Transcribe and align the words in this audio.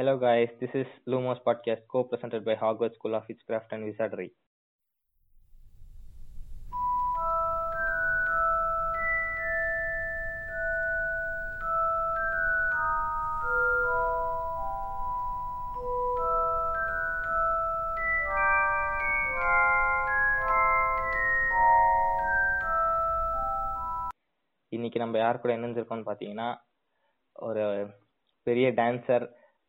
Hello 0.00 0.18
guys, 0.18 0.48
this 0.60 0.70
is 0.74 0.86
Lumos 1.06 1.40
podcast 1.42 1.80
co-presented 1.88 2.44
by 2.44 2.54
Hogwarts 2.54 2.94
School 2.94 3.14
of 3.14 3.24
Witchcraft 3.28 3.72
and 3.72 3.84
Wizardry. 3.84 4.30
இன்னைக்கு 24.72 24.98
நம்ம 24.98 25.18
யார் 25.18 25.40
கூட 25.40 25.56
இணைஞ்சிருக்கோம்னு 25.56 26.08
பாத்தீங்கன்னா 26.08 26.48
ஒரு 27.36 27.64
பெரிய 28.46 28.66
டான்சர் 28.70 29.24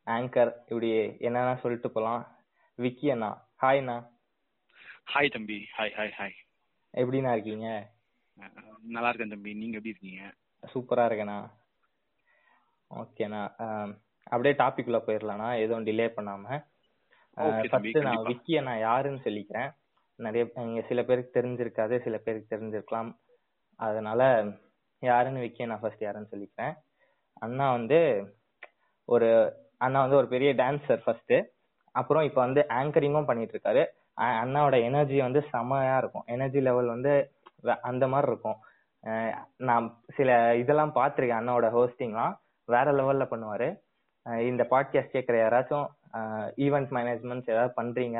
ஆங்கர் 0.06 0.52
இப்படி 0.68 0.88
என்னன்னா 1.26 1.54
சொல்லிட்டு 1.62 1.88
போலாம்? 1.90 2.22
விக்கி 2.78 3.08
அண்ணா 3.10 3.30
ஹாய் 3.62 3.80
அண்ணா. 3.82 3.96
ஹாய் 5.12 5.34
தம்பி 5.34 5.58
ஹாய் 5.76 5.94
ஹாய் 5.98 6.14
ஹாய் 6.18 6.36
எப்படிண்ணா 6.94 7.32
இருக்கீங்க? 7.32 7.68
நல்லா 8.94 9.08
இருக்கேன் 9.08 9.32
தம்பி 9.34 9.52
நீங்க 9.54 9.76
எப்படி 9.78 9.92
இருக்கீங்க? 9.94 10.22
சூப்பரா 10.62 11.04
இருக்கேண்ணா. 11.08 11.38
ஓகேண்ணா 12.90 13.42
அப்படியே 14.32 14.54
டாபிக் 14.62 14.88
உள்ள 14.90 14.98
போயிடலாம்ண்ணா 14.98 15.48
எதுவும் 15.64 15.86
டிலே 15.86 16.08
பண்ணாம. 16.16 16.44
ஃபர்ஸ்ட் 17.36 17.74
நான் 17.74 17.84
கண்டிப்பா. 17.84 18.28
விக்கி 18.30 18.52
அண்ணா 18.60 18.74
யாருன்னு 18.78 19.24
சொல்லிக்கிறேன். 19.26 19.70
நிறைய 20.18 20.42
இங்க 20.66 20.82
சில 20.88 21.00
பேருக்கு 21.04 21.36
தெரிஞ்சிருக்காது 21.38 21.94
சில 22.06 22.16
பேருக்கு 22.18 22.52
தெரிஞ்சிருக்கலாம். 22.54 23.10
அதனால 23.80 24.22
யாருன்னு 25.02 25.44
விக்கி 25.44 25.62
அண்ணா 25.62 25.78
ஃபர்ஸ்ட் 25.82 26.06
யாருன்னு 26.06 26.32
சொல்லிக்கிறேன். 26.32 26.74
அண்ணா 27.44 27.66
வந்து 27.70 27.98
ஒரு 29.08 29.28
அண்ணா 29.84 30.00
வந்து 30.04 30.20
ஒரு 30.20 30.28
பெரிய 30.34 30.50
டான்சர் 30.60 31.00
ஃபர்ஸ்ட் 31.04 31.34
அப்புறம் 31.94 32.26
இப்போ 32.28 32.40
வந்து 32.46 32.60
ஆங்கரிங்கும் 32.80 33.28
பண்ணிட்டு 33.28 33.54
இருக்காரு. 33.54 33.82
அண்ணாவோட 34.42 34.76
எனர்ஜி 34.88 35.18
வந்து 35.26 35.40
செமையா 35.52 35.96
இருக்கும். 36.02 36.26
எனர்ஜி 36.34 36.60
லெவல் 36.68 36.92
வந்து 36.94 37.12
அந்த 37.90 38.04
மாதிரி 38.12 38.30
இருக்கும். 38.32 38.58
நான் 39.68 39.86
சில 40.16 40.30
இதெல்லாம் 40.62 40.94
பார்த்துருக்கேன் 40.98 41.40
அண்ணாவோட 41.40 41.68
ஹோஸ்டிங்லாம் 41.76 42.34
வேற 42.68 42.86
லெவல்ல 42.98 43.24
பண்ணுவாரு. 43.32 43.68
இந்த 44.50 44.62
பாட்காஸ்ட் 44.72 45.14
கேட்குற 45.14 45.36
யாராச்சும் 45.42 45.86
ஈவெண்ட் 46.64 46.90
மேனேஜ்மெண்ட்ஸ் 46.98 47.52
ஏதாவது 47.54 47.72
பண்றீங்க 47.80 48.18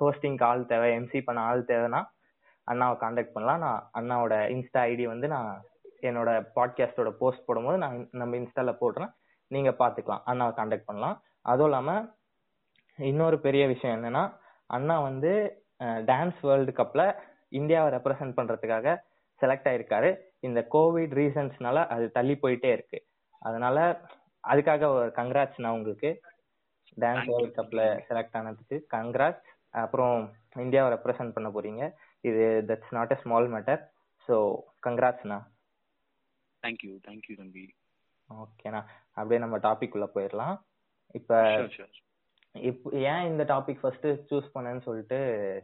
ஹோஸ்டிங் 0.00 0.38
ஆள் 0.48 0.68
தேவை 0.72 0.88
எம்சி 0.98 1.20
பண்ண 1.28 1.40
ஆள் 1.50 1.68
தேவைன்னா 1.70 2.00
அண்ணாவை 2.68 2.96
காண்டாக்ட் 3.02 3.34
பண்ணலாம். 3.36 3.62
நான் 3.64 3.80
அண்ணாவோட 3.98 4.34
இன்ஸ்டா 4.54 4.80
ஐடி 4.90 5.04
வந்து 5.14 5.28
நான் 5.34 5.50
என்னோட 6.08 6.30
பாட்காஸ்டோட 6.56 7.10
போஸ்ட் 7.20 7.46
போடும்போது 7.46 7.78
நான் 7.84 7.96
நம்ம 8.20 8.36
இன்ஸ்டால 8.40 8.74
போடுறேன். 8.82 9.12
நீங்க 9.50 9.70
பாத்துக்கலாம். 9.82 10.24
அண்ணாவை 10.30 10.52
காண்டாக்ட் 10.58 10.88
பண்ணலாம். 10.88 11.16
அதுவும் 11.50 11.68
இல்லாம 11.70 11.90
இன்னொரு 12.98 13.36
பெரிய 13.46 13.64
விஷயம் 13.72 13.96
என்னன்னா 13.96 14.22
அண்ணா 14.70 14.96
வந்து 15.08 15.32
டான்ஸ் 16.08 16.40
வேர்ல்டு 16.46 16.72
கப்ல 16.78 17.02
இந்தியாவை 17.58 17.88
ரெப்ரசென்ட் 17.96 18.36
பண்றதுக்காக 18.38 18.88
செலக்ட் 19.40 19.68
ஆயிருக்காரு. 19.70 20.10
இந்த 20.46 20.60
கோவிட் 20.74 21.14
ரீசன்ஸ்னால 21.20 21.78
அது 21.94 22.06
தள்ளி 22.16 22.34
போயிட்டே 22.42 22.70
இருக்கு. 22.76 22.98
அதனால 23.42 23.78
அதுக்காக 24.44 24.88
ஒரு 24.96 25.08
கங்க்ராட்ஸ் 25.18 25.62
நான் 25.64 25.76
உங்களுக்கு. 25.78 26.10
டான்ஸ். 26.96 27.28
வேர்ல்டு 27.30 27.54
கப்ல 27.58 27.80
செலக்ட் 28.08 28.36
ஆனதுக்கு 28.40 28.76
கங்க்ராட்ஸ் 28.94 29.48
அப்புறம் 29.74 30.16
இந்தியாவை 30.64 30.88
ரெப்ரசென்ட் 30.94 31.34
பண்ண 31.36 31.48
போறீங்க. 31.56 31.82
இது 32.24 32.44
that's 32.70 32.94
not 32.98 33.14
a 33.16 33.18
small 33.22 33.48
matter 33.54 33.80
so 34.28 34.36
கங்க்ராட்ஸ்ண்ணா 34.86 35.38
thank you 36.62 36.92
thank you 37.06 37.34
தம்பி. 37.42 37.64
ஓகேண்ணா 38.34 38.84
அப்படியே 39.12 39.40
நம்ம 39.40 39.58
டாபிக் 39.58 39.92
உள்ள 39.92 40.08
போயிடலாம். 40.14 40.60
இப்ப 41.12 41.52
இப்போ 42.52 42.90
ஏன் 42.90 43.26
இந்த 43.26 43.44
டாபிக் 43.44 43.80
ஃபர்ஸ்ட் 43.80 44.06
சூஸ் 44.06 44.50
பண்ணேன்னு 44.54 44.80
சொல்லிட்டு 44.80 45.16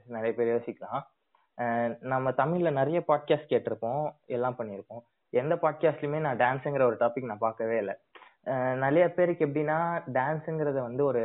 நிறைய 0.07 0.35
பேர் 0.35 0.61
யோசிக்கலாம். 0.61 1.03
அஹ் 1.57 1.97
நம்ம 2.01 2.31
தமிழ்ல 2.31 2.73
நிறைய 2.73 3.05
பாட்காஸ்ட் 3.09 3.47
கேட்டிருப்போம் 3.49 4.13
எல்லாம் 4.27 4.55
பண்ணியிருப்போம். 4.59 5.03
எந்த 5.31 5.55
பாட்காஸ்ட்லயுமே 5.55 6.21
நான் 6.21 6.37
டான்ஸுங்கிற 6.37 6.83
ஒரு 6.83 6.97
டாபிக் 6.97 7.25
நான் 7.25 7.39
பார்க்கவே 7.39 7.79
இல்லை. 7.79 7.95
அஹ் 8.45 8.75
நிறைய 8.75 9.09
பேருக்கு 9.09 9.47
எப்படின்னா 9.47 10.03
டான்ஸுங்கிறத 10.13 10.81
வந்து 10.81 11.05
ஒரு 11.05 11.23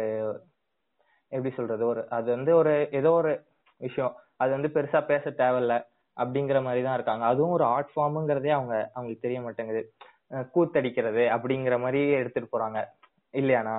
எப்படி 1.27 1.55
சொல்றது 1.55 1.85
ஒரு 1.85 2.09
அது 2.09 2.31
வந்து 2.31 2.55
ஒரு 2.55 2.89
ஏதோ 2.91 3.11
ஒரு 3.11 3.45
விஷயம். 3.77 4.15
அது 4.35 4.51
வந்து 4.51 4.67
பெருசா 4.67 5.05
பேச 5.05 5.29
தேவையில்ல 5.29 5.85
அப்படிங்கிற 6.15 6.63
மாதிரி 6.63 6.83
தான் 6.83 6.93
இருக்காங்க. 6.93 7.25
அதுவும் 7.25 7.51
ஒரு 7.51 7.63
ஆர்ட் 7.63 7.89
ஃபார்முங்கிறதே 7.95 8.49
அவங்க 8.49 8.89
அவங்களுக்கு 8.93 9.19
தெரிய 9.19 9.41
மாட்டேங்குது. 9.41 9.93
கூத்தடிக்கிறது 10.55 11.23
அப்படிங்கிற 11.35 11.75
மாதிரி 11.79 12.01
எடுத்துட்டு 12.19 12.49
போறாங்க. 12.51 12.79
இல்லையாண்ணா? 13.33 13.77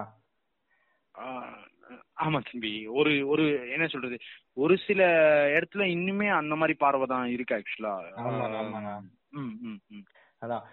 ஆமா 2.25 2.39
தம்பி. 2.49 2.73
ஒரு 2.99 3.13
ஒரு 3.33 3.45
என்ன 3.75 3.87
சொல்றது? 3.87 4.17
ஒரு 4.63 4.75
சில 4.87 5.01
இடத்துல 5.57 5.85
இன்னுமே 5.95 6.29
அந்த 6.41 6.55
மாதிரி 6.61 6.75
பார்வை 6.85 7.07
தான் 7.07 7.33
இருக்கு 7.35 7.57
ஆக்சுவலா 7.59 7.95
அதான். 10.43 10.65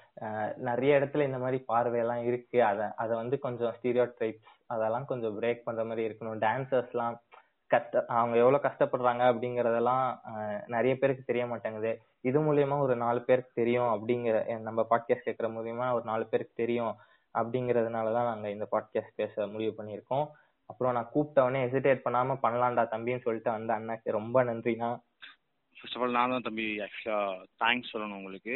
நிறைய 0.68 0.92
இடத்துல 1.00 1.26
இந்த 1.30 1.40
மாதிரி 1.44 1.58
பார்வையெல்லாம் 1.72 2.22
இருக்கு. 2.28 2.60
அத 2.64 2.82
அத 3.04 3.10
வந்து 3.16 3.36
கொஞ்சம் 3.46 3.74
ஸ்டீரியோ 3.78 4.06
டைப்ஸ் 4.22 4.52
அதெல்லாம் 4.68 5.10
கொஞ்சம் 5.12 5.36
பிரேக் 5.40 5.66
பண்ற 5.66 5.84
மாதிரி 5.86 6.08
இருக்கணும். 6.08 6.40
டான்சர்ஸ்லாம் 6.46 7.18
கஷ்ட 7.72 8.04
அவங்க 8.18 8.36
எவ்வளவு 8.42 8.66
கஷ்டப்படுறாங்க 8.66 9.24
அப்படிங்கறதெல்லாம் 9.32 10.06
நிறைய 10.76 10.94
பேருக்கு 10.98 11.30
தெரிய 11.30 11.46
மாட்டேங்குது. 11.46 11.92
இது 12.26 12.40
மூலியமா 12.40 12.76
ஒரு 12.80 12.96
நாலு 12.96 13.20
பேருக்கு 13.22 13.52
தெரியும் 13.54 13.92
அப்படிங்கிற 13.94 14.38
நம்ம 14.60 14.86
பாட்காஸ்ட் 14.90 15.28
கேட்கற 15.28 15.48
மூலியமா 15.56 15.86
ஒரு 15.94 16.06
நாலு 16.06 16.26
பேருக்கு 16.26 16.54
தெரியும் 16.56 16.94
அப்படிங்கிறதுனாலதான் 17.36 18.30
நாங்க 18.32 18.48
இந்த 18.50 18.68
பாட்காஸ்ட் 18.72 19.16
பேச 19.16 19.48
முடிவு 19.48 19.74
பண்ணியிருக்கோம். 19.78 20.26
அப்புறம் 20.70 20.94
நான் 20.94 21.12
கூப்பிட்டவனே 21.14 21.60
ஹெசிடேட் 21.66 22.06
பண்ணாம 22.06 22.38
பண்ணலாம்டா 22.46 22.84
தம்பின்னு 22.94 23.26
சொல்லிட்டு 23.26 23.52
வந்த 23.52 23.72
அண்ணாக்கு 23.74 24.18
ரொம்ப 24.20 24.44
நன்றிண்ணா. 24.44 24.90
ஃபர்ஸ்ட் 25.78 25.98
ஆஃப் 25.98 26.04
ஆல் 26.04 26.12
நான் 26.12 26.30
தான் 26.30 26.42
தம்பி 26.42 26.66
ஆக்சுவலா 26.86 27.20
தேங்க்ஸ் 27.64 27.92
சொல்லணும் 27.94 28.20
உங்களுக்கு. 28.22 28.56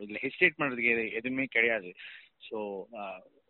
இதில் 0.00 0.18
இதுல 0.18 0.22
ஹெசிடேட் 0.24 0.58
பண்றதுக்கு 0.58 0.92
எது 0.94 1.04
எதுவுமே 1.12 1.44
கிடையாது. 1.44 1.90
ஸோ 2.48 2.58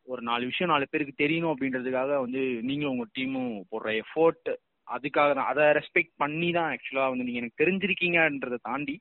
ஒரு 0.09 0.23
நாலு 0.23 0.45
விஷயம் 0.45 0.73
நாலு 0.73 0.87
பேருக்கு 0.91 1.23
தெரியணும் 1.25 1.53
அப்படின்றதுக்காக 1.55 2.13
வந்து 2.21 2.41
நீங்களும் 2.63 2.95
உங்க 2.95 3.07
டீமும் 3.19 3.53
போடுற 3.71 3.91
எஃபோர்ட் 4.03 4.49
அதுக்காக 4.97 5.35
தான் 5.39 5.51
அதை 5.53 5.67
ரெஸ்பெக்ட் 5.79 6.15
பண்ணி 6.23 6.49
தான் 6.59 6.71
ஆக்சுவலா 6.75 7.11
வந்து 7.13 7.27
நீங்க 7.29 7.43
எனக்கு 7.43 7.63
தெரிஞ்சிருக்கீங்கன்றதை 7.63 8.59
தாண்டி 8.71 8.97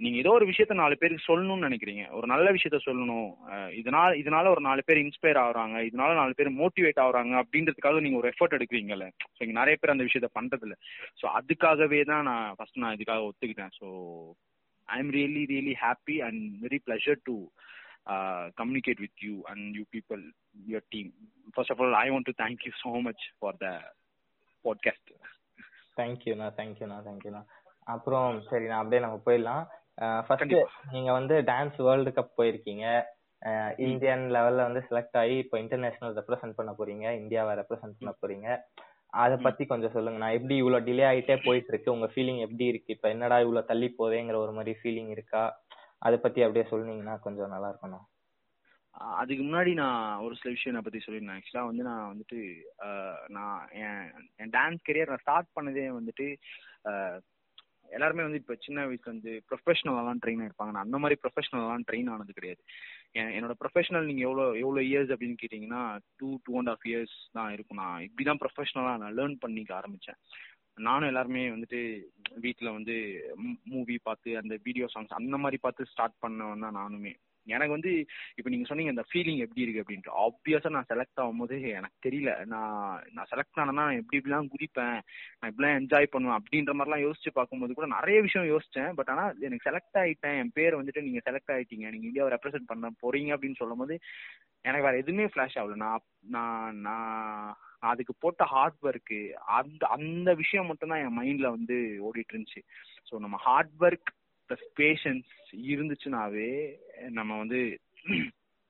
நீங்க 0.00 0.16
ஏதோ 0.22 0.30
ஒரு 0.36 0.44
விஷயத்த 0.50 0.74
நாலு 0.80 0.94
பேருக்கு 1.00 1.28
சொல்லணும்னு 1.28 1.66
நினைக்கிறீங்க. 1.66 2.04
ஒரு 2.18 2.26
நல்ல 2.32 2.46
விஷயத்த 2.54 2.78
சொல்லணும். 2.86 3.28
இதனால 3.80 4.16
இதனால 4.20 4.50
ஒரு 4.54 4.62
நாலு 4.66 4.82
பேர் 4.86 5.00
இன்ஸ்பயர் 5.02 5.40
ஆகுறாங்க. 5.42 5.76
இதனால 5.88 6.16
நாலு 6.20 6.32
பேர் 6.38 6.50
மோட்டிவேட் 6.60 7.00
ஆகுறாங்க 7.04 7.34
அப்படின்றதுக்காக 7.42 8.00
நீங்க 8.04 8.18
ஒரு 8.20 8.30
எஃபர்ட் 8.32 8.56
எடுக்கிறீங்கல்ல. 8.58 9.06
ஸோ 9.34 9.40
இங்க 9.46 9.54
நிறைய 9.60 9.76
பேர் 9.80 9.94
அந்த 9.94 10.06
விஷயத்த 10.08 10.30
பண்றது 10.38 10.66
இல்ல 10.68 10.76
ஸோ 11.20 11.26
அதுக்காகவே 11.40 12.00
தான் 12.10 12.26
நான் 12.30 12.48
ஃபர்ஸ்ட் 12.58 12.82
நான் 12.84 12.96
இதுக்காக 12.98 13.28
ஒத்துக்கிட்டேன். 13.28 13.74
So 13.80 13.88
I 14.88 14.98
am 15.04 15.14
really 15.18 15.44
really 15.54 15.76
happy 15.84 16.16
and 16.28 16.42
very 16.66 16.80
pleasure 16.88 17.22
to 17.30 17.36
communicate 18.60 19.02
with 19.06 19.20
you 19.28 19.34
and 19.52 19.68
you 19.78 19.84
people 19.96 20.22
your 20.70 20.88
team 20.96 21.10
first 21.54 21.74
of 21.74 21.82
all 21.84 21.98
I 22.04 22.06
want 22.14 22.30
to 22.30 22.36
thank 22.42 22.64
you 22.68 22.72
so 22.84 22.92
much 23.08 23.24
for 23.38 23.58
the 23.64 23.68
podcast 24.64 25.12
தேங்க்யூண்ணா 25.96 26.48
தேங்க்யூண்ணா 26.58 26.98
தேங்க்யூண்ணா 27.08 27.42
அப்புறம் 27.84 28.40
சரி 28.50 28.66
நான் 28.66 28.82
அப்படியே 28.82 29.00
நம்ம 29.00 29.18
போயிடலாம். 29.26 29.64
First. 30.26 30.54
நீங்க 30.90 31.12
வந்து 31.12 31.34
டான்ஸ் 31.40 31.78
வேர்ல்டு 31.82 32.10
கப் 32.10 32.36
போயிருக்கீங்க. 32.38 32.86
இந்தியன் 33.76 34.24
லெவல்ல 34.30 34.56
வந்து 34.56 34.82
செலக்ட் 34.90 35.18
ஆகி 35.22 35.36
இப்போ 35.36 35.58
இன்டர்நேஷனல் 35.58 36.16
ரெப்ரசென்ட் 36.16 36.56
பண்ண 36.56 36.72
போறீங்க. 36.78 37.14
இந்தியாவை 37.16 37.54
ரெப்ரசென்ட் 37.56 37.98
பண்ண 37.98 38.12
போறீங்க. 38.20 38.58
அத 39.06 39.36
பத்தி 39.36 39.64
கொஞ்சம் 39.64 39.90
சொல்லுங்க. 39.90 40.18
நான் 40.18 40.30
எப்படி 40.30 40.56
இவ்வளவு 40.56 40.86
டிலே 40.86 41.04
ஆயிட்டே 41.12 41.36
போயிட்டு 41.44 41.72
இருக்கு 41.72 41.92
உங்க 41.92 42.06
ஃபீலிங் 42.06 42.38
எப்படி 42.38 42.64
இருக்கு? 42.64 42.94
இப்ப 42.94 43.08
என்னடா 43.08 43.40
இவ்வளவு 43.40 43.66
தள்ளி 43.66 43.94
போதேங்கிற 43.98 44.34
ஒரு 44.34 44.52
மாதிரி 44.52 44.78
ஃபீலிங் 44.82 45.08
இருக்கா? 45.08 45.42
அத 45.98 46.16
பத்தி 46.16 46.42
அப்படியே 46.42 46.70
சொன்னீங்கன்னா 46.70 47.18
கொஞ்சம் 47.20 47.48
நல்லா 47.48 47.68
இருக்கணும் 47.70 48.04
அதுக்கு 49.20 49.42
முன்னாடி 49.44 49.72
நான் 49.82 50.22
ஒரு 50.24 50.34
சில 50.38 50.50
விஷயம் 50.54 50.74
நான் 50.74 50.86
பத்தி 50.86 51.00
சொல்லியிருந்தேன். 51.04 51.38
ஆக்சுவலா 51.40 51.68
வந்து 51.68 51.84
நான் 51.90 52.08
வந்துட்டு 52.12 52.40
நான் 53.36 53.60
என் 53.84 54.02
என் 54.42 54.54
டான்ஸ் 54.56 54.86
கெரியர் 54.88 55.12
நான் 55.12 55.24
ஸ்டார்ட் 55.24 55.54
பண்ணதே 55.58 55.86
வந்துட்டு 55.98 56.26
எல்லாருமே 57.96 58.24
வந்து 58.26 58.40
இப்போ 58.40 58.54
சின்ன 58.64 58.84
வயசுல 58.88 59.12
வந்து 59.14 59.32
ப்ரொஃபஷனலாம் 59.48 60.20
ட்ரெயின் 60.22 60.42
ஆயிருப்பாங்க. 60.42 60.72
நான் 60.74 60.86
அந்த 60.86 60.98
மாதிரி 61.02 61.16
ப்ரொஃபஷனலாம் 61.22 61.86
ட்ரெயின் 61.88 62.10
ஆனது 62.12 62.36
கிடையாது. 62.38 62.62
என்னோட 63.38 63.54
ப்ரொஃபஷனல் 63.62 64.08
நீங்க 64.10 64.22
எவ்வளோ 64.28 64.44
எவ்வளோ 64.62 64.82
இயர்ஸ் 64.90 65.12
அப்படின்னு 65.14 65.40
கேட்டிங்கன்னா 65.42 65.82
two 66.20 66.28
two 66.46 66.52
and 66.60 66.72
half 66.74 66.86
years 66.90 67.16
தான் 67.38 67.50
இருக்கும். 67.56 67.80
நான் 67.82 68.04
இப்படி 68.06 68.24
தான் 68.30 68.40
ப்ரொஃபஷனலாக 68.44 69.00
நான் 69.02 69.16
லேர்ன் 69.18 69.36
பண்ணிக்க 69.44 69.72
ஆரம்பிச்சேன். 69.80 70.18
நானும் 70.88 71.10
எல்லாருமே 71.10 71.42
வந்துட்டு 71.54 71.80
வீட்டில் 72.44 72.74
வந்து 72.76 72.94
மூவி 73.72 73.96
பார்த்து 74.08 74.30
அந்த 74.42 74.54
வீடியோ 74.68 74.86
சாங்ஸ் 74.94 75.18
அந்த 75.20 75.38
மாதிரி 75.44 75.60
பார்த்து 75.66 75.90
ஸ்டார்ட் 75.92 76.16
பண்ணவன் 76.24 76.64
தான் 76.66 76.78
நானுமே. 76.80 77.12
எனக்கு 77.46 77.74
வந்து 77.74 77.92
இப்போ 78.36 78.50
நீங்க 78.50 78.66
சொன்னீங்க 78.68 78.90
இந்த 78.90 79.04
ஃபீலிங் 79.10 79.40
எப்படி 79.44 79.62
இருக்கு 79.64 79.82
அப்படின்ட்டு. 79.82 80.12
ஆப்வியஸா 80.24 80.70
நான் 80.70 80.88
செலக்ட் 80.88 81.20
ஆகும்போது 81.22 81.56
எனக்கு 81.70 82.08
தெரியல. 82.08 82.44
நான் 82.44 83.02
நான் 83.12 83.30
செலக்ட் 83.30 83.60
ஆனேன்னா 83.62 83.86
எப்படி 83.96 84.20
இப்படிலாம் 84.20 84.50
குதிப்பேன்? 84.54 84.98
நான் 85.38 85.50
இப்படிலாம் 85.50 85.78
என்ஜாய் 85.80 86.06
பண்ணுவேன் 86.06 86.38
அப்படின்ற 86.40 86.74
மாதிரிலாம் 86.74 87.04
யோசிச்சு 87.06 87.32
பார்க்கும்போது 87.34 87.74
கூட 87.74 87.86
நிறைய 87.86 88.20
விஷயம் 88.20 88.50
யோசிச்சேன். 88.52 88.94
பட் 88.94 89.08
ஆனா 89.08 89.26
எனக்கு 89.40 89.68
செலக்ட் 89.70 89.98
ஆயிட்டேன். 90.02 90.38
என் 90.42 90.54
பேர் 90.54 90.78
வந்துட்டு 90.80 91.02
நீங்க 91.02 91.22
செலக்ட் 91.30 91.54
ஆயிட்டீங்க. 91.56 91.86
நீங்க 91.90 92.06
இந்தியாவை 92.06 92.32
ரெப்ரசென்ட் 92.36 92.70
பண்ண 92.72 92.90
போறீங்க 93.02 93.34
அப்படின்னு 93.36 93.56
சொல்லும்போது 93.56 93.96
எனக்கு 94.62 94.86
வேற 94.86 94.96
எதுவுமே 94.96 95.24
ஃபிளாஷ் 95.24 95.58
ஆகல. 95.60 95.74
நான் 95.74 96.02
நான் 96.36 96.76
நான் 96.76 97.56
அதுக்கு 97.78 98.14
போட்ட 98.18 98.44
ஹார்ட் 98.44 98.82
ஒர்க்கு 98.82 99.32
அந்த 99.58 99.86
அந்த 99.86 100.34
விஷயம் 100.34 100.66
மட்டும் 100.66 100.88
தான் 100.88 101.02
என் 101.04 101.16
மைண்ட்ல 101.18 101.48
வந்து 101.50 101.76
ஓடிட்டு 102.08 102.34
இருந்துச்சு. 102.34 102.60
ஸோ 103.08 103.18
நம்ம 103.18 103.36
ஹார்ட் 103.36 103.72
ஒர்க் 103.80 104.10
ப்ளஸ் 104.52 104.68
பேஷன்ஸ் 104.80 105.30
இருந்துச்சுனாவே 105.52 106.50
நம்ம 107.10 107.38
வந்து 107.38 107.78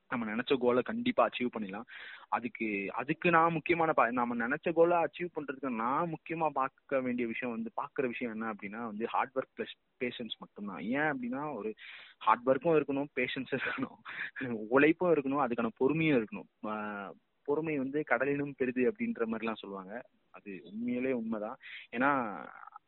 நம்ம 0.08 0.26
நினைச்ச 0.34 0.56
கோலை 0.58 0.82
கண்டிப்பா 0.82 1.26
அச்சீவ் 1.26 1.52
பண்ணிடலாம். 1.54 1.86
அதுக்கு 2.28 2.66
அதுக்கு 2.92 3.30
நான் 3.30 3.52
முக்கியமான 3.52 3.92
பா 3.92 4.10
நம்ம 4.10 4.36
நினைச்ச 4.46 4.72
கோலை 4.72 4.96
அச்சீவ் 5.04 5.30
பண்றதுக்கு 5.36 5.70
நான் 5.74 6.10
முக்கியமா 6.12 6.48
பார்க்க 6.48 7.00
வேண்டிய 7.00 7.26
விஷயம் 7.26 7.54
வந்து 7.54 7.70
பாக்குற 7.80 8.06
விஷயம் 8.06 8.32
என்ன 8.32 8.52
அப்படின்னா 8.52 8.86
வந்து 8.86 9.06
ஹார்ட் 9.06 9.34
ஒர்க் 9.34 9.54
பிளஸ் 9.56 9.74
பேஷன்ஸ் 10.00 10.36
மட்டும்தான். 10.38 10.82
ஏன் 10.96 11.10
அப்படின்னா 11.12 11.54
ஒரு 11.54 11.74
ஹார்ட் 12.18 12.46
ஒர்க்கும் 12.46 12.76
இருக்கணும் 12.78 13.10
பேஷன்ஸும் 13.20 13.64
இருக்கணும். 13.66 14.56
உழைப்பும் 14.68 15.14
இருக்கணும் 15.14 15.44
அதுக்கான 15.46 15.70
பொறுமையும் 15.80 16.18
இருக்கணும். 16.20 17.10
பொறுமை 17.44 17.78
வந்து 17.78 18.04
கடலினும் 18.10 18.56
பெருது 18.58 18.82
அப்படின்ற 18.90 19.22
மாதிரிலாம் 19.30 19.62
சொல்லுவாங்க. 19.62 19.94
அது 20.30 20.60
உண்மையிலே 20.64 21.12
உண்மைதான். 21.12 21.56
ஏன்னா 21.96 22.10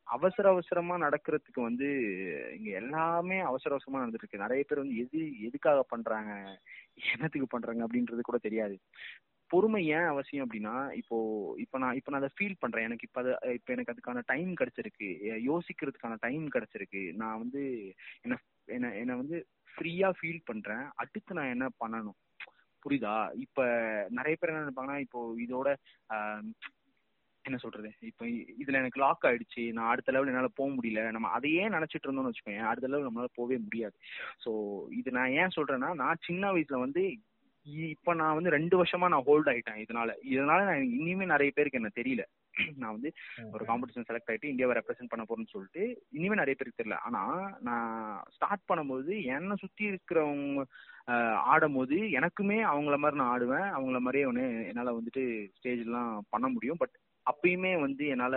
அவசர 0.04 0.48
அவசரமா 0.48 0.98
நடக்கிறதுக்கு 0.98 1.60
வந்து 1.60 1.88
இங்க 2.56 2.70
எல்லாமே 2.70 3.38
அவசர 3.38 3.74
அவசரமா 3.74 4.02
நடந்துட்டு 4.02 4.22
இருக்கு 4.22 4.38
நிறைய 4.38 4.64
பேர் 4.68 4.78
வந்து 4.78 4.96
எது 4.96 5.40
எதுக்காக 5.40 5.82
பண்றாங்க? 5.82 6.60
என்னத்துக்கு 7.12 7.46
பண்றாங்க? 7.46 7.86
அப்படின்றது 7.86 8.20
கூட 8.20 8.38
தெரியாது. 8.38 8.80
பொறுமை 9.46 9.86
ஏன் 9.86 10.10
அவசியம் 10.12 10.50
அப்படின்னா 10.50 10.92
இப்போ 10.92 11.16
இப்போ 11.58 11.78
நான் 11.78 11.94
இப்போ 11.94 12.10
நான் 12.10 12.22
அதை 12.22 12.30
ஃபீல் 12.36 12.54
பண்றேன். 12.58 12.84
எனக்கு 12.84 13.06
இப்போ 13.06 13.20
அதை 13.20 13.52
இப்போ 13.54 13.72
எனக்கு 13.72 13.94
அதுக்கான 13.94 14.22
டைம் 14.26 14.54
கிடைச்சிருக்கு. 14.54 15.08
யோசிக்கிறதுக்கான 15.50 16.16
டைம் 16.20 16.48
கிடைச்சிருக்கு. 16.48 17.12
நான் 17.12 17.38
வந்து 17.38 17.94
என்ன 18.22 18.36
என்ன 18.64 18.94
என்னை 18.94 19.14
வந்து 19.14 19.46
ஃப்ரீயா 19.74 20.12
ஃபீல் 20.22 20.40
பண்றேன். 20.44 20.84
அடுத்து 20.94 21.34
நான் 21.34 21.48
என்ன 21.48 21.68
பண்ணணும்? 21.84 22.18
புரியுதா? 22.84 23.32
இப்ப 23.34 23.64
நிறைய 24.10 24.36
பேர் 24.40 24.50
என்ன 24.50 24.64
நினைப்பாங்கன்னா 24.64 24.98
இப்போ 24.98 25.34
இதோட 25.38 25.76
என்ன 27.44 27.58
சொல்றது? 27.58 27.88
இப்போ 28.02 28.24
இதுல 28.62 28.80
எனக்கு 28.82 29.02
லாக் 29.02 29.26
ஆயிடுச்சு. 29.28 29.62
நான் 29.72 29.90
அடுத்த 29.90 30.12
லெவல் 30.12 30.30
என்னால 30.32 30.50
போக 30.54 30.68
முடியல. 30.76 31.02
நம்ம 31.10 31.30
அதையே 31.30 31.64
நினைச்சிட்டு 31.68 32.06
இருந்தோம்னு 32.06 32.32
வச்சுக்கோங்க 32.32 32.64
அடுத்த 32.70 32.90
லெவல் 32.92 33.08
நம்மளால 33.08 33.30
போகவே 33.34 33.58
முடியாது. 33.64 33.96
ஸோ 34.44 34.50
இது 34.92 35.16
நான் 35.18 35.36
ஏன் 35.40 35.56
சொல்றேன்னா 35.56 35.90
நான் 36.02 36.22
சின்ன 36.22 36.52
வயசுல 36.54 36.84
வந்து 36.84 37.04
இப்ப 37.90 38.14
நான் 38.14 38.34
வந்து 38.34 38.50
ரெண்டு 38.50 38.74
வருஷமா 38.78 39.06
நான் 39.08 39.26
ஹோல்ட் 39.26 39.50
ஆயிட்டேன் 39.50 39.78
இதனால. 39.82 40.10
இதனால 40.32 40.64
நான் 40.64 40.90
இனிமே 40.96 41.26
நிறைய 41.26 41.50
பேருக்கு 41.54 41.80
என்ன 41.80 41.90
தெரியல. 41.94 42.24
நான் 42.80 42.94
வந்து 42.96 43.10
ஒரு 43.52 43.62
காம்படிஷன் 43.64 44.06
செலக்ட் 44.08 44.30
ஆயிட்டு 44.30 44.50
இந்தியாவை 44.50 44.74
ரெப்ரசென்ட் 44.78 45.12
பண்ண 45.12 45.22
போறேன்னு 45.24 45.52
சொல்லிட்டு 45.52 45.82
இனிமே 46.16 46.36
நிறைய 46.40 46.54
பேருக்கு 46.56 46.80
தெரியல. 46.80 46.98
ஆனா 47.06 47.22
நான் 47.68 47.94
ஸ்டார்ட் 48.34 48.68
பண்ணும்போது 48.68 49.14
என்னை 49.36 49.56
சுத்தி 49.62 49.84
இருக்கிறவங்க 49.90 50.64
ஆடும் 51.52 51.76
போது 51.78 51.96
எனக்குமே 52.18 52.58
அவங்கள 52.68 52.96
மாதிரி 52.96 53.20
நான் 53.20 53.32
ஆடுவேன். 53.32 53.66
அவங்கள 53.74 53.98
மாதிரியே 54.00 54.28
ஒன்று 54.30 54.44
என்னால 54.70 54.94
வந்துட்டு 54.98 55.24
ஸ்டேஜ்லாம் 55.56 56.12
பண்ண 56.30 56.46
முடியும். 56.48 56.80
பட் 56.82 56.94
அப்பயுமே 57.30 57.72
வந்து 57.86 58.06
என்னால 58.14 58.36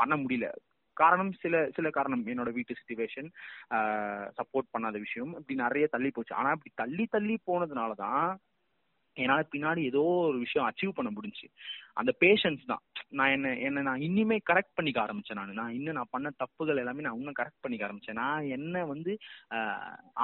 பண்ண 0.00 0.16
முடியல. 0.22 0.48
காரணம் 0.96 1.30
சில 1.42 1.54
சில 1.76 1.90
காரணம். 1.90 2.24
என்னோட 2.32 2.50
வீட்டு 2.56 2.78
சுச்சுவேஷன் 2.80 3.28
சப்போர்ட் 4.38 4.72
பண்ணாத 4.74 4.96
விஷயம். 5.06 5.32
இப்படி 5.40 5.56
நிறைய 5.62 5.86
தள்ளி 5.94 6.10
போச்சு. 6.10 6.34
ஆனா 6.40 6.50
இப்படி 6.56 6.72
தள்ளி 6.82 7.06
தள்ளி 7.14 7.36
போனதுனால 7.46 7.92
தான் 8.06 8.26
என்னால 9.16 9.40
பின்னாடி 9.52 9.80
ஏதோ 9.88 10.02
ஒரு 10.28 10.38
விஷயம் 10.44 10.68
அச்சீவ் 10.68 10.94
பண்ண 10.94 11.10
முடிஞ்சு 11.16 11.46
அந்த 12.00 12.12
பேஷன்ஸ் 12.22 12.62
தான். 12.70 12.82
நான் 13.18 13.32
என்ன 13.34 13.48
என்ன 13.66 13.82
நான் 13.88 14.04
இன்னுமே 14.06 14.36
கரெக்ட் 14.50 14.76
பண்ணிக்க 14.78 14.98
ஆரம்பிச்சேன் 15.04 15.38
நான். 15.40 15.52
நான் 15.60 15.76
இன்னும் 15.78 15.96
நான் 15.98 16.10
பண்ண 16.10 16.30
தப்புகள் 16.42 16.80
எல்லாமே 16.82 17.04
நான் 17.06 17.18
இன்னும் 17.18 17.36
கரெக்ட் 17.40 17.62
பண்ணிக்க 17.64 17.86
ஆரம்பிச்சேன். 17.88 18.18
நான் 18.22 18.48
என்ன 18.56 18.84
வந்து 18.92 19.12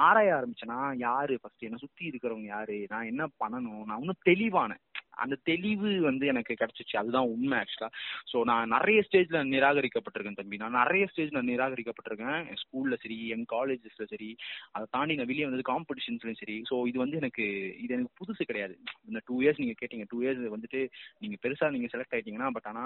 ஆராய 0.07 0.33
ஆரம்பிச்சேன். 0.39 0.73
நான் 0.75 0.97
யாரு? 0.97 1.37
ஃபர்ஸ்ட் 1.41 1.67
என்ன 1.69 1.79
சுத்தி 1.83 2.09
இருக்கிறவங்க 2.09 2.49
யாரு? 2.55 2.77
நான் 2.89 3.09
என்ன 3.11 3.25
பண்ணணும்? 3.43 3.85
நான் 3.91 4.01
இன்னும் 4.03 4.25
தெளிவானேன். 4.29 4.83
அந்த 5.23 5.35
தெளிவு 5.49 5.91
வந்து 6.09 6.25
எனக்கு 6.33 6.53
கிடைச்சிச்சு. 6.61 6.95
அதுதான் 7.01 7.29
உண்மை 7.33 7.57
ஆக்சுவலா 7.61 7.89
ஸோ 8.31 8.37
நான் 8.51 8.71
நிறைய 8.75 8.99
ஸ்டேஜ்ல 9.07 9.41
நிராகரிக்கப்பட்டிருக்கேன் 9.53 10.39
தம்பி. 10.39 10.59
நான் 10.63 10.77
நிறைய 10.81 11.03
ஸ்டேஜ்ல 11.11 11.41
நிராகரிக்கப்பட்டிருக்கேன். 11.51 12.39
என் 12.51 12.61
ஸ்கூல்ல 12.63 12.97
சரி 13.03 13.17
என் 13.35 13.45
காலேஜஸ்ல 13.55 14.05
சரி 14.13 14.29
அதை 14.75 14.85
தாண்டி 14.97 15.19
நான் 15.19 15.31
வெளியே 15.31 15.47
வந்தது 15.47 15.65
காம்படிஷன்ஸ்லயும் 15.71 16.41
சரி. 16.43 16.57
ஸோ 16.71 16.77
இது 16.91 16.97
வந்து 17.03 17.19
எனக்கு 17.21 17.45
இது 17.83 17.91
எனக்கு 17.97 18.17
புதுசு 18.21 18.49
கிடையாது. 18.51 18.75
இந்த 19.09 19.21
டூ 19.29 19.37
இயர்ஸ் 19.43 19.61
நீங்க 19.63 19.75
கேட்டீங்க 19.81 20.07
டூ 20.13 20.19
இயர்ஸ் 20.23 20.43
வந்துட்டு 20.55 20.81
நீங்க 21.23 21.37
பெருசா 21.45 21.69
நீங்க 21.75 21.89
செலக்ட் 21.93 22.15
ஆயிட்டீங்கன்னா 22.17 22.49
பட் 22.57 22.69
ஆனா 22.71 22.85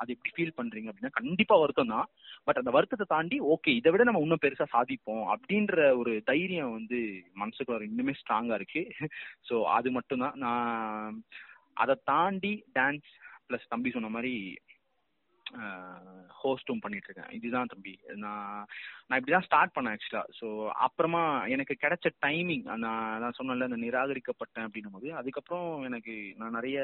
அது 0.00 0.10
எப்படி 0.16 0.32
ஃபீல் 0.36 0.56
பண்றீங்க 0.60 0.90
அப்படின்னா 0.90 1.18
கண்டிப்பா 1.20 1.56
வருத்தம் 1.62 1.94
தான். 1.94 2.08
பட் 2.46 2.60
அந்த 2.60 2.70
வருத்தத்தை 2.76 3.06
தாண்டி 3.14 3.36
ஓகே 3.54 3.70
இதை 3.80 3.90
விட 3.92 4.02
நம்ம 4.08 4.22
இன்னும் 4.24 4.42
பெருசா 4.44 4.66
சாதிப்போம் 4.76 5.24
அப்படின்ற 5.34 5.76
ஒரு 6.00 6.12
தைரியம் 6.30 6.72
வந்து 6.78 6.98
மனசுக்குள்ள 7.42 7.90
இன்னுமே 7.90 8.14
ஸ்ட்ராங்கா 8.20 8.58
இருக்கு. 8.60 8.82
ஸோ 9.48 9.54
அது 9.76 9.90
மட்டும்தான். 9.96 10.36
நான் 10.44 11.11
அதை 11.82 11.94
தாண்டி 12.12 12.54
டான்ஸ் 12.78 13.10
ப்ளஸ் 13.48 13.70
தம்பி 13.72 13.90
சொன்ன 13.94 14.12
மாதிரி 14.16 14.34
ஹோஸ்டும் 16.40 16.82
பண்ணிட்டு 16.82 17.08
இருக்கேன். 17.08 17.32
இதுதான் 17.38 17.70
தம்பி. 17.72 17.92
நான் 18.22 18.62
நான் 19.06 19.18
இப்படிதான் 19.18 19.46
ஸ்டார்ட் 19.48 19.74
பண்ணேன் 19.74 19.94
ஆக்சுவலா 19.94 20.22
ஸோ 20.38 20.46
அப்புறமா 20.86 21.22
எனக்கு 21.54 21.74
கிடைச்ச 21.84 22.10
டைமிங் 22.26 22.64
நான் 22.84 23.18
நான் 23.22 23.36
சொன்னல 23.38 23.68
அந்த 23.68 23.78
நிராகரிக்கப்பட்டேன் 23.86 24.66
அப்படின்னும் 24.66 24.96
போது 24.96 25.10
அதுக்கப்புறம் 25.20 25.66
எனக்கு 25.88 26.14
நான் 26.42 26.56
நிறைய 26.58 26.76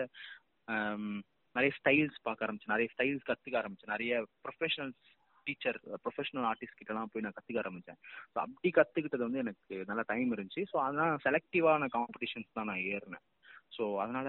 நிறைய 1.57 1.71
ஸ்டைல்ஸ் 1.79 2.19
பார்க்க 2.27 2.47
ஆரம்பிச்சேன். 2.47 2.75
நிறைய 2.75 2.89
ஸ்டைல்ஸ் 2.95 3.29
கற்றுக்க 3.31 3.57
ஆரம்பிச்சேன். 3.63 3.95
நிறைய 3.95 4.13
ப்ரொஃபஷனல்ஸ் 4.47 5.01
டீச்சர் 5.47 5.79
ப்ரொஃபஷனல் 6.05 6.47
ஆர்டிஸ்ட் 6.51 6.79
கிட்டலாம் 6.79 7.11
போய் 7.13 7.25
நான் 7.25 7.37
கற்றுக்க 7.37 7.63
ஆரம்பித்தேன் 7.63 7.99
ஸோ 8.33 8.37
அப்படி 8.45 8.71
கற்றுக்கிட்டது 8.79 9.27
வந்து 9.27 9.43
எனக்கு 9.45 9.77
நல்ல 9.91 10.03
டைம் 10.13 10.35
இருந்துச்சு. 10.37 10.65
ஸோ 10.73 10.77
அதெல்லாம் 10.85 11.17
செலக்டிவான 11.27 11.89
காம்படிஷன்ஸ் 11.97 12.57
தான் 12.59 12.71
நான் 12.71 12.85
ஏறினேன். 12.95 13.25
ஸோ 13.73 13.99
அதனால 13.99 14.29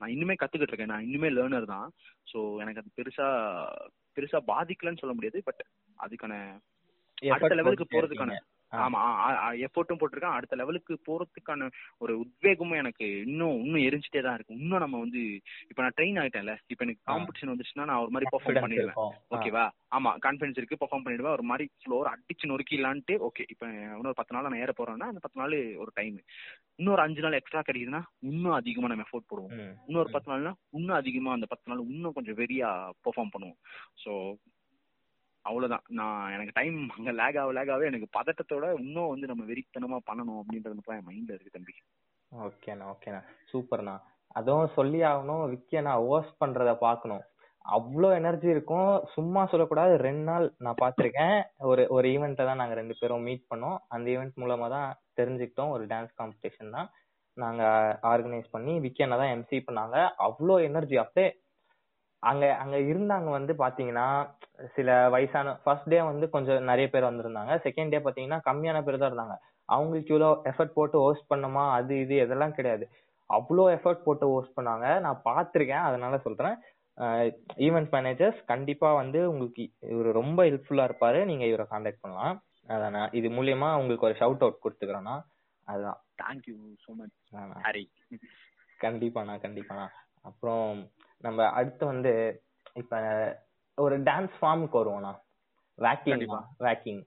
நான் 0.00 0.10
இன்னுமே 0.10 0.34
கற்றுக்கிட்டு 0.36 0.72
இருக்கேன். 0.72 0.88
நான் 0.88 1.06
இன்னுமே 1.06 1.28
லேர்னர் 1.30 1.66
தான். 1.66 1.88
ஸோ 2.32 2.38
எனக்கு 2.60 2.80
அது 2.80 2.96
பெருசா 2.96 3.26
பெருசா 4.16 4.38
பாதிக்கலன்னு 4.46 4.98
சொல்ல 4.98 5.14
முடியாது. 5.14 5.40
பட் 5.44 5.62
அதுக்கான 5.98 6.34
அடுத்த 7.30 7.54
லெவலுக்கு 7.54 7.86
போறதுக்கான 7.90 8.36
ஆமா 8.72 9.00
எஃபோர்ட்டும் 9.66 10.00
போட்டிருக்கேன். 10.00 10.36
அடுத்த 10.36 10.56
லெவலுக்கு 10.56 10.94
போறதுக்கான 11.08 11.68
ஒரு 11.98 12.12
உத்வேகமும் 12.20 12.80
எனக்கு 12.80 13.06
இன்னும் 13.24 13.56
இன்னும் 13.64 13.86
எரிஞ்சிட்டே 13.88 14.22
தான் 14.22 14.34
இருக்கு. 14.34 14.54
இன்னும் 14.54 14.82
நம்ம 14.84 14.98
வந்து 14.98 15.22
இப்ப 15.70 15.80
நான் 15.82 15.96
ட்ரெயின் 15.96 16.20
ஆயிட்டேன்ல. 16.22 16.54
இப்ப 16.66 16.84
எனக்கு 16.84 17.02
காம்படிஷன் 17.10 17.52
வந்துச்சுன்னா 17.52 17.84
நான் 17.84 18.02
ஒரு 18.02 18.10
மாதிரி 18.10 18.30
பெர்ஃபார்ம் 18.34 18.64
பண்ணிடுவேன். 18.64 18.98
ஓகேவா 19.34 19.64
ஆமா 19.90 20.10
கான்பிடன்ஸ் 20.18 20.58
இருக்கு 20.58 20.80
பெர்ஃபார்ம் 20.82 21.04
பண்ணிடுவேன். 21.06 21.32
ஒரு 21.32 21.42
மாதிரி 21.42 21.70
ஃப்ளோர் 21.82 22.12
அடிச்சு 22.12 22.50
நொறுக்கிடலான்ட்டு 22.52 23.16
ஓகே 23.28 23.44
இப்ப 23.48 23.64
இன்னொரு 23.98 24.14
பத்து 24.14 24.34
நாள் 24.34 24.42
நான் 24.42 24.62
ஏற 24.64 24.74
போறேன்னா 24.78 25.10
அந்த 25.12 25.20
பத்து 25.20 25.40
நாள் 25.40 25.56
ஒரு 25.76 25.90
டைம் 25.94 26.18
இன்னொரு 26.78 27.02
அஞ்சு 27.02 27.20
நாள் 27.20 27.38
எக்ஸ்ட்ரா 27.38 27.60
கிடைக்குதுன்னா 27.60 28.02
இன்னும் 28.22 28.52
அதிகமா 28.52 28.88
நம்ம 28.88 29.04
எஃபோர்ட் 29.06 29.30
போடுவோம். 29.30 29.54
இன்னொரு 29.88 30.10
பத்து 30.10 30.30
நாள்னா 30.32 30.54
இன்னும் 30.70 30.96
அதிகமா 30.96 31.32
அந்த 31.32 31.46
பத்து 31.46 31.70
நாள் 31.70 31.86
இன்னும் 31.86 32.12
கொஞ்சம் 32.12 32.38
வெறியா 32.38 32.68
பெர்ஃபார்ம் 33.04 33.34
பண்ணுவோம். 33.34 33.58
ஸோ 34.04 34.12
அவ்வளவுதான். 35.44 35.84
நான் 35.98 36.32
எனக்கு 36.36 36.54
டைம் 36.58 36.78
அங்க 36.96 37.10
லேக் 37.20 37.38
ஆக 37.42 37.52
லேக் 37.58 37.72
ஆகவே 37.74 37.90
எனக்கு 37.90 38.08
பதட்டத்தோட 38.18 38.66
இன்னும் 38.82 39.12
வந்து 39.12 39.30
நம்ம 39.30 39.44
வெறித்தனமா 39.50 39.98
பண்ணணும் 40.10 40.40
அப்படின்றது 40.40 40.76
மட்டும் 40.76 40.96
என் 40.98 41.08
மைண்ட்ல 41.08 41.36
இருக்கு 41.36 41.56
தம்பி. 41.56 41.74
ஓகேண்ணா 42.32 42.86
ஓகேண்ணா 42.92 43.20
சூப்பர்ண்ணா 43.52 43.96
அதுவும் 44.38 44.74
சொல்லி 44.78 45.00
ஆகணும் 45.10 45.44
விக்கியண்ணா 45.52 45.94
ஓஸ்ட் 46.14 46.40
பண்றத 46.42 46.72
பாக்கணும் 46.86 47.24
அவ்வளோ 47.64 48.08
எனர்ஜி 48.18 48.48
இருக்கும். 48.52 48.92
சும்மா 49.14 49.40
சொல்லக்கூடாது. 49.52 49.94
ரெண்டு 50.06 50.24
நாள் 50.28 50.44
நான் 50.64 50.80
பார்த்துருக்கேன். 50.82 51.34
ஒரு 51.70 51.82
ஒரு 51.96 52.06
ஈவெண்ட்டை 52.14 52.44
தான் 52.48 52.60
நாங்கள் 52.60 52.78
ரெண்டு 52.78 52.94
பேரும் 53.00 53.26
மீட் 53.28 53.42
பண்ணோம். 53.50 53.76
அந்த 53.94 54.06
ஈவெண்ட் 54.14 54.40
மூலமா 54.42 54.68
தான் 54.76 54.88
தெரிஞ்சுக்கிட்டோம். 55.18 55.72
ஒரு 55.74 55.84
டான்ஸ் 55.92 56.14
காம்படிஷன் 56.20 56.74
தான். 56.76 56.88
நாங்கள் 57.36 57.98
ஆர்கனைஸ் 58.12 58.48
பண்ணி 58.54 58.72
விக்கியண்ணா 58.84 59.18
தான் 59.22 59.32
எம்சி 59.34 59.58
பண்ணாங்க. 59.66 59.96
அவ்வளோ 60.26 60.56
எனர்ஜி 60.68 60.96
அப்படியே 61.02 61.28
அங்க 62.28 62.44
அங்க 62.62 62.76
இருந்தாங்க 62.92 63.28
வந்து 63.36 63.52
பாத்தீங்கன்னா 63.62 64.06
சில 64.74 64.88
வயசான 65.14 65.52
ஃபர்ஸ்ட் 65.62 65.90
டே 65.92 65.98
வந்து 66.08 66.26
கொஞ்சம் 66.34 66.66
நிறைய 66.70 66.86
பேர் 66.94 67.08
வந்திருந்தாங்க. 67.08 67.52
செகண்ட் 67.66 67.92
டே 67.92 68.00
பாத்தீங்கன்னா 68.06 68.38
கம்மியான 68.48 68.80
பேர் 68.86 69.00
தான் 69.02 69.10
இருந்தாங்க. 69.12 69.36
அவங்களுக்கு 69.68 70.12
இவ்வளோ 70.14 70.30
எஃபர்ட் 70.50 70.76
போட்டு 70.78 70.98
ஹோஸ்ட் 71.04 71.30
பண்ணுமா 71.32 71.64
அது 71.78 71.94
இது 72.04 72.14
இதெல்லாம் 72.24 72.56
கிடையாது. 72.58 72.84
அவ்வளோ 73.30 73.64
எஃபர்ட் 73.76 74.04
போட்டு 74.06 74.26
ஹோஸ்ட் 74.34 74.56
பண்ணாங்க. 74.58 74.86
நான் 75.06 75.24
பார்த்துருக்கேன் 75.28 75.86
அதனால 75.88 76.14
சொல்றேன். 76.26 76.56
ஈவெண்ட் 77.66 77.90
மேனேஜர்ஸ் 77.96 78.40
கண்டிப்பா 78.52 78.88
வந்து 79.00 79.20
உங்களுக்கு 79.32 79.64
இவர் 79.94 80.08
ரொம்ப 80.20 80.40
ஹெல்ப்ஃபுல்லா 80.48 80.86
இருப்பாரு. 80.88 81.20
நீங்க 81.30 81.44
இவரை 81.50 81.66
கான்டாக்ட் 81.74 82.04
பண்ணலாம். 82.04 82.36
அதான் 82.74 83.12
இது 83.18 83.28
மூலியமா 83.36 83.68
உங்களுக்கு 83.80 84.08
ஒரு 84.08 84.16
ஷவுட் 84.22 84.42
அவுட் 84.44 84.62
கொடுத்துக்கிறேன்னா 84.64 85.16
அதுதான். 85.66 86.00
Thank you 86.22 86.56
so 86.84 86.90
much 87.00 87.16
Hari 87.66 87.84
கண்டிப்பாண்ணா 88.80 89.34
கண்டிப்பாண்ணா 89.44 89.86
அப்புறம் 90.28 90.68
நம்ம 91.20 91.46
அடுத்து 91.58 91.84
வந்து 91.86 92.12
இப்ப 92.74 92.98
ஒரு 93.78 93.96
டான்ஸ் 94.02 94.34
ஃபார்முக்கு 94.38 94.80
வருவோம்ண்ணா. 94.80 95.12
வேக்கிங் 95.78 96.24
வேக்கிங் 96.66 97.02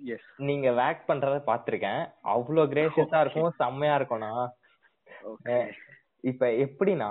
எஸ் 0.00 0.28
நீங்க 0.48 0.68
வேக் 0.80 1.02
பண்றத 1.08 1.36
பாத்திருக்கேன் 1.50 2.02
அவ்வளவு 2.34 2.72
கிரேசியஸா 2.72 3.18
இருக்கும் 3.24 3.56
செம்மையா 3.62 3.96
இருக்கும்னா 3.98 4.32
இப்ப 6.24 6.46
எப்படின்னா 6.64 7.08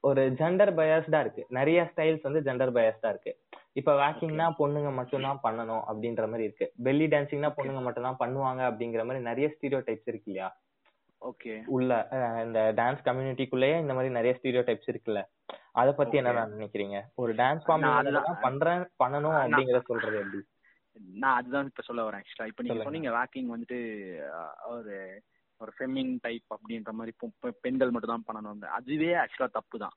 ஒரு 0.00 0.22
ஜெண்டர் 0.38 0.70
பயாஸ்டா 0.78 1.18
இருக்கு. 1.20 1.42
நிறைய 1.48 1.78
ஸ்டைல்ஸ் 1.90 2.26
வந்து 2.26 2.40
ஜெண்டர் 2.46 2.72
பயாஸ்டா 2.76 3.08
இருக்கு. 3.08 3.32
இப்ப 3.72 3.90
வேக்கிங்னா 4.00 4.46
பொண்ணுங்க 4.60 4.90
மட்டும் 4.92 5.26
தான் 5.26 5.40
பண்ணணும் 5.44 5.82
அப்படின்ற 5.90 6.24
மாதிரி 6.30 6.46
இருக்கு. 6.48 6.66
பெல்லி 6.86 7.06
டான்சிங்னா 7.12 7.50
பொண்ணுங்க 7.58 7.82
மட்டும் 7.86 8.06
தான் 8.08 8.20
பண்ணுவாங்க 8.22 8.62
அப்படிங்கிற 8.70 9.04
மாதிரி 9.08 9.22
நிறைய 9.28 9.48
ஸ்டீரியோ 9.54 9.80
டைப்ஸ் 9.88 10.10
இருக்கு 10.12 10.30
இல்லையா? 10.32 10.48
உள்ள 11.68 11.92
அஹ் 12.12 12.42
இந்த 12.44 12.60
டான்ஸ் 12.76 13.06
கம்யூனிட்டிக்குள்ளேயே 13.06 13.76
இந்த 13.80 13.94
மாதிரி 13.94 14.10
நிறைய 14.12 14.32
ஸ்டீரியோ 14.36 14.62
டைப்ஸ் 14.66 14.90
இருக்குல்ல. 14.92 15.20
அத 15.74 15.88
பத்தி. 15.92 16.16
என்ன 16.20 16.44
நினைக்கிறீங்க? 16.52 16.98
ஒரு 17.16 17.32
டான்ஸ் 17.34 17.66
ஃபார்ம் 17.66 17.86
பண்றேன் 18.42 18.84
பண்ணணும் 19.00 19.34
நான் 19.34 19.44
அப்படிங்கறத 19.46 19.82
சொல்றது 19.88 20.18
எப்படி? 20.18 20.40
நான் 21.18 21.36
அதுதான் 21.36 21.66
இப்ப 21.66 21.82
சொல்ல 21.82 22.02
வரேன் 22.02 22.22
ஆக்சுவலா 22.22 22.48
இப்ப 22.50 22.62
நீங்க. 22.64 22.84
சொன்னீங்க 22.84 23.10
வாக்கிங் 23.12 23.50
வந்துட்டு 23.50 23.78
ஒரு 24.68 24.94
ஒரு 25.60 25.72
ஃபெமின் 25.76 26.12
டைப் 26.22 26.54
அப்படின்ற 26.54 26.90
மாதிரி 26.92 27.12
பெண்கள் 27.62 27.90
மட்டும் 27.90 28.14
தான் 28.14 28.26
பண்ணணும் 28.28 28.66
அதுவே 28.72 29.10
ஆக்சுவலா 29.22 29.50
தப்பு 29.52 29.76
தான் 29.78 29.94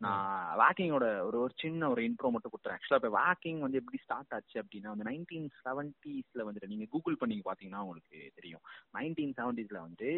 நான் 0.00 0.58
வாக்கிங்கோட 0.60 1.06
ஒரு 1.26 1.36
ஒரு 1.44 1.52
சின்ன 1.62 1.88
ஒரு 1.92 2.00
இன்ட்ரோ 2.06 2.30
மட்டும் 2.34 2.52
கொடுத்துறேன். 2.52 2.78
ஆக்சுவலா 2.78 3.00
இப்போ 3.00 3.10
வாக்கிங் 3.18 3.60
வந்து 3.64 3.80
எப்படி 3.80 3.98
ஸ்டார்ட் 4.04 4.34
ஆச்சு 4.36 4.56
அப்படின்னா 4.62 4.92
வந்து 4.92 5.08
நைன்டீன் 5.10 5.48
செவன்டீஸ்ல 5.64 6.46
வந்துட்டு 6.48 6.70
நீங்க 6.72 6.86
கூகுள் 6.94 7.20
பண்ணி 7.20 7.36
பாத்தீங்கன்னா 7.48 7.82
உங்களுக்கு 7.86 8.32
தெரியும். 8.38 8.64
நைன்டீன் 8.98 9.36
செவன்டீஸ்ல 9.40 9.80
வந்து 9.86 10.08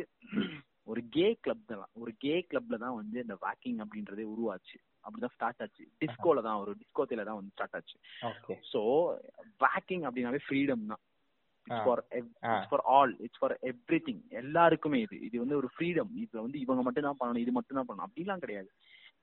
ஒரு 0.92 1.00
கே 1.16 1.26
கிளப் 1.44 1.68
தான் 1.70 1.84
ஒரு 2.02 2.12
கே 2.24 2.34
கிளப்ல 2.50 2.78
தான் 2.84 2.96
வந்து 3.00 3.18
இந்த 3.24 3.36
வாக்கிங் 3.44 3.78
அப்படின்றதே 3.84 4.24
உருவாச்சு. 4.34 4.76
அப்படிதான் 5.04 5.34
ஸ்டார்ட் 5.36 5.62
ஆச்சு. 5.64 5.84
டிஸ்கோல 6.02 6.42
தான் 6.48 6.60
ஒரு 6.62 6.72
டிஸ்கோத்தில 6.80 7.24
தான் 7.28 7.38
வந்து 7.40 7.54
ஸ்டார்ட் 7.56 7.76
ஆச்சு. 7.78 7.96
ஸோ 8.72 8.80
வாக்கிங் 9.64 10.04
அப்படின்னாவே 10.08 10.40
ஃப்ரீடம் 10.46 10.86
தான். 10.92 11.02
For. 11.66 12.02
For 12.70 12.84
all 12.96 13.12
it's 13.26 13.40
for 13.42 13.54
everything 14.08 14.22
எல்லாருக்குமே 14.42 14.98
இது. 15.06 15.16
இது 15.28 15.36
வந்து 15.44 15.58
ஒரு 15.60 15.68
ஃப்ரீடம் 15.74 16.10
இதுல 16.24 16.44
வந்து 16.46 16.58
இவங்க 16.64 16.82
மட்டும் 16.88 17.08
தான் 17.08 17.20
பண்ணணும் 17.20 17.44
இது 17.44 17.52
மட்டும் 17.58 17.78
தான் 17.78 17.88
பண்ணணும். 17.88 18.08
அப்படிலாம் 18.08 18.44
கிடையாது. 18.44 18.70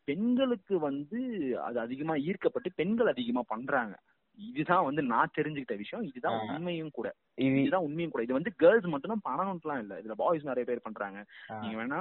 பெண்களுக்கு 0.08 0.79
வந்து 0.79 1.20
அது 1.62 1.79
அதிகமா 1.79 2.15
ஈர்க்கப்பட்டு 2.15 2.70
பெண்கள் 2.75 3.08
அதிகமா 3.08 3.41
பண்றாங்க. 3.48 3.93
இதுதான் 4.38 4.84
வந்து 4.84 5.01
நான் 5.03 5.34
தெரிஞ்சுக்கிட்ட 5.38 5.75
விஷயம். 5.77 6.05
இதுதான். 6.05 6.38
உண்மையும் 6.48 6.91
கூட. 6.91 7.08
இது 7.36 7.62
இதுதான் 7.62 7.81
உண்மையும் 7.81 8.12
கூட. 8.12 8.24
இது 8.24 8.34
வந்து 8.34 8.51
கேர்ள்ஸ் 8.55 8.91
மட்டும் 8.93 9.22
தான் 9.24 9.79
இல்ல. 9.79 10.01
இதுல 10.01 10.15
பாய்ஸ் 10.17 10.43
நிறைய 10.43 10.65
பேர் 10.65 10.88
பண்றாங்க. 10.88 11.20
நீங்க 11.62 11.77
வேணா 11.81 12.00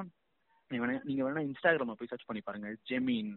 நீங்க 0.71 0.83
வேணா 0.83 1.01
நீங்க 1.05 1.23
வேணா 1.25 1.41
இன்ஸ்டாகிராம 1.45 1.95
போய் 1.99 2.11
சர்ச் 2.11 2.27
பண்ணி 2.27 2.43
பாருங்க. 2.45 2.69
ஜெமீன் 2.91 3.31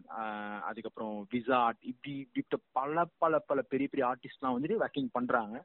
அதுக்கப்புறம் 0.62 1.26
விசாட் 1.32 1.80
இப்படி 1.82 2.14
இப்படி 2.32 2.62
பல 2.72 3.04
பல 3.18 3.38
பல 3.50 3.62
பெரிய 3.62 3.88
பெரிய 3.92 4.04
ஆர்டிஸ்ட்லாம் 4.10 4.54
வந்துட்டு 4.56 4.82
ஒர்க்கிங் 4.84 5.08
பண்றாங்க. 5.12 5.56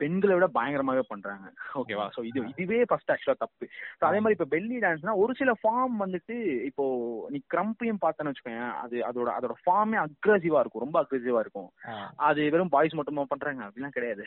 பெண்களை 0.00 0.32
விட 0.34 0.46
பயங்கரமாவே 0.56 1.02
பண்றாங்க. 1.10 1.46
ஓகேவா 1.80 2.06
சோ 2.16 2.20
இது 2.28 2.40
இதுவே 2.52 2.78
ஃபர்ஸ்ட் 2.90 3.12
ஆக்சுவலா 3.14 3.40
தப்பு. 3.42 3.64
அதே 4.08 4.20
மாதிரி 4.22 4.36
இப்ப 4.36 4.48
பெல்லி 4.54 4.76
டான்ஸ்னா 4.84 5.14
ஒரு 5.22 5.32
சில 5.40 5.52
ஃபார்ம் 5.60 5.96
வந்துட்டு 6.04 6.36
இப்போ 6.68 6.84
நீ 7.34 7.40
கிரம்பையும் 7.54 8.00
பார்த்தேன்னு 8.04 8.32
வச்சுக்கோங்க 8.32 8.66
அது 8.84 8.96
அதோட 9.08 9.28
அதோட 9.38 9.56
ஃபார்மே 9.62 9.98
அக்ரெசிவா 10.04 10.60
இருக்கும். 10.62 10.84
ரொம்ப 10.86 10.98
அக்ரெசிவா 11.02 11.42
இருக்கும். 11.44 11.70
அது 12.28 12.50
வெறும் 12.56 12.74
பாய்ஸ் 12.76 12.98
மட்டுமா 13.00 13.24
பண்றாங்க. 13.32 13.62
அப்படிலாம் 13.68 13.96
கிடையாது. 13.96 14.24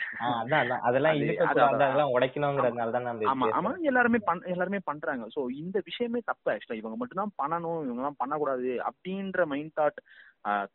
அதெல்லாம் 0.89 2.13
உடைக்கணுங்கிறதுனால 2.15 2.91
தான் 2.97 3.09
ஆமா 3.33 3.47
ஆமா. 3.59 3.73
எல்லாருமே 3.91 4.19
எல்லாருமே 4.55 4.81
பண்றாங்க. 4.91 5.23
சோ 5.35 5.43
இந்த 5.61 5.77
விஷயமே 5.89 6.21
தப்பு 6.31 6.49
ஆக்சுவலா 6.53 6.79
இவங்க 6.81 6.97
மட்டும் 7.01 7.21
தான் 7.23 7.37
பண்ணணும் 7.41 7.81
இவங்க 7.85 8.01
எல்லாம் 8.03 8.21
பண்ணக்கூடாது 8.21 8.71
அப்படின்ற 8.89 9.45
மைண்ட் 9.53 9.75
தாட் 9.79 9.99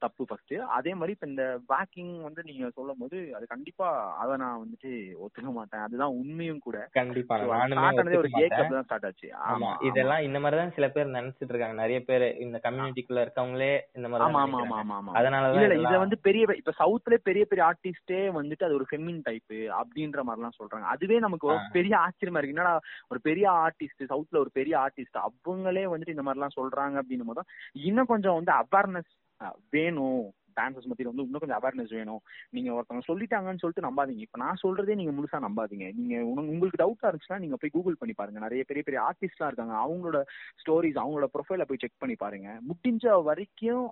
தப்பு 0.03 0.23
ஃபர்ஸ்ட் 0.25 0.53
அதே 0.77 0.93
மாதிரி 0.95 1.15
இப்ப 1.15 1.27
இந்த 1.27 1.45
பேக்கிங் 1.71 2.13
வந்து 2.27 2.41
நீங்க 2.45 2.67
சொல்லும் 2.71 3.01
போது 3.01 3.17
அது 3.37 3.45
கண்டிப்பா 3.47 3.87
அதை 4.23 4.35
நான் 4.43 4.61
வந்துட்டு 4.61 4.91
ஒத்துக்க 5.25 5.51
மாட்டேன். 5.53 5.83
அதுதான் 5.83 6.17
உண்மையும் 6.19 6.61
கூட. 6.61 6.77
கண்டிப்பா 6.93 7.37
ஒரு 8.17 8.29
ஸ்டார்ட் 8.83 9.07
ஆச்சு. 9.09 9.29
ஆமா 9.47 9.71
இதெல்லாம் 9.89 10.23
இந்த 10.23 10.41
மாதிரி 10.41 10.61
தான் 10.61 10.75
சில 10.77 10.89
பேர் 10.89 11.17
நினைச்சிட்டு 11.17 11.53
இருக்காங்க. 11.53 11.79
நிறைய 11.83 12.01
பேர் 12.03 12.27
இந்த 12.45 12.61
கம்யூனிட்டிக்குள்ள 12.65 13.25
இருக்கவங்களே 13.27 13.73
இந்த 13.95 14.07
மாதிரி 14.09 14.27
ஆமா 14.29 14.43
ஆமா 14.45 14.61
ஆமா. 14.77 14.97
ஆமா 14.99 15.15
அதனால 15.19 15.51
இல்ல 15.57 15.81
இத 15.83 15.95
வந்து 15.99 16.19
பெரிய 16.21 16.35
இப்ப 16.57 16.75
சவுத்ல 16.81 17.19
பெரிய 17.27 17.45
பெரிய 17.47 17.65
ஆர்டிஸ்டே 17.69 18.23
வந்துட்டு 18.39 18.67
அது 18.67 18.79
ஒரு 18.79 18.89
ஃபெமின் 18.89 19.21
டைப் 19.25 19.53
அப்படின்ற 19.81 20.21
மாதிரி 20.23 20.41
எல்லாம் 20.41 20.59
சொல்றாங்க. 20.61 20.87
அதுவே 20.95 21.19
நமக்கு 21.21 21.49
ஒரு. 21.49 21.61
பெரிய 21.77 21.95
ஆச்சரியமா 22.05 22.39
இருக்கு. 22.39 22.57
என்னடா 22.57 22.75
ஒரு 23.11 23.21
பெரிய 23.25 23.47
ஆர்டிஸ்ட் 23.63 24.11
சவுத்ல 24.11 24.39
ஒரு 24.39 24.53
பெரிய 24.55 24.75
ஆர்டிஸ்ட் 24.81 25.19
அவங்களே 25.25 25.87
வந்துட்டு 25.89 26.15
இந்த 26.15 26.25
மாதிரி 26.25 26.41
எல்லாம் 26.41 26.59
சொல்றாங்க 26.59 26.97
அப்படின்னும் 27.03 27.31
போது 27.31 27.45
இன்னும் 27.85 28.11
கொஞ்சம் 28.11 28.39
வந்து 28.39 28.53
அவேர்னஸ் 28.59 29.13
வேணும் 29.71 30.35
டான்சர்ஸ் 30.61 30.89
மத்தியில 30.91 31.11
வந்து 31.13 31.27
இன்னும் 31.27 31.43
கொஞ்சம் 31.45 31.59
அவேர்னஸ் 31.61 31.95
வேணும். 31.99 32.21
நீங்க 32.57 32.71
ஒருத்தவங்க 32.77 33.05
சொல்லிட்டாங்கன்னு 33.11 33.63
சொல்லிட்டு 33.63 33.87
நம்பாதீங்க. 33.89 34.23
இப்ப 34.27 34.39
நான் 34.45 34.61
சொல்றதே 34.65 34.97
நீங்க 35.01 35.13
முழுசா 35.19 35.41
நம்பாதீங்க. 35.47 35.89
நீங்க 36.01 36.15
உங்களுக்கு 36.53 36.83
டவுட்டா 36.85 37.09
இருந்துச்சுன்னா 37.11 37.41
நீங்க 37.45 37.59
போய் 37.63 37.75
கூகுள் 37.77 38.01
பண்ணி 38.01 38.15
பாருங்க. 38.21 38.41
நிறைய 38.47 38.65
பெரிய 38.65 38.85
பெரிய 38.89 39.01
ஆர்டிஸ்ட்லாம் 39.09 39.51
இருக்காங்க. 39.53 39.75
அவங்களோட 39.85 40.21
ஸ்டோரிஸ் 40.63 41.01
அவங்களோட 41.03 41.29
ப்ரொஃபைல 41.37 41.67
போய் 41.71 41.83
செக் 41.85 42.03
பண்ணி 42.05 42.17
பாருங்க. 42.25 42.49
முடிஞ்ச 42.71 43.05
வரைக்கும் 43.29 43.85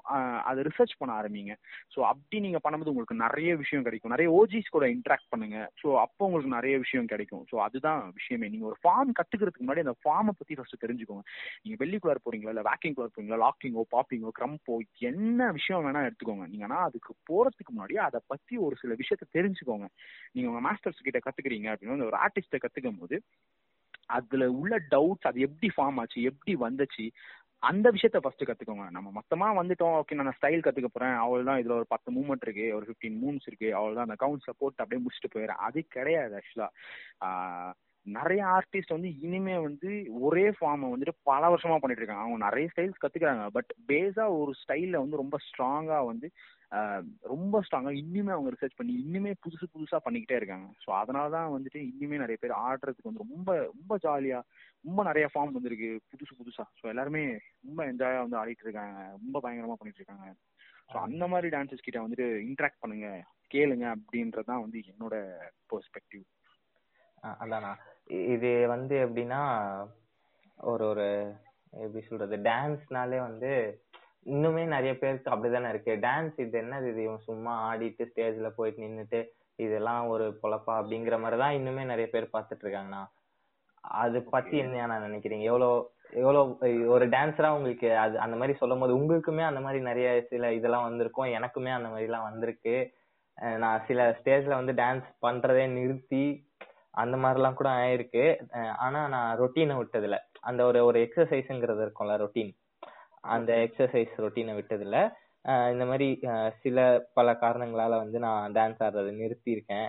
அதை 0.51 0.61
ரிசர்ச் 0.71 0.99
பண்ண 0.99 1.13
ஆரம்பிங்க. 1.21 1.53
ஸோ 1.95 2.01
அப்படி 2.13 2.41
நீங்க 2.41 2.61
பண்ணும்போது 2.65 2.93
உங்களுக்கு 2.95 3.19
நிறைய 3.27 3.51
விஷயம் 3.57 3.87
கிடைக்கும். 3.89 4.15
நிறைய 4.15 4.31
ஓஜிஸ் 4.41 4.75
கூட 4.77 4.87
இன்ட்ராக்ட் 4.89 5.31
பண்ணுங்க. 5.31 5.59
ஸோ 5.83 5.89
அப்போ 6.05 6.23
உங்களுக்கு 6.25 6.55
நிறைய 6.55 6.75
விஷயம் 6.79 7.07
கிடைக்கும். 7.07 7.45
ஸோ 7.51 7.57
அதுதான் 7.67 8.01
விஷயமே. 8.19 8.49
நீங்க 8.49 8.67
ஒரு 8.67 8.79
ஃபார்ம் 8.83 9.13
கத்துக்கிறதுக்கு 9.21 9.65
முன்னாடி 9.65 9.85
அந்த 9.87 9.97
ஃபார்மை 10.03 10.35
பத்தி 10.39 10.55
ஃபர்ஸ்ட் 10.55 10.83
தெரிஞ்சுக்கோங்க. 10.85 11.25
நீங்க 11.63 11.77
வெள்ளிக்குள்ளார் 11.85 12.25
போறீங்களா? 12.27 12.53
இல்ல 12.55 12.65
வேக்கிங் 12.71 12.95
குளர் 12.95 13.15
போறீங்களா? 13.15 13.41
லாக்கிங்கோ 13.45 13.85
பாப்பிங்கோ 13.95 14.33
கிரம்போ 14.39 14.77
என்ன 15.11 15.51
விஷயம் 15.53 15.85
வேணா 15.87 16.03
எடுத்துக்கோங்க. 16.09 16.47
நீங்க 16.55 16.81
அதுக்கு 16.87 17.13
போறதுக்கு 17.31 17.75
முன்னாடி 17.75 17.97
அதை 18.07 18.21
பத்தி 18.33 18.57
ஒரு 18.67 18.77
சில 18.83 18.95
விஷயத்த 19.03 19.25
தெரிஞ்சுக்கோங்க. 19.37 19.89
நீங்க 20.33 20.49
உங்க 20.51 20.63
மாஸ்டர்ஸ் 20.69 21.07
கிட்ட 21.07 21.21
கத்துக்கிறீங்க 21.27 21.71
அப்படின்னு 21.75 22.11
ஒரு 22.11 22.21
ஆர்டிஸ்ட 22.27 22.59
கத்துக்கும் 22.65 23.01
போது 23.01 23.19
அதுல 24.17 24.45
உள்ள 24.61 24.75
டவுட்ஸ் 24.91 25.29
அது 25.31 25.47
எப்படி 25.47 25.69
ஃபார்ம் 25.77 25.99
ஆச்சு 26.01 26.29
எப்படி 26.31 26.55
வந்துச்சு 26.65 27.05
அந்த 27.63 27.87
விஷயத்த 27.97 28.19
ஃபர்ஸ்ட் 28.23 28.43
கத்துக்கோங்க. 28.49 28.87
நம்ம 28.97 29.09
மொத்தமா 29.19 29.47
வந்துட்டோம் 29.59 29.95
ஓகே 30.01 30.17
நான் 30.19 30.37
ஸ்டைல் 30.39 30.65
கத்துக்க 30.65 30.89
போறேன் 30.93 31.15
அவ்வளவுதான் 31.23 31.61
இதுல 31.61 31.77
ஒரு 31.79 31.87
பத்து 31.89 32.09
மூவ்மெண்ட் 32.17 32.45
இருக்கு 32.47 32.67
ஒரு 32.77 32.85
15 32.89 33.15
மூவ்ஸ் 33.23 33.49
இருக்கு 33.51 33.69
அவ்வளவுதான் 33.79 34.07
அந்த 34.09 34.17
கவுண்ட்ஸ்ல 34.25 34.55
போட்டு 34.59 34.83
அப்படியே 34.85 35.03
முடிச்சுட்டு 35.05 35.33
போயிடுறேன். 35.35 35.63
அது 35.69 35.81
கிடையாது 35.97 36.35
ஆக்சுவலா 36.41 36.69
நிறைய 38.07 38.45
ஆர்டிஸ்ட் 38.45 38.93
வந்து 38.93 39.21
இனிமே 39.21 39.59
வந்து 39.59 39.91
ஒரே 40.21 40.49
ஃபார்மை 40.49 40.89
வந்துட்டு 40.91 41.15
பல 41.23 41.43
வருஷமா 41.49 41.77
பண்ணிட்டு 41.77 42.03
இருக்காங்க. 42.03 42.25
அவங்க 42.25 42.39
நிறைய 42.45 42.69
ஸ்டைல்ஸ் 42.73 43.03
கத்துக்கிறாங்க. 43.03 43.51
பட் 43.51 43.71
பேஸா 43.89 44.25
ஒரு 44.41 44.55
ஸ்டைல்ல 44.63 44.97
வந்து 44.97 45.17
ரொம்ப 45.17 45.39
ஸ்ட்ராங்கா 45.47 46.07
வந்து 46.07 46.29
ரொம்ப 47.23 47.63
ஸ்ட்ராங்கா 47.67 47.91
இன்னுமே 48.03 48.33
அவங்க 48.35 48.51
ரிசர்ச் 48.51 48.77
பண்ணி 48.77 48.93
இன்னுமே 48.95 49.33
புதுசு 49.45 49.67
புதுசா 49.75 49.99
பண்ணிக்கிட்டே 50.05 50.37
இருக்காங்க. 50.37 50.69
ஸோ 50.85 50.91
அதனால 50.91 51.31
தான் 51.31 51.53
வந்துட்டு 51.53 51.81
இன்னுமே 51.91 52.17
நிறைய 52.17 52.39
பேர் 52.41 52.55
ஆடுறதுக்கு 52.67 53.11
வந்து 53.11 53.25
ரொம்ப 53.25 53.57
ரொம்ப 53.65 53.97
ஜாலியா 53.97 54.41
ரொம்ப 54.81 55.03
நிறைய 55.03 55.31
ஃபார்ம் 55.33 55.53
வந்திருக்கு 55.53 56.01
புதுசு 56.11 56.33
புதுசா. 56.41 56.65
ஸோ 56.81 56.87
எல்லாருமே 56.89 57.25
ரொம்ப 57.61 57.85
என்ஜாயா 57.85 58.19
வந்து 58.21 58.41
ஆடிட்டு 58.43 58.63
இருக்காங்க. 58.63 58.99
ரொம்ப 59.11 59.41
பயங்கரமா 59.41 59.73
பண்ணிட்டு 59.73 60.03
இருக்காங்க. 60.03 60.27
ஸோ 60.93 60.97
அந்த 60.99 61.27
மாதிரி 61.27 61.49
டான்சர்ஸ் 61.57 61.87
கிட்ட 61.87 62.01
வந்துட்டு 62.03 62.27
இன்ட்ராக்ட் 62.49 62.81
பண்ணுங்க 62.81 63.09
கேளுங்க 63.55 63.97
அப்படின்றது 63.97 64.45
தான் 64.45 64.61
வந்து 64.61 64.79
என்னோட 64.93 65.17
பெர்ஸ்பெக்டிவ் 65.73 66.25
அதானா? 67.43 67.77
இது 68.11 68.67
வந்து 68.67 68.95
எப்படின்னா 69.05 69.41
ஒரு 70.59 70.85
ஒரு 70.87 71.07
எப்படி 71.73 72.03
சொல்றது 72.07 72.37
டான்ஸ்னாலே 72.37 73.19
வந்து 73.19 73.51
இன்னுமே 74.27 74.63
நிறைய 74.67 74.99
பேருக்கு 74.99 75.33
அப்படிதானே 75.35 75.69
இருக்கு. 75.69 75.93
டான்ஸ் 76.07 76.37
இது 76.41 76.57
என்னது? 76.61 76.87
இது 76.93 77.01
இவன் 77.03 77.27
சும்மா 77.29 77.55
ஆடிட்டு 77.71 78.05
ஸ்டேஜ்ல 78.11 78.49
போயிட்டு 78.57 78.85
நின்னுட்டு 78.85 79.21
இதெல்லாம் 79.57 80.07
ஒரு 80.09 80.39
பொழப்பா 80.43 80.73
அப்படிங்கிற 80.81 81.17
மாதிரி 81.21 81.37
தான் 81.43 81.57
இன்னுமே 81.59 81.83
நிறைய 81.85 82.07
பேர் 82.11 82.33
பார்த்துட்டு 82.33 82.65
இருக்காங்கண்ணா. 82.65 83.03
அது 83.85 84.19
பத்தி 84.35 84.57
என்ன 84.59 84.87
நான் 84.93 85.07
நினைக்கிறீங்க? 85.09 85.45
எவ்வளோ 85.53 85.69
எவ்வளோ 86.23 86.41
ஒரு 86.89 87.05
டான்ஸரா 87.09 87.49
உங்களுக்கு 87.57 87.89
அது 87.99 88.15
அந்த 88.19 88.37
மாதிரி 88.37 88.55
சொல்லும் 88.59 88.83
போது 88.83 88.93
உங்களுக்குமே 88.99 89.45
அந்த 89.47 89.61
மாதிரி 89.61 89.79
நிறைய 89.85 90.09
சில 90.31 90.53
இதெல்லாம் 90.53 90.87
வந்திருக்கும். 90.89 91.33
எனக்குமே 91.39 91.71
அந்த 91.77 91.89
மாதிரி 91.89 92.09
எல்லாம் 92.11 92.29
வந்திருக்கு 92.31 92.75
நான் 93.63 93.85
சில 93.87 94.01
ஸ்டேஜ்ல 94.19 94.59
வந்து 94.61 94.73
டான்ஸ் 94.73 95.09
பண்றதே 95.27 95.65
நிறுத்தி 95.69 96.25
அந்த 96.95 97.17
மாதிரிலாம் 97.23 97.59
கூட 97.59 97.69
ஆயிருக்கு. 97.81 98.25
ஆனா 98.87 99.01
நான் 99.15 99.39
ரொட்டீனை 99.41 99.77
விட்டதில்ல. 99.81 100.19
அந்த 100.41 100.61
ஒரு 100.65 100.81
ஒரு 100.89 100.99
எக்ஸசைஸ்ங்கிறது 101.07 101.83
இருக்கும்ல 101.87 102.17
ரொட்டீன் 102.23 102.53
அந்த 103.35 103.53
எக்ஸசைஸ் 103.67 104.15
ரொட்டீனை 104.25 104.55
விட்டதில்ல. 104.59 104.99
இந்த 105.73 105.85
மாதிரி 105.91 106.09
சில 106.63 106.79
பல 107.19 107.29
காரணங்களால 107.43 107.99
வந்து 108.03 108.19
நான் 108.27 108.55
டான்ஸ் 108.55 108.83
ஆடுறதை 108.87 109.13
நிறுத்தி 109.23 109.51
இருக்கேன் 109.57 109.89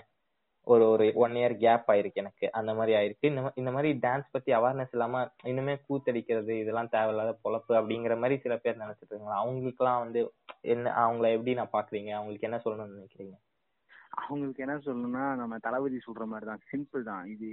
ஒரு 0.66 0.84
ஒரு 0.92 1.04
ஒன் 1.24 1.34
இயர் 1.40 1.54
கேப் 1.64 1.88
ஆயிருக்கு 1.92 2.22
எனக்கு. 2.22 2.46
அந்த 2.58 2.70
மாதிரி 2.74 2.92
ஆயிருக்கு. 2.98 3.30
இந்த 3.30 3.52
இந்த 3.60 3.70
மாதிரி 3.76 3.90
டான்ஸ் 4.06 4.32
பத்தி 4.34 4.50
அவேர்னஸ் 4.58 4.94
இல்லாம 4.96 5.22
இன்னுமே 5.50 5.74
கூத்தடிக்கிறது 5.88 6.54
இதெல்லாம் 6.62 6.92
தேவையில்லாத 6.96 7.34
பொழப்பு 7.44 7.74
அப்படிங்கிற 7.80 8.16
மாதிரி 8.22 8.38
சில 8.44 8.56
பேர் 8.64 8.82
நினைச்சிட்டு 8.84 9.12
இருக்காங்க. 9.12 9.38
அவங்களுக்குலாம் 9.42 10.02
வந்து 10.04 10.22
என்ன 10.74 10.94
அவங்கள 11.04 11.28
எப்படி 11.38 11.54
நான் 11.60 11.74
பாக்குறீங்க 11.78 12.12
அவங்களுக்கு 12.20 12.48
என்ன 12.50 12.60
சொல்லணும்னு 12.64 12.98
நினைக்கிறீங்க? 12.98 13.36
அவங்களுக்கு 14.24 14.62
என்ன 14.64 14.74
சொல்லணும்னா 14.76 15.24
நம்ம 15.40 15.58
தளபதி 15.58 15.98
சொல்ற 16.06 16.24
மாதிரி 16.24 16.46
தான் 16.50 16.62
சிம்பிள் 16.70 17.02
தான். 17.02 17.24
இது 17.26 17.48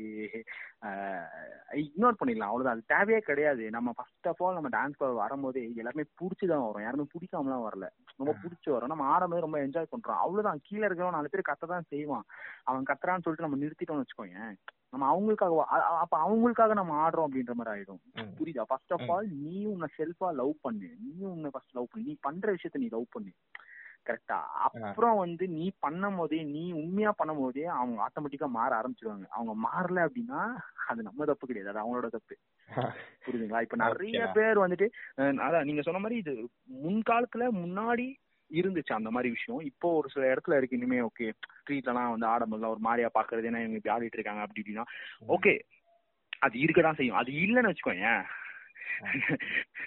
இக்னோர் 1.83 2.19
பண்ணிடலாம். 2.19 2.51
அவ்வளவுதான். 2.51 2.75
அது 2.75 2.83
தேவையே 2.85 3.19
கிடையாது. 3.19 3.69
நம்ம 3.69 3.91
ஃபர்ஸ்ட் 3.91 4.27
ஆஃப் 4.27 4.43
ஆல் 4.43 4.57
நம்ம 4.57 4.69
டான்ஸ் 4.77 4.99
வரும்போதே 5.21 5.63
எல்லாருமே 5.81 6.05
பிடிச்சி 6.21 6.47
தான் 6.47 6.65
வரும். 6.65 6.81
யாருமே 6.81 7.05
பிடிக்காமலாம் 7.13 7.65
வரல. 7.67 7.87
ரொம்ப 8.15 8.33
பிடிச்சி 8.43 8.69
வரும். 8.69 8.91
நம்ம 8.93 9.05
ஆடும்போது 9.05 9.45
ரொம்ப 9.45 9.59
என்ஜாய் 9.59 9.91
பண்றோம். 9.95 10.21
அவ்வளவுதான். 10.25 10.61
கீழே 10.63 10.85
இருக்கிறவன் 10.87 11.17
நாலு 11.17 11.33
பேர் 11.33 11.49
கத்த 11.49 11.71
தான் 11.73 11.89
செய்வான். 11.89 12.25
அவன் 12.63 12.87
கத்துறான்னு 12.91 13.25
சொல்லிட்டு 13.25 13.47
நம்ம 13.47 13.59
நிறுத்திட்டோம்னு 13.65 14.05
வச்சுக்கோங்க 14.05 14.55
நம்ம 14.93 15.05
அவங்களுக்காக 15.13 15.61
அப்ப 16.03 16.15
அவங்களுக்காக 16.25 16.73
நம்ம 16.73 16.95
ஆடுறோம் 17.03 17.27
அப்படின்ற 17.27 17.53
மாதிரி 17.53 17.71
ஆயிடும். 17.73 18.01
புரியுதா? 18.39 18.65
ஃபர்ஸ்ட் 18.71 18.93
ஆஃப் 18.93 19.11
ஆல் 19.11 19.29
நீ 19.45 19.65
உன்னை 19.65 19.87
செல்ஃபா 19.99 20.27
லவ் 20.41 20.53
பண்ணு. 20.61 20.89
நீ 21.05 21.13
உன்னை 21.25 21.49
ஃபர்ஸ்ட் 21.53 21.75
லவ் 21.77 21.87
பண்ணு. 21.91 22.07
நீ 22.09 22.15
பண்ற 22.21 22.53
விஷயத்த 22.53 22.83
நீ 22.83 22.89
லவ் 22.91 23.05
பண்ணு. 23.09 23.31
கரெக்டா 24.05 24.37
அப்புறம் 24.65 25.17
வந்து 25.17 25.47
நீ 25.47 25.65
பண்ணும் 25.79 26.15
போதே 26.15 26.39
நீ 26.45 26.63
உண்மையா 26.71 27.11
பண்ணும் 27.11 27.37
போதே 27.37 27.65
அவங்க 27.73 27.97
ஆட்டோமேட்டிக்கா 28.05 28.49
மாற 28.49 28.71
ஆரம்பிச்சிருவாங்க. 28.79 29.27
அவங்க 29.29 29.53
மாறல 29.67 30.05
அப்படின்னா 30.05 30.41
அது 30.87 31.01
நம்ம 31.03 31.25
தப்பு 31.25 31.47
கிடையாது. 31.47 31.71
அது 31.71 31.83
அவங்களோட 31.83 32.09
தப்பு. 32.09 32.35
புரியுதுங்களா? 33.25 33.61
இப்ப 33.61 33.75
நிறைய 33.75 34.27
பேர் 34.27 34.63
வந்துட்டு 34.65 34.87
அதான் 35.45 35.63
நீங்க 35.63 35.81
சொன்ன 35.81 35.99
மாதிரி 35.99 36.17
இது 36.17 36.33
முன்காலத்துல 36.83 37.47
முன்னாடி 37.53 38.07
இருந்துச்சு 38.51 38.93
அந்த 38.93 39.09
மாதிரி 39.11 39.29
விஷயம். 39.29 39.61
இப்போ 39.61 39.87
ஒரு 39.93 40.09
சில 40.09 40.23
இடத்துல 40.33 40.57
இருக்கு. 40.57 40.77
இனிமே 40.77 40.99
ஓகே 41.01 41.27
ஸ்ட்ரீட்லாம் 41.53 42.13
வந்து 42.13 42.27
ஆடும்போதுலாம் 42.27 42.75
ஒரு 42.75 42.79
மாதிரியா 42.79 43.09
பாக்குறது. 43.13 43.49
ஏன்னா 43.49 43.61
இவங்க 43.61 43.79
இப்படி 43.79 43.95
ஆடிட்டு 43.95 44.19
இருக்காங்க 44.19 44.41
அப்படி 44.41 44.61
இப்படின்னா. 44.61 44.87
ஓகே 45.27 45.53
அது 46.41 46.55
இருக்கதான் 46.57 46.95
செய்யும். 46.95 47.15
அது 47.15 47.31
இல்லைன்னு 47.43 47.71
வச்சுக்கோங்க 47.71 48.09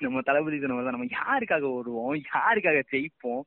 நம்ம 0.00 0.20
தளபதி 0.20 0.56
சொன்ன 0.58 0.90
நம்ம 0.90 1.08
யாருக்காக 1.12 1.64
ஓடுவோம்? 1.68 2.14
யாருக்காக 2.34 2.78
ஜெயிப்போம்? 2.92 3.44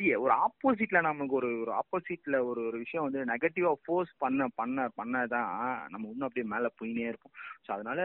சி 0.00 0.06
ஒரு 0.24 0.32
ஆப்போசிட்ல 0.44 0.98
நமக்கு 1.06 1.34
ஒரு 1.38 1.48
ஒரு 1.62 1.72
ஆப்போசிட்ல 1.78 2.36
ஒரு 2.50 2.60
ஒரு 2.68 2.76
விஷயம் 2.82 3.06
வந்து 3.06 3.20
நெகட்டிவா 3.30 3.70
ஃபோர்ஸ் 3.84 4.12
பண்ண 4.22 4.46
பண்ண 4.60 4.86
பண்ணதான் 5.00 5.50
நம்ம 5.92 6.04
இன்னும் 6.12 6.26
அப்படியே 6.28 6.46
மேல 6.52 6.68
போயினே 6.78 7.04
இருப்போம். 7.10 7.34
ஸோ 7.64 7.70
அதனால 7.76 8.00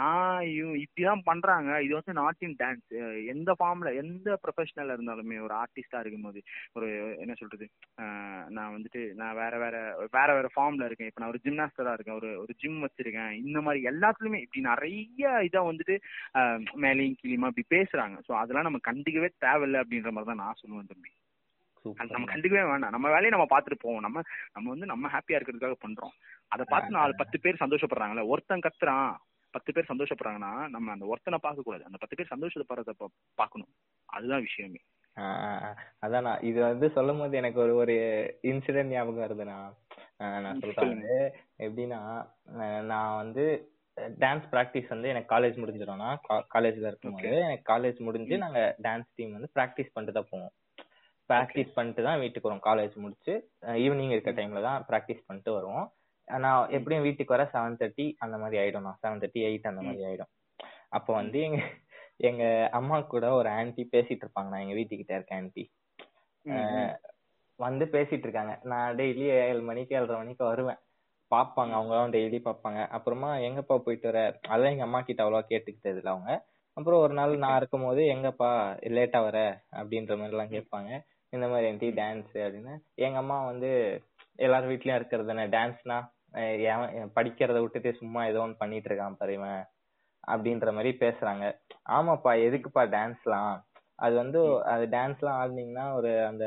நான் 0.00 0.44
இப்படிதான் 0.82 1.24
பண்றாங்க. 1.30 1.70
இது 1.86 1.92
வந்து 1.98 2.14
நாட் 2.20 2.44
இன் 2.48 2.56
டான்ஸ் 2.62 2.94
எந்த 3.34 3.50
ஃபார்ம்ல 3.58 3.92
எந்த 4.02 4.38
ப்ரொஃபஷனல் 4.44 4.94
இருந்தாலுமே 4.96 5.38
ஒரு 5.46 5.56
ஆர்டிஸ்டா 5.62 6.02
இருக்கும்போது 6.02 6.42
ஒரு 6.78 6.88
என்ன 7.24 7.36
சொல்றது 7.42 7.68
நான் 8.56 8.74
வந்துட்டு 8.76 9.02
நான் 9.22 9.38
வேற 9.40 9.54
வேற 9.64 9.76
வேற 10.18 10.28
வேற 10.38 10.48
ஃபார்ம்ல 10.54 10.88
இருக்கேன். 10.88 11.10
இப்போ 11.10 11.22
நான் 11.22 11.32
ஒரு 11.34 11.42
ஜிம்னாஸ்டரா 11.46 11.96
இருக்கேன். 11.96 12.18
ஒரு 12.20 12.30
ஒரு 12.44 12.54
ஜிம் 12.62 12.80
வச்சிருக்கேன். 12.86 13.32
இந்த 13.44 13.58
மாதிரி 13.60 13.82
எல்லாத்துலயுமே 13.92 14.42
இப்படி 14.44 14.64
நிறைய 14.70 15.02
இதை 15.48 15.62
வந்துட்டு 15.70 15.96
மேலேயும் 16.86 17.18
கீழியுமா 17.20 17.50
இப்படி 17.52 17.68
பேசுறாங்க. 17.76 18.16
ஸோ 18.28 18.34
அதெல்லாம் 18.42 18.68
நம்ம 18.70 18.82
கண்டிக்கவே 18.90 19.30
தேவையில்லை 19.46 19.80
அப்படின்ற 19.84 20.12
மாதிரி 20.12 20.30
தான் 20.32 20.42
நான் 20.44 20.60
சொல்லுவேன். 20.60 20.74
தம்பி. 20.90 21.12
நம்ம 22.12 22.26
கண்டுக்கவே 22.32 22.64
வேண்டாம் 22.70 22.94
நம்ம 22.94 23.06
வேலையை 23.14 23.32
நம்ம 23.34 23.46
பார்த்துட்டு 23.52 23.78
போவோம். 23.82 24.04
நம்ம 24.06 24.22
நம்ம 24.54 24.66
வந்து 24.74 24.86
நம்ம 24.92 25.08
ஹாப்பியா 25.14 25.38
இருக்கிறதுக்காக 25.38 25.76
பண்றோம். 25.84 26.14
அதை 26.54 26.64
பார்த்து 26.68 26.98
நாலு 26.98 27.14
பத்து 27.20 27.36
பேர் 27.44 27.62
சந்தோஷப்படுறாங்கல்ல. 27.62 28.24
ஒருத்தன் 28.32 28.64
கத்துறான் 28.66 29.10
பத்து 29.54 29.72
பேர் 29.74 29.90
சந்தோஷப்படுறாங்கன்னா 29.90 30.52
நம்ம 30.74 30.92
அந்த 30.94 31.04
ஒருத்தனை 31.12 31.38
பார்க்க 31.42 31.66
கூடாது 31.66 31.86
அந்த 31.88 31.98
பத்து 32.00 32.16
பேர் 32.16 32.32
சந்தோஷப்படுறத 32.32 32.94
பார்க்கணும். 33.40 33.70
அதுதான் 34.08 34.44
விஷயமே. 34.48 34.80
அதான் 36.04 36.26
இது 36.48 36.58
வந்து 36.60 36.86
சொல்லும் 36.96 37.20
போது 37.20 37.34
எனக்கு 37.40 37.58
ஒரு 37.64 37.74
ஒரு 37.82 37.94
இன்சிடென்ட் 38.50 38.92
ஞாபகம் 38.94 39.24
வருதுண்ணா. 39.24 39.58
நான் 40.44 40.60
சொல்றேன். 40.64 41.00
எப்படின்னா 41.66 42.00
நான் 42.90 43.16
வந்து 43.22 43.44
டான்ஸ் 44.22 44.46
ப்ராக்டிஸ் 44.52 44.92
வந்து 44.94 45.10
எனக்கு 45.12 45.32
காலேஜ் 45.34 45.56
முடிஞ்சிடும்னா 45.62 46.10
காலேஜ்ல 46.54 46.90
இருக்கும்போது 46.90 47.32
எனக்கு 47.46 47.64
காலேஜ் 47.72 48.00
முடிஞ்சு 48.08 48.36
நாங்க 48.44 48.60
டான்ஸ் 48.88 49.10
டீம் 49.14 49.36
வந்து 49.38 49.50
ப்ராக்டிஸ் 49.58 49.94
பண்ணிட்டு 49.94 50.18
தான் 50.18 50.30
போவோம். 50.32 50.52
ப்ராக்டிஸ் 51.30 51.74
பண்ணிட்டு 51.76 52.02
தான் 52.08 52.20
வீட்டுக்கு 52.22 52.48
வரோம். 52.48 52.64
காலேஜ் 52.68 52.94
முடிச்சு 53.04 53.32
ஈவினிங் 53.84 54.14
இருக்க 54.16 54.32
டைம்ல 54.38 54.62
தான் 54.68 54.80
ப்ராக்டிஸ் 54.90 55.26
பண்ணிட்டு 55.26 55.52
வருவோம். 55.58 55.86
நான் 56.28 56.70
எப்படியும் 56.76 57.06
வீட்டுக்கு 57.06 57.34
வர 57.36 57.44
செவன் 57.54 57.78
தேர்ட்டி 57.80 58.06
அந்த 58.24 58.36
மாதிரி 58.42 58.56
ஆயிடும். 58.62 58.86
நான் 58.88 59.00
செவன் 59.02 59.20
தேர்ட்டி 59.22 59.42
எயிட் 59.48 59.70
அந்த 59.72 59.82
மாதிரி 59.88 60.04
ஆயிடும். 60.10 60.32
அப்போ 60.96 61.10
வந்து 61.20 61.38
எங்க 61.48 61.60
எங்க 62.28 62.44
அம்மா 62.78 62.96
கூட 63.14 63.26
ஒரு 63.38 63.48
ஆன்டி 63.58 63.82
பேசிட்டு 63.94 64.24
இருப்பாங்க. 64.24 64.50
நான் 64.52 64.64
எங்க 64.64 64.76
வீட்டுக்கிட்ட 64.78 65.12
இருக்க 65.18 65.40
ஆன்டி 65.40 65.64
வந்து 67.58 67.84
பேசிட்டு 67.94 68.26
இருக்காங்க. 68.26 68.54
நான் 68.70 68.96
டெய்லி 68.98 69.24
ஏழு 69.44 69.62
மணிக்கு 69.68 69.94
ஏழரை 69.98 70.16
மணிக்கு 70.20 70.44
வருவேன். 70.50 70.80
பாப்பாங்க 71.30 71.72
அவங்களும் 71.78 72.14
டெய்லி 72.16 72.38
பார்ப்பாங்க. 72.48 72.80
அப்புறமா 72.96 73.30
எங்கப்பா 73.46 73.76
போயிட்டு 73.86 74.06
வர? 74.10 74.20
அதான் 74.54 74.72
எங்க 74.74 74.84
அம்மா 74.88 75.00
கிட்ட 75.00 75.22
அவ்வளவா 75.24 75.44
கேட்டுக்கிட்டது 75.52 76.00
இல்லை 76.00 76.12
அவங்க. 76.12 76.32
அப்புறம் 76.76 77.02
ஒரு 77.04 77.14
நாள் 77.14 77.42
நான் 77.44 77.56
இருக்கும் 77.56 77.86
போது 77.86 78.02
எங்கப்பா 78.14 78.50
லேட்டா 78.96 79.20
வர? 79.28 79.38
அப்படின்ற 79.78 80.14
மாதிரி 80.20 80.34
எல்லாம் 80.36 80.54
கேட்பாங்க. 80.54 80.90
இந்த 81.36 81.48
மாதிரி 81.52 81.66
என்டி 81.72 81.88
டான்ஸ் 82.00 82.34
அப்படின்னு. 82.46 82.74
எங்க 83.06 83.18
அம்மா 83.22 83.38
வந்து 83.50 83.70
எல்லாரும் 84.44 84.70
வீட்லயும் 84.72 84.98
இருக்கிறது 85.00 85.30
தானே. 85.30 85.46
டான்ஸ்னா 85.56 85.98
படிக்கிறத 87.16 87.58
விட்டுட்டு 87.64 87.90
சும்மா 88.00 88.22
ஏதோ 88.30 88.40
ஒன்று 88.44 88.62
பண்ணிட்டு 88.62 88.88
இருக்கான் 88.90 89.20
பரிவன் 89.22 89.60
அப்படின்ற 90.32 90.70
மாதிரி 90.76 90.90
பேசுறாங்க. 91.04 91.44
ஆமாப்பா 91.96 92.32
எதுக்குப்பா 92.46 92.82
டான்ஸ்லாம் 92.94 93.54
அது 94.04 94.14
வந்து 94.22 94.40
அது 94.72 94.84
டான்ஸ்லாம் 94.96 95.38
ஆடினீங்கன்னா 95.42 95.84
ஒரு 95.98 96.10
அந்த 96.30 96.46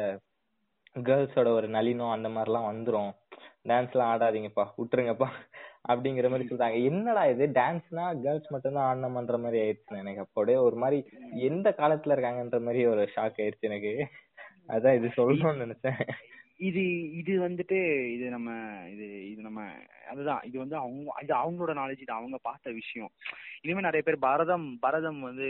கேர்ள்ஸோட 1.07 1.49
ஒரு 1.59 1.67
நளினம் 1.75 2.13
அந்த 2.15 2.29
மாதிரிலாம் 2.35 2.69
வந்துரும். 2.71 3.11
டான்ஸ்லாம் 3.69 4.11
ஆடாதீங்கப்பா 4.13 4.63
விட்டுருங்கப்பா 4.79 5.27
அப்படிங்கிற 5.91 6.27
மாதிரி 6.31 6.47
சொல்றாங்க. 6.49 6.77
என்னடா 6.89 7.23
இது? 7.33 7.45
டான்ஸ்னா 7.59 8.05
கேர்ள்ஸ் 8.23 8.51
மட்டும்தான் 8.53 8.89
ஆடணும்ன்ற 8.89 9.37
மாதிரி 9.43 9.59
ஆயிடுச்சு 9.63 9.99
எனக்கு. 10.01 10.23
அப்போடே 10.25 10.55
ஒரு 10.67 10.77
மாதிரி 10.83 10.99
எந்த 11.49 11.69
காலத்துல 11.81 12.15
இருக்காங்கன்ற 12.15 12.59
மாதிரி 12.67 12.81
ஒரு 12.93 13.03
ஷாக் 13.15 13.39
ஆயிடுச்சு 13.43 13.69
எனக்கு. 13.69 13.93
அதான் 14.69 14.97
இது 14.97 15.07
சொல்லணும்னு 15.17 15.63
நினைச்சேன். 15.65 16.01
இது 16.59 16.81
இது 17.19 17.33
வந்துட்டு 17.43 17.77
இது 18.13 18.25
நம்ம 18.33 18.49
இது 18.93 19.05
இது 19.29 19.41
நம்ம 19.41 19.59
அதுதான். 20.11 20.41
இது 20.47 20.57
வந்து 20.57 20.75
அவங்க 20.77 21.13
இது 21.23 21.33
அவங்களோட 21.37 21.73
நாலேஜ் 21.79 22.03
இது 22.05 22.13
அவங்க 22.15 22.37
பார்த்த 22.47 22.71
விஷயம். 22.79 23.11
இனிமே 23.63 23.81
நிறைய 23.85 24.01
பேர் 24.05 24.17
பரதம் 24.25 24.67
பரதம் 24.83 25.19
வந்து 25.27 25.47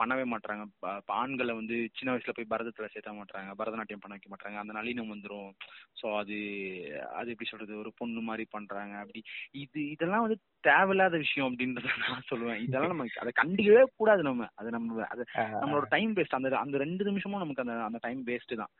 பண்ணவே 0.00 0.24
மாட்டாங்க 0.32 0.64
ஆண்களை 1.16 1.52
வந்து 1.60 1.76
சின்ன 1.98 2.12
வயசுல 2.12 2.34
போய் 2.36 2.50
பரதத்துல 2.52 2.88
சேர்த்த 2.92 3.14
மாட்டாங்க 3.18 3.56
பரதநாட்டியம் 3.60 4.02
பண்ண 4.02 4.16
வைக்க 4.16 4.30
மாட்டாங்க 4.32 4.58
அந்த 4.62 4.74
நளினம் 4.78 5.12
வந்துடும் 5.14 5.50
ஸோ 6.00 6.06
அது 6.20 6.38
அது 7.18 7.32
எப்படி 7.34 7.50
சொல்றது? 7.52 7.74
ஒரு 7.82 7.92
பொண்ணு 8.00 8.22
மாதிரி 8.30 8.46
பண்றாங்க. 8.56 8.94
அப்படி 9.02 9.22
இது 9.62 9.80
இதெல்லாம் 9.94 10.24
வந்து 10.26 10.38
தேவையில்லாத 10.64 11.16
விஷயம் 11.24 11.48
அப்படின்றத 11.48 11.86
நான் 12.06 12.28
சொல்லுவேன். 12.30 12.60
இதெல்லாம் 12.66 12.92
நம்ம 12.94 13.06
அதை 13.22 13.32
கண்டிக்கவே 13.42 13.84
கூடாது 13.98 14.22
நம்ம. 14.22 14.48
அது 14.60 14.68
நம்ம 14.76 15.06
அது 15.12 15.22
நம்மளோட 15.62 15.86
டைம் 15.94 16.12
வேஸ்ட் 16.18 16.38
அந்த 16.38 16.56
அந்த 16.64 16.78
ரெண்டு 16.84 17.02
நிமிஷமும் 17.10 17.44
நமக்கு 17.44 17.64
அந்த 17.66 17.76
அந்த 17.88 18.00
டைம் 18.06 18.22
வேஸ்ட் 18.30 18.60
தான். 18.62 18.72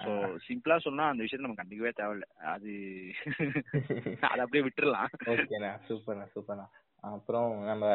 ஸோ 0.00 0.10
சிம்பிளா 0.44 0.76
சொன்னா 0.78 1.04
அந்த 1.08 1.20
விஷயத்த 1.22 1.46
நம்ம 1.46 1.60
கண்டிக்கவே 1.60 1.92
தேவையில்ல. 1.92 2.26
அது 2.46 2.70
அதை 4.30 4.40
அப்படியே 4.44 4.64
விட்டுறலாம். 4.64 5.08
ஓகேண்ணா. 5.32 5.72
சூப்பர்ண்ணா 5.88 6.26
சூப்பர்ண்ணா. 6.34 6.66
அப்புறம் 7.04 7.50
நம்ம 7.64 7.86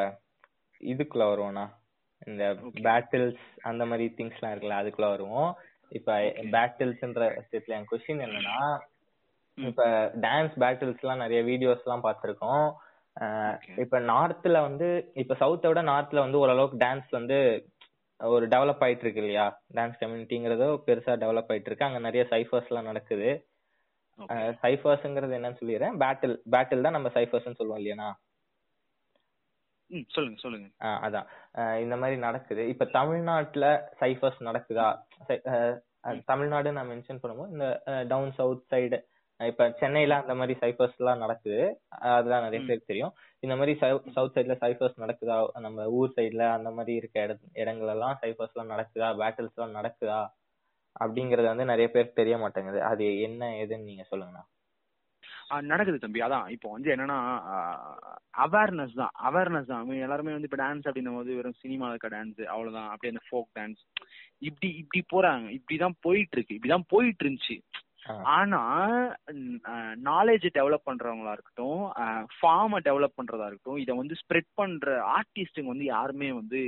இதுக்குள்ள 0.80 1.24
வருவோம்ண்ணா. 1.30 1.64
இந்த 2.26 2.44
பேட்டில்ஸ் 2.82 3.44
அந்த 3.62 3.82
மாதிரி 3.86 4.04
திங்ஸ்லாம் 4.18 4.52
இருக்குல்ல 4.52 4.80
அதுக்குள்ள 4.80 5.08
வருவோம். 5.08 5.50
இப்ப 5.92 6.12
பேட்டில்ஸ்ன்ற 6.52 7.24
விஷயத்துல 7.38 7.76
என் 7.78 7.90
கொஸ்டின் 7.90 8.24
என்னன்னா 8.26 8.58
இப்ப 9.58 9.82
டான்ஸ் 10.20 10.54
பேட்டில்ஸ் 10.58 11.02
எல்லாம் 11.02 11.18
நிறைய 11.18 11.40
வீடியோஸ் 11.42 11.84
எல்லாம் 11.84 12.06
பார்த்திருக்கோம் 12.06 12.64
இப்ப 13.76 13.98
நார்த்ல 14.06 14.60
வந்து 14.60 14.86
இப்ப 15.14 15.36
சவுத்தை 15.40 15.68
விட 15.68 15.82
நார்த்ல 15.82 16.18
வந்து 16.18 16.38
ஓரளவுக்கு 16.38 16.76
டான்ஸ் 16.76 17.10
வந்து 17.10 17.36
ஒரு 18.32 18.44
டெவலப் 18.48 18.82
ஆயிட்டு 18.84 19.04
இருக்கு 19.04 19.22
இல்லையா 19.22 19.46
டான்ஸ் 19.74 20.00
கம்யூனிட்டிங்கிறதோ 20.00 20.68
பெருசா 20.86 21.14
டெவலப் 21.22 21.50
ஆயிட்டு 21.52 21.70
இருக்கு 21.70 21.88
அங்க 21.88 21.98
நிறைய 21.98 22.22
சைஃபர்ஸ் 22.30 22.68
எல்லாம் 22.68 22.90
நடக்குது. 22.90 23.30
சைஃபர்ஸ்ங்கிறது 24.62 25.36
என்னன்னு 25.38 25.60
சொல்லிடுறேன். 25.60 25.96
பேட்டில் 26.02 26.36
பேட்டில் 26.54 26.84
தான் 26.86 26.96
நம்ம 26.96 27.10
சைஃபர்ஸ் 27.14 27.58
சொல்லுவோம் 27.60 27.80
இல்லையா? 27.82 28.08
சொல்லுங்க 30.14 30.38
சொல்லுங்க. 30.42 30.68
அதான். 31.06 31.26
இந்த 31.82 31.96
மாதிரி 31.96 32.16
நடக்குது. 32.18 32.62
இப்ப 32.68 32.84
தமிழ்நாட்டுல 32.98 33.66
சைஃபர்ஸ் 34.00 34.40
நடக்குதா? 34.48 34.88
தமிழ்நாடு 36.24 36.72
நான் 36.72 36.90
மென்ஷன் 36.90 37.20
பண்ணும்போது 37.22 37.52
இந்த 37.56 37.68
டவுன் 38.08 38.32
சவுத் 38.38 38.64
சைடு 38.72 38.98
இப்ப 39.40 39.64
சென்னையில 39.78 40.16
அந்த 40.22 40.34
மாதிரி 40.34 40.54
சைஃபர்ஸ் 40.60 40.98
எல்லாம் 40.98 41.22
நடக்குது. 41.22 41.60
அதெல்லாம் 42.10 42.44
நிறைய 42.46 42.60
பேருக்கு 42.66 42.90
தெரியும். 42.92 43.14
இந்த 43.40 43.54
மாதிரி 43.56 43.72
சவுத் 43.80 44.36
சைட்ல 44.36 44.54
சைஃபர்ஸ் 44.62 45.02
நடக்குதா? 45.04 45.36
நம்ம 45.66 45.86
ஊர் 45.98 46.14
சைட்ல 46.16 46.44
அந்த 46.58 46.70
மாதிரி 46.70 46.94
இருக்க 47.00 47.24
இட 47.26 47.34
இடங்கள் 47.62 47.92
எல்லாம் 47.94 48.18
சைஃபர்ஸ் 48.22 48.54
எல்லாம் 48.54 48.72
நடக்குதா? 48.74 49.10
பேட்டில்ஸ் 49.20 49.56
எல்லாம் 49.58 49.76
நடக்குதா? 49.80 50.20
அப்படிங்கறது 50.96 51.50
வந்து 51.52 51.70
நிறைய 51.72 51.88
பேருக்கு 51.94 52.20
தெரிய 52.22 52.36
மாட்டேங்குது. 52.38 52.80
அது 52.90 53.04
என்ன 53.20 53.48
ஏதுன்னு 53.62 53.88
நீங்க 53.90 54.04
சொல்லுங்கண்ணா. 54.10 54.44
நடக்குது 55.70 55.98
தம்பி. 56.02 56.20
அதான் 56.20 56.46
இப்போ 56.54 56.68
வந்து 56.74 56.88
என்னன்னா 56.94 57.16
அவேர்னஸ் 58.44 58.94
தான். 59.00 59.12
அவேர்னஸ் 59.28 59.70
தான். 59.72 59.90
எல்லாருமே 60.06 60.34
வந்து 60.36 60.48
இப்போ 60.50 60.58
டான்ஸ் 60.62 60.86
அப்படின்னும் 60.88 61.18
போது 61.18 61.36
வெறும் 61.38 61.60
சினிமா 61.62 61.88
இருக்க 61.88 62.08
டான்ஸ் 62.14 62.40
அவ்வளவுதான். 62.54 62.88
அப்படியே 62.92 63.12
அந்த 63.14 63.24
ஃபோக் 63.28 63.50
டான்ஸ் 63.58 63.82
இப்படி 64.48 64.70
இப்படி 64.82 65.02
போறாங்க. 65.14 65.46
இப்படிதான் 65.58 65.96
போயிட்டு 66.06 66.36
இருக்கு. 66.36 66.56
இப்படிதான் 66.58 66.90
போயிட்டு 66.94 67.24
இருந்துச்சு. 67.24 67.56
ஆனா 68.32 68.60
நாலேஜ் 70.04 70.46
டெவலப் 70.54 70.86
பண்றவங்களா 70.86 71.32
இருக்கட்டும் 71.32 71.80
ஃபார்மை 72.34 72.80
டெவலப் 72.84 73.16
பண்றதா 73.16 73.46
இருக்கட்டும் 73.46 73.76
இதை 73.76 73.96
வந்து 73.96 74.14
ஸ்ப்ரெட் 74.14 74.50
பண்ற 74.54 74.96
ஆர்டிஸ்டுங்க 75.14 75.64
வந்து 75.64 75.84
யாருமே 75.84 76.32
வந்து 76.32 76.60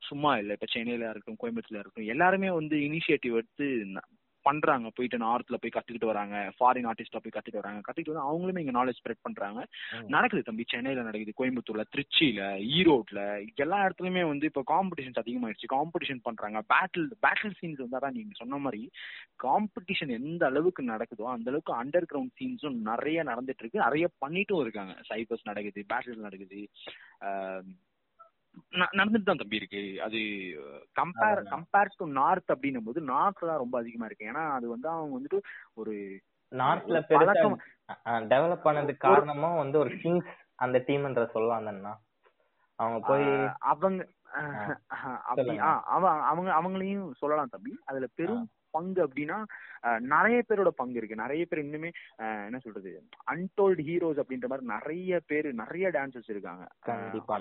சும்மா 0.00 0.36
இல்லை. 0.36 0.52
இப்ப 0.52 0.68
சென்னையில 0.70 1.10
இருக்கட்டும் 1.10 1.40
கோயம்புத்தூர்ல 1.42 1.80
இருக்கட்டும் 1.80 2.12
எல்லாருமே 2.14 2.50
வந்து 2.50 2.76
இனிஷியேட்டிவ் 2.88 3.34
எடுத்து 3.34 3.68
பண்றாங்க. 4.48 4.88
போயிட்டு 4.96 5.18
நார்த்ல 5.24 5.56
போய் 5.62 5.74
கத்துக்கிட்டு 5.74 6.10
வராங்க. 6.10 6.36
ஃபாரின் 6.56 6.88
ஆர்டிஸ்டா 6.90 7.20
போய் 7.24 7.34
கத்துட்டு 7.36 7.60
வராங்க. 7.62 7.80
கத்துக்கிட்டு 7.86 8.14
வந்து 8.14 8.28
அவங்களுமே 8.28 8.62
இங்க 8.64 8.74
நாலேஜ் 8.78 9.00
ஸ்ப்ரெட் 9.00 9.24
பண்றாங்க. 9.26 9.60
நடக்குது 10.14 10.42
தம்பி. 10.48 10.64
சென்னையில 10.72 11.04
நடக்குது 11.08 11.34
கோயம்புத்தூர்ல 11.40 11.84
திருச்சியில 11.94 12.42
ஈரோட்ல. 12.78 13.20
எல்லா 13.64 13.78
இடத்துலயுமே 13.86 14.24
வந்து 14.32 14.50
இப்போ 14.50 14.64
காம்படிஷன்ஸ் 14.74 15.22
அதிகமாயிடுச்சு. 15.22 15.72
காம்படிஷன் 15.76 16.24
பண்றாங்க. 16.28 16.60
பேட்டில் 16.74 17.08
பேட்டில் 17.26 17.56
சீன்ஸ் 17.60 17.82
வந்து 17.84 17.98
அதான் 18.00 18.16
நீங்க 18.18 18.34
சொன்ன 18.42 18.60
மாதிரி 18.66 18.82
காம்படிஷன் 19.46 20.12
எந்த 20.20 20.42
அளவுக்கு 20.50 20.84
நடக்குதோ 20.92 21.26
அந்த 21.36 21.50
அளவுக்கு 21.52 21.74
அண்டர் 21.82 22.08
கிரவுண்ட் 22.12 22.36
சீன்ஸும் 22.40 22.78
நிறைய 22.90 23.18
நடந்துட்டு 23.30 23.62
இருக்கு. 23.64 23.84
நிறைய 23.86 24.06
பண்ணிட்டும் 24.24 24.62
இருக்காங்க. 24.64 24.94
சைபர்ஸ் 25.10 25.48
நடக்குது 25.50 25.82
பேட்டில் 25.92 26.26
நடக்குது. 26.26 26.60
நடந்துட்டு 28.94 29.28
தான் 29.28 29.40
தம்பி 29.40 29.60
இருக்கு. 29.60 29.82
அது 30.06 30.18
கம்பேர் 31.00 31.40
கம்பேர் 31.52 31.96
டு 32.00 32.06
நார்த் 32.18 32.52
அப்படின்னும் 32.54 32.86
போது 32.88 33.00
நார்த் 33.12 33.48
தான் 33.50 33.62
ரொம்ப 33.62 33.76
அதிகமா 33.82 34.08
இருக்கு. 34.08 34.28
ஏன்னா 34.32 34.44
அது 34.56 34.66
வந்து 34.74 34.88
அவங்க 34.94 35.16
வந்துட்டு 35.18 35.40
ஒரு 35.74 35.94
நார்த்ல 36.52 36.98
பெருசா 37.10 37.34
டெவலப் 38.32 38.66
ஆனதுக்கு 38.70 39.06
காரணமும் 39.06 39.60
வந்து 39.62 39.76
ஒரு 39.84 39.92
கிங்ஸ் 40.02 40.32
அந்த 40.64 40.76
டீம்ன்ற 40.88 41.24
சொல்லலாம் 41.32 41.68
தானே 41.68 41.94
அவங்க 42.78 42.98
போய் 43.08 43.26
அவங்க 43.72 44.02
அவங்க 45.94 46.50
அவங்களையும் 46.58 47.08
சொல்லலாம் 47.20 47.52
தம்பி. 47.54 47.72
அதுல 47.88 48.06
பெரும் 48.20 48.44
பங்கு 48.76 49.00
அப்படின்னா 49.06 49.38
நிறைய 50.12 50.38
பேரோட 50.46 50.70
பங்கு 50.78 50.96
இருக்கு. 50.98 51.22
நிறைய 51.22 51.42
பேர் 51.48 51.64
இன்னுமே 51.64 51.90
என்ன 52.46 52.58
சொல்றது 52.62 52.92
அன்டோல்டு 53.32 53.82
ஹீரோஸ் 53.88 54.20
அப்படின்ற 54.22 54.46
மாதிரி 54.52 54.66
நிறைய 54.74 55.20
பேர் 55.30 55.48
நிறைய 55.62 55.90
டான்சர்ஸ் 55.96 56.30
இருக்காங்க. 56.34 56.64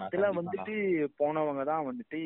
அதுல 0.07 0.27
வந்துட்டு 0.39 0.75
போனவங்க 1.21 1.63
தான் 1.71 1.87
வந்துட்டு 1.89 2.19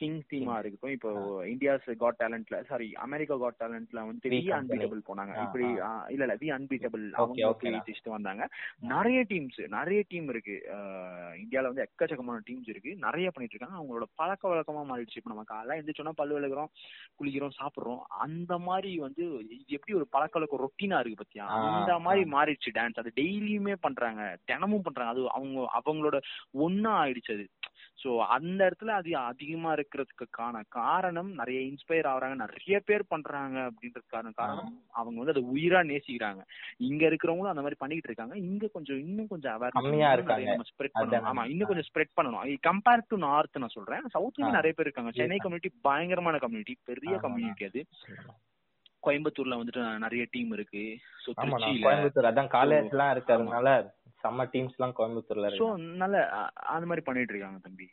கிங் 0.00 0.20
டீமா 0.30 0.54
இருக்கட்டும். 0.60 0.94
இப்போ 0.96 1.10
இந்தியாஸ் 1.52 1.88
காட் 2.02 2.20
டேலண்ட்ல 2.22 2.58
சாரி 2.70 2.88
அமெரிக்கா 3.06 3.36
காட் 3.42 3.60
டேலண்ட்ல 3.62 4.06
வந்துட்டு 4.08 4.32
வி 4.36 4.40
அன்பீட்டபிள் 4.58 5.02
போனாங்க. 5.10 5.34
இப்படி 5.46 5.68
இல்ல 6.14 6.22
இல்ல 6.26 6.36
வி 6.44 6.50
அன்பீட்டபிள் 6.58 7.04
அவங்க 7.22 8.10
வந்தாங்க. 8.16 8.44
நிறைய 8.94 9.18
டீம்ஸ் 9.32 9.60
நிறைய 9.76 10.00
டீம் 10.12 10.28
இருக்கு. 10.32 10.56
இந்தியால 11.42 11.70
வந்து 11.70 11.84
எக்கச்சக்கமான 11.86 12.40
டீம்ஸ் 12.48 12.70
இருக்கு. 12.72 12.90
நிறைய 13.06 13.28
பண்ணிட்டு 13.34 13.54
இருக்காங்க. 13.54 13.78
அவங்களோட 13.80 14.06
பழக்க 14.20 14.42
வழக்கமா 14.52 14.82
மாறிடுச்சு. 14.90 15.20
இப்ப 15.20 15.32
நம்ம 15.32 15.44
காலைல 15.52 15.78
எந்திரிச்சோன்னா 15.80 16.14
பல்லு 16.20 16.36
விளக்குறோம் 16.38 16.70
குளிக்கிறோம் 17.18 17.56
சாப்பிடுறோம். 17.60 17.91
அந்த 18.08 18.58
மாதிரி 18.58 18.98
வந்து 18.98 19.46
எப்படி 19.66 19.94
ஒரு 19.94 20.06
பழக்க 20.10 20.60
ரொட்டீனா 20.64 21.00
இருக்கு 21.00 21.22
பத்தியா? 21.22 21.46
அந்த 21.68 21.98
மாதிரி 21.98 22.30
மாறிடுச்சு 22.30 22.74
டான்ஸ் 22.74 22.98
அது 22.98 23.12
டெய்லியுமே 23.16 23.74
பண்றாங்க. 23.80 24.38
தினமும் 24.44 24.82
பண்றாங்க. 24.82 25.12
அது 25.12 25.30
அவங்க 25.30 25.70
அவங்களோட 25.80 26.18
ஒன்னா 26.54 26.92
ஆயிடுச்சு 27.02 27.32
அது. 27.32 27.48
சோ 28.02 28.18
அந்த 28.18 28.70
இடத்துல 28.70 28.86
அது 28.86 29.16
அதிகமா 29.16 29.74
இருக்கிறதுக்கான 29.74 30.62
காரணம் 30.68 31.34
நிறைய 31.34 31.60
இன்ஸ்பயர் 31.60 32.08
ஆகுறாங்க. 32.12 32.34
நிறைய 32.34 32.80
பேர் 32.80 33.04
பண்றாங்க 33.08 33.70
அப்படின்றதுக்கான 33.70 34.32
காரணம். 34.34 34.82
அவங்க 34.90 35.24
வந்து 35.24 35.34
அதை 35.34 35.42
உயிரா 35.54 35.80
நேசிக்கிறாங்க. 35.90 36.42
இங்க 36.76 37.10
இருக்கிறவங்களும் 37.10 37.52
அந்த 37.52 37.60
மாதிரி 37.60 37.74
பண்ணிட்டு 37.78 38.08
இருக்காங்க. 38.08 38.36
இங்க 38.36 38.66
கொஞ்சம் 38.66 38.98
இன்னும் 38.98 39.26
கொஞ்சம் 39.26 39.54
அவேர்னஸ் 39.54 40.72
ஸ்ப்ரெட் 40.72 40.94
பண்ணணும். 40.94 41.28
ஆமா 41.30 41.44
இன்னும் 41.44 41.66
கொஞ்சம் 41.66 41.88
ஸ்ப்ரெட் 41.90 42.14
பண்ணணும். 42.20 42.58
கம்பேர் 42.68 43.06
டு 43.08 43.16
நார்த் 43.16 43.56
நான் 43.56 43.68
சொல்றேன். 43.68 44.02
சவுத்லயும் 44.14 44.50
நிறைய 44.50 44.72
பேர் 44.72 44.86
இருக்காங்க. 44.86 45.10
சென்னை 45.14 45.36
கம்யூனிட்டி 45.36 45.72
பயங்கரமான 45.82 46.38
கம்யூனிட்டி 46.38 46.76
பெரிய 46.84 47.16
கம்யூனிட்டி 47.16 47.64
அது. 47.64 47.81
கோயம்புத்தூர்ல 49.02 49.56
வந்துட்டு 49.60 49.82
நிறைய 50.04 50.24
டீம் 50.34 50.52
இருக்கு. 50.56 50.82
சோ 51.22 51.30
கோயம்புத்தூர் 51.38 52.30
அதான் 52.30 52.50
காலேஜ் 52.56 52.90
எல்லாம் 52.94 53.12
இருக்கிறதுனால 53.14 53.68
செம்ம 54.24 54.46
டீம்ஸ் 54.52 54.76
எல்லாம் 54.78 54.96
கோயம்புத்தூர்ல 54.98 55.48
இருக்கு. 55.48 55.62
சோ 55.64 55.68
நல்ல 56.02 56.16
அந்த 56.74 56.84
மாதிரி 56.90 57.04
பண்ணிட்டு 57.06 57.34
இருக்காங்க 57.34 57.60
தம்பி. 57.68 57.88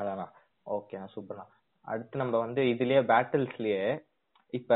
அதான்? 0.00 0.34
ஓகே 0.76 1.00
சூப்பரா 1.14 1.44
அடுத்து 1.84 2.20
நம்ம 2.22 2.34
வந்து 2.38 2.62
இதுலயே 2.72 3.00
பேட்டில்ஸ்லயே 3.12 3.86
இப்ப 4.58 4.74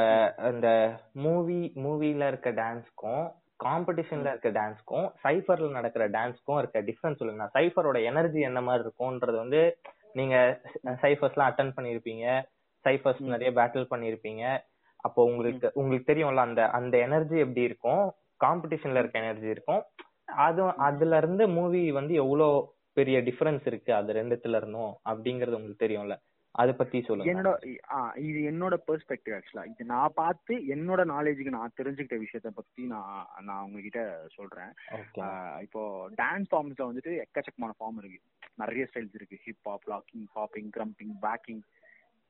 இந்த 0.52 0.68
மூவி 1.24 1.60
மூவில 1.84 2.26
இருக்க 2.30 2.50
டான்ஸ்க்கும் 2.62 3.24
காம்படிஷன்ல 3.64 4.32
இருக்க 4.32 4.50
டான்ஸ்க்கும் 4.56 5.06
சைஃபர்ல 5.22 5.68
நடக்கிற 5.76 6.04
டான்ஸ்க்கும் 6.16 6.58
இருக்க 6.58 6.80
டிஃபரன்ஸ் 6.88 7.20
சொல்லுங்க. 7.20 7.46
சைஃபரோட 7.54 7.98
எனர்ஜி 8.10 8.40
என்ன 8.48 8.60
மாதிரி 8.66 8.84
இருக்கும்ன்றது 8.84 9.36
வந்து 9.44 9.60
நீங்க 10.18 10.36
சைஃபர்ஸ் 11.02 11.36
எல்லாம் 11.36 11.50
அட்டன் 11.50 11.76
பண்ணிருப்பீங்க. 11.76 12.26
சைஃபர்ஸ் 12.88 13.22
நிறைய 13.34 13.52
பேட்டில் 13.60 13.92
பண்ணிருப்பீங்க. 13.92 14.44
அப்போ 15.06 15.20
உங்களுக்கு 15.30 15.66
உங்களுக்கு 15.80 16.10
தெரியும்ல 16.12 16.48
அந்த 16.48 16.62
அந்த 16.78 16.94
எனர்ஜி 17.06 17.36
எப்படி 17.44 17.68
இருக்கும்? 17.70 18.04
காம்படிஷன்ல 18.44 19.02
இருக்க 19.02 19.24
எனர்ஜி 19.24 19.48
இருக்கும். 19.56 19.82
அது 20.46 20.62
அதுல 20.86 21.18
இருந்து 21.22 21.44
மூவி 21.58 21.82
வந்து 21.98 22.14
எவ்வளவு 22.22 22.56
பெரிய 22.98 23.18
டிஃபரன்ஸ் 23.26 23.66
இருக்கு? 23.70 23.90
அது 23.98 24.18
ரெண்டுத்துல 24.18 24.58
இருந்தும் 24.60 24.92
அப்படிங்கறது 25.10 25.58
உங்களுக்கு 25.58 25.84
தெரியும்ல. 25.84 26.16
அத 26.54 26.72
பத்தி 26.78 26.98
சொல்லுங்க. 27.06 27.32
என்னோட 27.32 27.50
இது 28.28 28.38
என்னோட 28.50 28.74
பெர்ஸ்பெக்டிவ் 28.86 29.34
ஆக்சுவலா 29.36 29.64
இது 29.72 29.84
நான் 29.92 30.16
பார்த்து 30.20 30.54
என்னோட 30.74 31.00
நாலேஜுக்கு 31.12 31.52
நான் 31.56 31.76
தெரிஞ்சுக்கிட்ட 31.80 32.16
விஷயத்த 32.22 32.50
பத்தி 32.58 32.82
நான் 32.92 33.26
நான் 33.48 33.64
உங்ககிட்ட 33.66 34.02
சொல்றேன். 34.36 34.72
இப்போ 35.66 35.82
டான்ஸ் 36.22 36.50
ஃபார்ம்ஸ்ல 36.52 36.88
வந்துட்டு 36.90 37.12
எக்கச்சக்கமான 37.24 37.74
ஃபார்ம் 37.78 38.00
இருக்கு. 38.02 38.20
நிறைய 38.62 38.84
ஸ்டைல்ஸ் 38.90 39.18
இருக்கு. 39.18 39.38
Hip 39.44 39.68
hop 39.70 39.86
locking 39.92 40.26
popping 40.38 40.70
krumping 40.78 41.14
breaking 41.26 41.62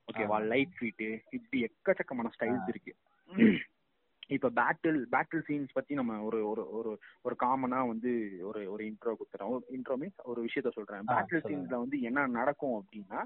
ஓகேவா 0.08 0.38
லைட் 0.52 0.76
ஃபீட்டு 0.78 1.08
இப்படி 1.30 1.58
எக்கச்சக்கமான 1.64 2.30
ஸ்டைல்ஸ் 2.36 2.70
இருக்கு. 2.74 2.94
இப்ப 4.28 4.48
பேட்டில் 4.50 4.98
பேட்டில் 5.12 5.44
சீன்ஸ் 5.46 5.74
பத்தி 5.74 5.92
நம்ம 5.94 6.14
ஒரு 6.22 6.38
ஒரு 6.48 6.62
ஒரு 6.70 6.90
ஒரு 7.22 7.34
காமனா 7.40 7.78
வந்து 7.86 8.10
ஒரு 8.40 8.60
ஒரு 8.72 8.82
இன்ட்ரோ 8.84 9.12
கொடுத்துறோம். 9.18 9.54
இன்ட்ரோ 9.76 9.94
மீன்ஸ் 9.96 10.18
ஒரு 10.22 10.40
விஷயத்த 10.44 10.70
சொல்றேன். 10.74 11.06
பேட்டில் 11.06 11.46
சீன்ஸ்ல 11.46 11.76
வந்து 11.78 11.98
என்ன 12.00 12.26
நடக்கும் 12.26 12.76
அப்படின்னா 12.80 13.20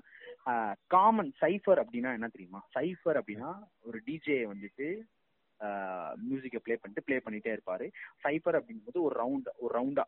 காமன் 0.86 1.32
சைஃபர் 1.40 1.82
அப்படின்னா 1.82 2.12
என்ன 2.12 2.28
தெரியுமா? 2.28 2.60
சைஃபர் 2.74 3.18
அப்படின்னா 3.20 3.50
ஒரு 3.80 4.00
டிஜே 4.06 4.38
வந்துட்டு 4.52 4.88
மியூசிக்கை 6.22 6.60
ப்ளே 6.62 6.76
பண்ணிட்டு 6.76 7.06
ப்ளே 7.06 7.18
பண்ணிட்டே 7.26 7.50
இருப்பாரு. 7.56 7.88
சைஃபர் 8.24 8.58
அப்படிங்கும்போது 8.58 9.00
ஒரு 9.02 9.14
ரவுண்ட் 9.24 9.50
ஒரு 9.56 9.72
ரவுண்டா 9.78 10.06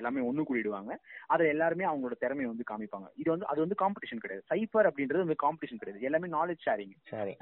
எல்லாமே 0.00 0.20
ஒண்ணு 0.28 0.42
கூடிடுவாங்க. 0.48 0.92
அதை 1.34 1.44
எல்லாருமே 1.54 1.84
அவங்களோட 1.90 2.16
திறமையை 2.24 2.48
வந்து 2.50 2.68
காமிப்பாங்க. 2.70 3.08
இது 3.22 3.28
வந்து 3.34 3.46
அது 3.52 3.60
வந்து 3.64 3.78
காம்படிஷன் 3.82 4.22
கிடையாது. 4.24 4.44
சைஃபர் 4.52 4.88
அப்படின்றது 4.90 5.24
வந்து 5.24 5.38
காம்படிஷன் 5.44 5.80
கிடையாது. 5.82 6.06
எல்லாமே 6.10 6.30
நாலேஜ் 6.36 6.64
ஷேரிங் 6.68 6.94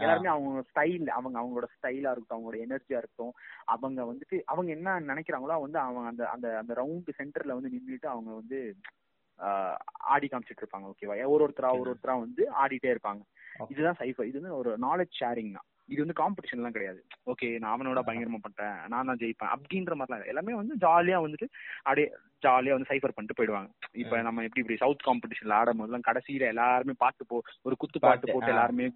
எல்லாருமே 0.05 0.31
அவங்க 0.35 0.65
ஸ்டைல் 0.71 1.09
அவங்க 1.19 1.37
அவங்களோட 1.43 1.69
ஸ்டைலா 1.77 2.13
இருக்கட்டும் 2.13 2.39
அவங்களோட 2.39 2.59
எனர்ஜியா 2.67 3.01
இருக்கட்டும் 3.01 3.35
அவங்க 3.75 4.01
வந்துட்டு 4.13 4.39
அவங்க 4.55 4.71
என்ன 4.79 4.99
நினைக்கிறாங்களோ 5.13 5.61
வந்து 5.67 5.81
அவங்க 5.85 6.09
அந்த 6.13 6.25
அந்த 6.29 6.49
அந்த 6.63 6.75
ரவுண்ட் 6.83 7.11
சென்டர்ல 7.21 7.57
வந்து 7.59 7.75
நின்றுட்டு 7.75 8.09
அவங்க 8.15 8.31
வந்து 8.41 8.61
ஆடி 10.15 10.27
காமிச்சிட்டு 10.29 10.63
இருப்பாங்க 10.63 10.89
ஓகேவா 10.93 11.15
ஒரு 11.35 11.45
ஒருத்தரா 11.45 11.71
ஒரு 11.81 11.91
ஒருத்தரா 11.93 12.15
வந்து 12.25 12.43
ஆடிட்டே 12.63 12.91
இருப்பாங்க. 12.95 13.23
இதுதான் 13.73 13.99
சைஃபர் 14.01 14.29
இது 14.29 14.41
வந்து 14.41 14.59
ஒரு 14.61 14.71
நாலேஜ் 14.87 15.19
ஷேரிங் 15.21 15.55
தான். 15.57 15.67
இது 15.93 16.01
வந்து 16.05 16.19
காம்படிஷன் 16.21 16.61
எல்லாம் 16.61 16.77
கிடையாது. 16.77 17.01
ஓகே 17.33 17.49
நான் 17.63 17.75
அவனோட 17.75 18.01
பயங்கரமா 18.09 18.41
பண்ணிட்டேன் 18.43 18.77
நான் 18.93 19.09
தான் 19.11 19.21
ஜெயிப்பேன் 19.23 19.53
அப்படின்ற 19.55 19.95
மாதிரிலாம் 19.99 20.31
எல்லாமே 20.33 20.55
வந்து 20.61 20.77
ஜாலியா 20.85 21.19
வந்துட்டு 21.25 21.49
அப்படியே 21.87 22.07
ஜாலியா 22.45 22.75
வந்து 22.77 22.91
சைஃபர் 22.91 23.15
பண்ணிட்டு 23.17 23.37
போயிடுவாங்க. 23.39 23.69
இப்ப 24.03 24.23
நம்ம 24.27 24.45
எப்படி 24.47 24.63
இப்படி 24.63 24.79
சவுத் 24.83 25.07
காம்படிஷன்ல 25.09 25.59
ஆடும் 25.59 25.81
போதுலாம் 25.83 26.07
கடைசியில 26.09 26.49
எல்லாருமே 26.53 26.95
பாட்டு 27.03 27.25
போ 27.31 27.37
ஒரு 27.69 27.75
குத்து 27.83 27.99
பாட்டு 28.07 28.33
போட்டு 28.33 28.53
எல்லாருமே 28.55 28.87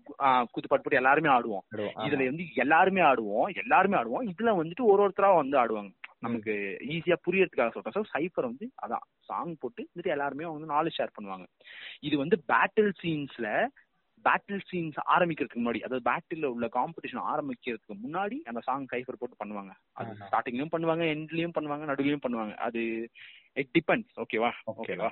குத்து 0.54 0.68
பாட்டு 0.68 0.85
போட்டு 0.85 1.00
எல்லாருமே 1.02 1.30
ஆடுவோம். 1.37 1.64
இதுல 2.06 2.30
வந்து 2.30 2.46
எல்லாருமே 2.64 3.04
ஆடுவோம் 3.11 3.46
எல்லாருமே 3.64 3.98
ஆடுவோம். 4.00 4.26
இதுல 4.32 4.56
வந்துட்டு 4.62 4.90
ஒரு 4.92 5.02
ஒருத்தரா 5.06 5.30
வந்து 5.42 5.59
ஆடுவாங்க. 5.62 5.92
நமக்கு 6.24 6.52
ஈஸியா 6.94 7.16
புரியறதுக்காக 7.26 7.72
சொல்றேன். 7.72 7.96
ஸோ 7.96 8.02
சைஃபர் 8.12 8.48
வந்து 8.50 8.66
அதான் 8.85 9.04
சாங் 9.28 9.52
போட்டு 9.62 9.82
வந்துட்டு 9.88 10.14
எல்லாருமே 10.14 10.46
வந்து 10.52 10.72
நாலேஜ் 10.74 10.98
ஷேர் 10.98 11.16
பண்ணுவாங்க. 11.16 11.46
இது 12.09 12.16
வந்து 12.22 12.37
பேட்டில் 12.52 12.92
சீன்ஸ்ல 13.02 13.48
பேட்டில் 14.24 14.62
சீன்ஸ் 14.70 14.98
ஆரம்பிக்கிறதுக்கு 15.14 15.61
முன்னாடி 15.61 15.81
அதாவது 15.87 16.05
பேட்டில் 16.09 16.46
உள்ள 16.52 16.66
காம்படிஷன் 16.76 17.22
ஆரம்பிக்கிறதுக்கு 17.33 17.96
முன்னாடி 18.05 18.37
அந்த 18.50 18.61
சாங் 18.68 18.88
சைஃபர் 18.92 19.20
போட்டு 19.20 19.40
பண்ணுவாங்க. 19.42 19.72
அது 19.98 20.16
ஸ்டார்டிங்லயும் 20.31 20.72
பண்ணுவாங்க 20.74 21.05
எண்ட்லயும் 21.14 21.57
பண்ணுவாங்க 21.59 21.87
நடுவுலயும் 21.90 22.24
பண்ணுவாங்க. 22.26 22.55
அது 22.66 22.83
இட் 23.62 23.72
டிபெண்ட்ஸ் 23.79 24.16
ஓகேவா 24.24 24.50
ஓகேவா 24.74 25.11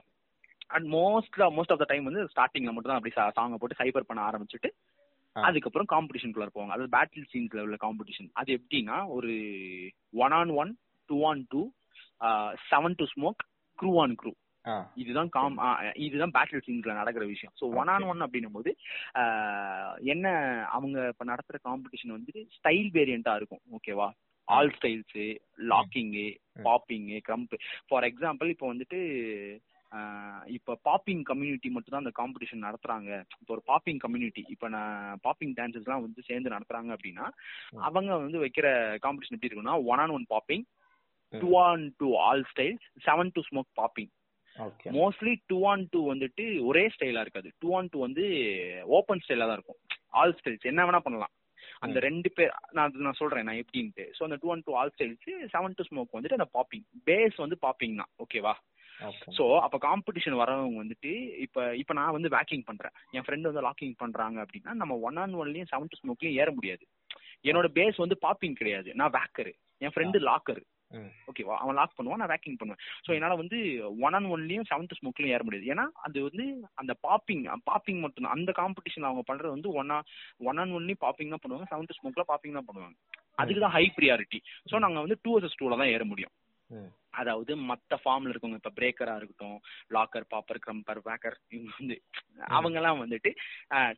and 0.74 0.86
most 0.96 1.38
most 1.56 1.72
of 1.74 1.82
the 1.82 1.88
time 1.92 2.08
வந்து 2.08 2.22
ஸ்டார்டிங்ல 2.34 2.72
மட்டும் 2.74 2.92
தான் 2.92 3.00
அப்படி 3.00 3.16
சாங்கை 3.38 3.58
போட்டு 3.62 3.80
சைஃபர் 3.82 4.08
பண்ண 4.10 4.22
ஆரம்பிச்சுட்டு 4.28 4.70
அதுக்கப்புறம் 5.36 5.88
காம்படிஷனுக்குள்ள 5.92 6.46
போவாங்க. 6.54 6.74
அதாவது 6.74 6.94
பேட்டில் 6.96 7.30
சீன்ஸ்ல 7.32 7.64
உள்ள 7.66 7.76
காம்படிஷன் 7.84 8.30
அது 8.40 8.50
எப்படின்னா 8.58 8.96
ஒரு 9.16 9.32
one 10.24 10.34
on 10.38 10.52
one 10.62 10.70
two 11.08 11.16
on 11.30 11.42
two 11.52 11.62
seven 12.70 12.96
to 13.00 13.06
smoke 13.14 13.42
crew 13.78 13.92
on 14.02 14.14
crew 14.20 14.32
இதுதான் 15.02 15.30
காம் 15.36 15.56
இதுதான் 16.06 16.34
பேட்டில் 16.36 16.64
சீன்ஸ்ல 16.66 16.94
நடக்கிற 17.00 17.24
விஷயம். 17.32 17.54
ஸோ 17.60 17.64
ஒன் 17.80 17.90
ஆன் 17.94 18.08
ஒன் 18.12 18.24
அப்படின்னும் 18.26 18.56
போது 18.56 18.70
என்ன 20.14 20.26
அவங்க 20.76 20.98
இப்ப 21.12 21.26
நடத்துற 21.32 21.58
காம்படிஷன் 21.68 22.16
வந்துட்டு 22.16 22.42
ஸ்டைல் 22.56 22.88
வேரியண்டா 22.96 23.34
இருக்கும். 23.40 23.62
ஓகேவா 23.78 24.08
all 24.48 24.72
styles 24.76 25.20
locking 25.72 26.26
popping 26.66 27.18
krump 27.28 27.54
for 27.88 28.06
example 28.10 28.52
இப்போ 28.54 28.66
வந்துட்டு 28.72 29.00
இப்ப 30.56 30.76
பாப்பிங் 30.88 31.20
கம்யூனிட்டி 31.28 31.68
மட்டும் 31.72 31.94
தான் 31.94 32.04
அந்த 32.04 32.12
காம்படிஷன் 32.20 32.64
நடத்துறாங்க. 32.66 33.10
இப்போ 33.40 33.52
ஒரு 33.56 33.62
பாப்பிங் 33.70 34.00
கம்யூனிட்டி 34.04 34.42
இப்ப 34.54 34.68
நான் 34.76 35.20
பாப்பிங் 35.26 35.54
டான்சஸ் 35.58 35.86
எல்லாம் 35.86 36.04
வந்து 36.06 36.22
சேர்ந்து 36.30 36.54
நடத்துறாங்க 36.54 36.90
அப்படின்னா 36.96 37.26
அவங்க 37.88 38.10
வந்து 38.24 38.40
வைக்கிற 38.44 38.66
காம்படிஷன் 39.04 39.36
எப்படி 39.36 39.50
இருக்குன்னா 39.50 39.76
one 39.92 40.02
on 40.04 40.14
one 40.16 40.26
popping 40.34 40.64
two 41.32 41.50
on 41.66 41.84
two 42.00 42.08
all 42.24 42.44
styles 42.52 42.86
seven 43.06 43.32
to 43.36 43.42
smoke 43.48 43.70
popping 43.80 44.12
mostly 44.98 45.32
two 45.50 45.58
on 45.70 45.84
two 45.92 46.00
வந்துட்டு 46.10 46.44
ஒரே 46.68 46.82
ஸ்டைலா 46.94 47.22
இருக்காது. 47.24 47.48
டூ 47.62 47.70
ஆன் 47.78 47.88
டூ 47.92 48.00
வந்து 48.06 48.24
ஓப்பன் 48.98 49.22
ஸ்டைலா 49.24 49.46
தான் 49.48 49.58
இருக்கும். 49.58 49.80
ஆல் 50.20 50.36
ஸ்டைல்ஸ் 50.40 50.70
என்ன 50.70 50.84
வேணா 50.88 51.00
பண்ணலாம். 51.06 51.34
அந்த 51.84 51.98
ரெண்டு 52.06 52.28
பேர் 52.36 52.52
நான் 52.74 52.86
அது 52.88 53.06
நான் 53.06 53.18
சொல்றேன் 53.20 53.46
நான் 53.48 53.60
எப்படின்ட்டு. 53.62 54.04
ஸோ 54.16 54.22
அந்த 54.26 54.36
two 54.42 54.50
and 54.52 54.64
two 54.68 54.74
all 54.80 54.92
styles 54.94 55.26
seven 55.54 55.76
to 55.78 55.86
smoke 55.88 56.16
வந்துட்டு 56.16 56.38
அந்த 56.38 56.48
பாப்பிங் 56.56 56.86
பேஸ் 57.08 57.36
வந்து 57.44 57.58
பாப்பிங் 57.66 57.98
தான். 58.00 58.12
ஓகேவா 58.24 58.54
ஓகே 59.08 59.32
ஸோ 59.36 59.44
அப்போ 59.64 59.78
காம்படிஷன் 59.86 60.40
வரவங்க 60.40 60.80
வந்துட்டு 60.82 61.12
இப்போ 61.44 61.62
இப்போ 61.80 61.94
நான் 61.98 62.14
வந்து 62.16 62.28
வேக்கிங் 62.36 62.64
பண்றேன். 62.68 62.94
என் 63.16 63.26
ஃப்ரெண்டு 63.26 63.50
வந்து 63.50 63.64
லாக்கிங் 63.66 63.96
பண்றாங்க 64.02 64.38
அப்படின்னா 64.44 64.74
நம்ம 64.82 64.98
ஒன் 65.08 65.18
ஆன் 65.22 65.34
ஒன்லயும் 65.42 65.70
செவன் 65.72 65.90
டு 65.92 66.00
ஸ்மோக்லயும் 66.02 66.38
ஏற 66.42 66.50
முடியாது. 66.58 66.84
என்னோட 67.48 67.68
பேஸ் 67.78 67.98
வந்து 68.04 68.18
பாப்பிங் 68.26 68.58
கிடையாது. 68.60 68.90
நான் 69.00 69.16
வேக்கரு 69.18 69.52
என் 69.84 69.94
ஃப்ரெண்டு 69.94 70.20
லாக்கர் 70.30 70.62
ஓகேவா 71.30 71.54
அவன் 71.62 71.76
லாக் 71.78 71.96
பண்ணுவான் 71.98 72.20
நான் 72.22 72.32
வேக்கிங் 72.32 72.58
பண்ணுவேன். 72.60 72.82
ஸோ 73.06 73.10
என்னால் 73.16 73.40
வந்து 73.42 73.58
ஒன் 74.06 74.16
ஆன் 74.18 74.28
ஒன்லயும் 74.34 74.68
செவன்த் 74.70 74.96
ஸ்மோக்லயும் 74.98 75.34
ஏற 75.36 75.42
முடியாது. 75.46 75.70
ஏன்னா 75.74 75.86
அது 76.06 76.18
வந்து 76.28 76.46
அந்த 76.82 76.94
பாப்பிங் 77.06 77.44
பாப்பிங் 77.70 78.00
மட்டும் 78.04 78.30
அந்த 78.36 78.52
காம்படிஷன் 78.60 79.08
அவங்க 79.08 79.24
பண்றது 79.30 79.54
வந்து 79.56 79.70
ஒன் 79.80 79.92
ஒன் 80.50 80.60
ஆன் 80.64 80.76
ஒன்லயும் 80.78 81.02
பாப்பிங் 81.06 81.34
தான் 81.34 81.44
பண்ணுவாங்க 81.44 81.68
செவன்த் 81.72 81.98
ஸ்மோக்ல 81.98 82.24
பாப்பிங் 82.32 82.58
தான் 82.60 82.68
பண்ணுவாங்க. 82.70 82.96
அதுக்கு 83.42 83.62
தான் 83.66 83.76
ஹை 83.76 83.84
ப்ரியாரிட்டி 83.98 84.40
ஸோ 84.72 84.78
நாங்கள் 84.86 85.04
வந்து 85.06 85.18
டூ 85.24 85.30
வர்சஸ் 85.36 85.60
டூல 85.60 85.78
தான் 85.82 85.94
ஏற 85.96 86.04
முடியும். 86.12 86.34
அதாவது 87.10 87.52
மத்த 87.68 87.96
ஃபார்ம்ல 88.02 88.32
இருக்கவங்க 88.32 88.58
இப்ப 88.60 88.72
பிரேக்கரா 88.78 89.12
இருக்கட்டும் 89.16 89.58
லாக்கர் 89.90 90.26
பாப்பர் 90.28 90.58
கிரம்பர் 90.58 91.00
வேக்கர் 91.00 91.36
இவங்க 91.48 91.70
வந்து 91.78 91.96
அவங்க 92.58 92.78
எல்லாம் 92.80 93.02
வந்துட்டு 93.04 93.30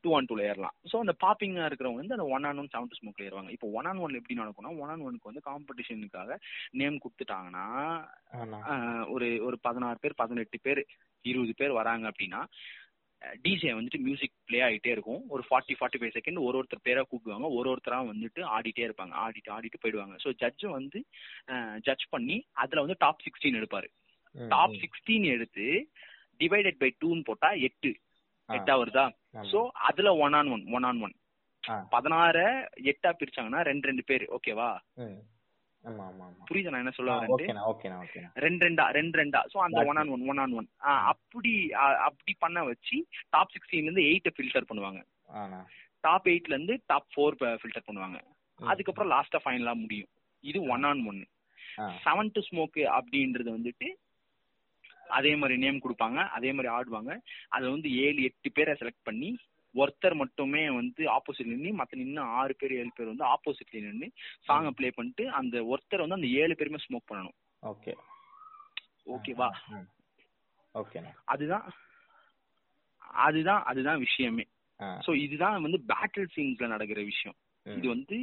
டூ 0.03 0.11
ஆன் 0.17 0.29
டூல 0.29 0.43
ஏறலாம். 0.43 0.77
ஸோ 0.91 0.97
அந்த 0.99 1.15
பாப்பிங்கா 1.25 1.69
இருக்கிறவங்க 1.69 2.03
வந்து 2.03 2.17
அந்த 2.19 2.27
ஒன் 2.35 2.45
ஆன் 2.45 2.59
ஒன் 2.59 2.73
செவன் 2.73 2.99
ஸ்மோக்ல 2.99 3.27
ஏறுவாங்க. 3.29 3.51
இப்போ 3.51 3.69
ஒன் 3.69 3.89
ஆன் 3.91 3.99
ஒன்ல 3.99 4.21
எப்படி 4.21 4.41
நடக்கும்னா 4.41 4.73
ஒன் 4.83 4.93
ஆன் 4.95 5.07
ஒனுக்கு 5.09 5.31
வந்து 5.31 5.47
காம்படிஷனுக்காக 5.51 6.37
நேம் 6.73 7.03
கொடுத்துட்டாங்கன்னா 7.05 7.67
ஒரு 9.07 9.29
ஒரு 9.45 9.59
பதினாறு 9.61 9.99
பேர் 10.01 10.21
பதினெட்டு 10.23 10.61
பேர் 10.61 10.83
இருபது 11.25 11.55
பேர் 11.55 11.79
வராங்க 11.81 12.11
அப்படின்னா 12.11 12.43
டிஜே 13.45 13.71
வந்துட்டு 13.77 13.99
மியூசிக் 14.07 14.35
ப்ளே 14.49 14.59
ஆகிட்டே 14.67 14.91
இருக்கும். 14.95 15.23
ஒரு 15.35 15.43
ஃபார்ட்டி 15.49 15.75
ஃபார்ட்டி 15.79 15.99
ஃபைவ் 16.01 16.15
செகண்ட் 16.17 16.41
ஒரு 16.47 16.59
ஒருத்தர் 16.61 16.87
பேரா 16.89 17.03
கூப்பிடுவாங்க. 17.11 17.49
ஒரு 17.59 17.69
ஒருத்தரா 17.73 17.99
வந்துட்டு 18.11 18.41
ஆடிட்டே 18.57 18.85
இருப்பாங்க. 18.89 19.15
ஆடிட்டு 19.25 19.51
ஆடிட்டு 19.57 19.81
போயிடுவாங்க. 19.83 20.17
ஸோ 20.25 20.31
ஜட்ஜும் 20.43 20.77
வந்து 20.79 21.01
ஜட்ஜ் 21.89 22.07
பண்ணி 22.15 22.37
அதுல 22.65 22.85
வந்து 22.87 22.99
டாப் 23.05 23.25
சிக்ஸ்டீன் 23.27 23.59
எடுப்பாரு. 23.61 23.89
டாப். 24.35 24.75
சிக்ஸ்டீன் 24.83 25.27
எடுத்து 25.35 25.67
டிவைடட் 26.41 26.81
பை 26.83 26.91
டூன்னு 27.03 27.27
போட்டா 27.29 27.51
எட்டு. 27.69 27.93
எட்டா 28.49 28.75
வருதா. 28.81 29.07
சோ 29.53 29.61
அதுல 29.89 30.09
one 30.25 30.37
on 30.41 30.51
one 30.57 30.65
one 30.77 30.87
on 30.91 31.01
one 31.07 31.15
பதினாற 31.95 32.39
எட்டா 32.93 33.11
பிரிச்சாங்கன்னா 33.21 33.63
ரெண்டு 33.71 33.89
ரெண்டு 33.91 34.03
பேர். 34.11 34.25
ஓகேவா 34.37 34.69
புரியுதா 36.49 36.73
நான் 36.73 36.83
என்ன 36.85 36.93
சொல்ல 36.97 37.13
ரெண்டு 38.45 38.63
ரெண்டா 38.67 38.85
ரெண்டு 38.99 39.19
ரெண்டா. 39.21 39.41
சோ 39.53 39.59
அந்த 39.67 39.79
one 39.91 39.99
on 40.03 40.13
one 40.15 40.25
one 40.33 40.41
on 40.45 40.55
one 40.61 40.69
அப்படி 41.13 41.53
அப்படி 42.09 42.33
பண்ண 42.45 42.65
வச்சு 42.71 42.97
டாப் 43.35 43.53
சிக்ஸ்டீன்ல 43.55 43.89
இருந்து 43.89 44.07
எயிட்ட 44.11 44.33
ஃபில்டர் 44.37 44.69
பண்ணுவாங்க. 44.71 45.01
டாப் 46.07 46.27
எயிட்ல 46.33 46.57
இருந்து 46.57 46.77
டாப் 46.93 47.11
ஃபோர் 47.15 47.37
ஃபில்டர் 47.61 47.87
பண்ணுவாங்க. 47.89 48.19
அதுக்கப்புறம் 48.61 49.13
லாஸ்டா 49.15 49.41
ஃபைனலா 49.45 49.75
முடியும். 49.85 50.11
இது 50.45 50.59
one 50.75 50.87
on 50.91 51.05
one 51.13 51.23
seven 52.05 52.35
to 52.35 52.41
smoke 52.49 52.81
அப்படின்றது 52.99 53.51
வந்துட்டு 53.57 53.89
அதே 55.19 55.33
மாதிரி 55.41 55.57
நேம் 55.65 55.83
கொடுப்பாங்க 55.83 56.21
அதே 56.37 56.51
மாதிரி 56.57 56.69
ஆடுவாங்க. 56.77 57.13
அதை 57.57 57.67
வந்து 57.75 57.89
ஏழு 58.05 58.21
எட்டு 58.29 58.49
பேரை 58.57 58.73
செலக்ட் 58.81 59.07
பண்ணி 59.09 59.31
ஒருத்தர் 59.81 60.15
மட்டுமே 60.15 60.63
வந்து 60.79 61.03
ஆப்போசிட்ல 61.15 61.53
நின்று 61.53 61.73
மற்ற 61.81 61.99
நின்று 62.01 62.23
ஆறு 62.39 62.55
பேர் 62.59 62.77
ஏழு 62.79 62.93
பேர் 62.97 63.13
வந்து 63.13 63.27
ஆப்போசிட்ல 63.33 63.83
நின்று 63.87 64.09
சாங்கை 64.49 64.73
ப்ளே 64.79 64.91
பண்ணிட்டு 64.99 65.25
அந்த 65.41 65.65
ஒருத்தர் 65.73 66.05
வந்து 66.05 66.19
அந்த 66.19 66.31
ஏழு 66.43 66.55
பேருமே 66.55 66.83
ஸ்மோக் 66.85 67.11
பண்ணணும். 67.11 67.37
ஓகே. 67.63 67.95
ஓகேவா. 69.15 69.49
ஓகேண்ணா 70.75 71.13
அதுதான் 71.35 71.67
அதுதான் 73.25 73.63
அதுதான் 73.65 74.03
விஷயமே. 74.07 74.45
சோ 75.07 75.11
இதுதான் 75.17 75.63
வந்து 75.67 75.79
பேட்டில் 75.93 76.33
சீன்ஸ்ல 76.35 76.67
நடக்கிற 76.67 77.01
விஷயம். 77.03 77.37
இது 77.67 77.87
வந்து 77.89 78.17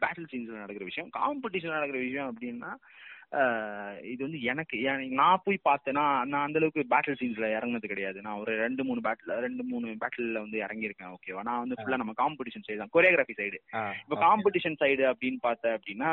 பேட்டில் 0.00 0.30
சீன்ஸ்ல 0.30 0.62
நடக்கிற 0.62 0.84
விஷயம். 0.84 1.10
காம்படிஷன் 1.18 1.76
நடக்கிற 1.76 1.98
விஷயம் 2.06 2.30
அப்படின்னா 2.30 2.70
இது 4.10 4.20
வந்து 4.24 4.40
எனக்கு 4.50 4.76
நான் 5.20 5.42
போய் 5.44 5.58
பார்த்தேன்னா 5.68 6.02
நான் 6.24 6.44
அந்த 6.46 6.58
அளவுக்கு 6.60 6.82
பேட்டில் 6.92 7.18
சீன்ஸ்ல 7.20 7.46
இறங்குனது 7.56 7.90
கிடையாது. 7.92 8.18
நான் 8.22 8.40
ஒரு 8.42 8.52
ரெண்டு 8.62 8.82
மூணு 8.88 9.00
பேட்டில் 9.06 9.32
ரெண்டு 9.46 9.62
மூணு 9.70 9.94
பேட்டில்ல 10.02 10.42
வந்து 10.44 10.58
இறங்கியிருக்கேன் 10.64 11.14
ஓகேவா 11.16 11.42
நான் 11.48 11.62
வந்து 11.64 11.78
ஃபுல்லா 11.78 12.00
நம்ம 12.02 12.14
காம்படிஷன் 12.22 12.66
சைடு 12.66 12.80
தான். 12.82 12.92
கொரியோகிராஃபி 12.96 13.36
சைடு 13.40 13.58
இப்போ. 14.02 14.18
காம்படிஷன் 14.24 14.78
சைடு 14.82 15.04
அப்படின்னு 15.12 15.40
பார்த்த 15.46 15.74
அப்படின்னா 15.78 16.10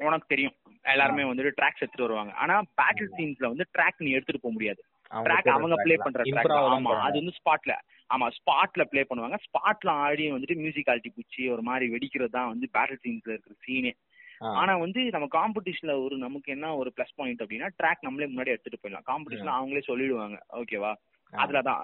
உனக்கு 0.00 0.26
தெரியும். 0.32 0.56
எல்லாருமே 0.84 1.22
வந்துட்டு 1.28 1.56
ட்ராக்ஸ் 1.58 1.82
எடுத்துட்டு 1.82 2.06
வருவாங்க. 2.06 2.32
ஆனா 2.42 2.54
பேட்டில் 2.80 3.14
சீன்ஸ்ல 3.18 3.50
வந்து 3.52 3.66
ட்ராக் 3.76 4.02
நீ 4.06 4.10
எடுத்துட்டு 4.16 4.42
போக 4.42 4.54
முடியாது. 4.56 4.80
ட்ராக் 5.26 5.48
அவங்க 5.54 5.76
ப்ளே. 5.84 5.96
பண்ற 5.98 6.22
ட்ராக் 6.28 6.52
ஆமா. 6.72 6.94
அது 7.06 7.16
வந்து 7.22 7.36
ஸ்பாட்ல 7.38 7.74
ஆமா 8.10 8.26
ஸ்பாட்ல 8.36 8.82
ப்ளே 8.90 9.02
பண்ணுவாங்க. 9.08 9.36
ஸ்பாட்ல 9.46 9.90
ஆடி 10.04 10.24
வந்துட்டு 10.32 10.56
மியூசிக்காலிட்டி 10.60 11.10
பூச்சி 11.14 11.42
ஒரு 11.54 11.62
மாதிரி 11.68 11.86
வெடிக்கிறது 11.94 12.36
தான் 12.36 12.50
வந்து 12.52 12.66
பேட்டில் 12.74 13.02
சீன்ஸ்ல 13.04 13.34
இருக்கிற 13.34 13.56
சீனே 13.66 13.92
ஆனா 14.40 14.76
வந்து 14.76 15.00
நம்ம 15.10 15.26
காம்படிஷன்ல 15.30 16.04
ஒரு 16.04 16.18
நமக்கு 16.18 16.52
என்ன 16.52 16.76
ஒரு 16.76 16.92
ப்ளஸ் 16.96 17.16
பாயிண்ட் 17.16 17.42
அப்படின்னா 17.42 17.68
ட்ராக் 17.82 18.02
நம்மளே 18.02 18.26
முன்னாடி 18.26 18.46
எடுத்துட்டு 18.46 18.80
போயிடலாம். 18.82 19.08
காம்படிஷன்ல 19.12 19.56
அவங்களே 19.58 19.82
சொல்லிடுவாங்க. 19.86 20.38
ஓகேவா. 20.52 20.94
அதுலதான் 21.32 21.82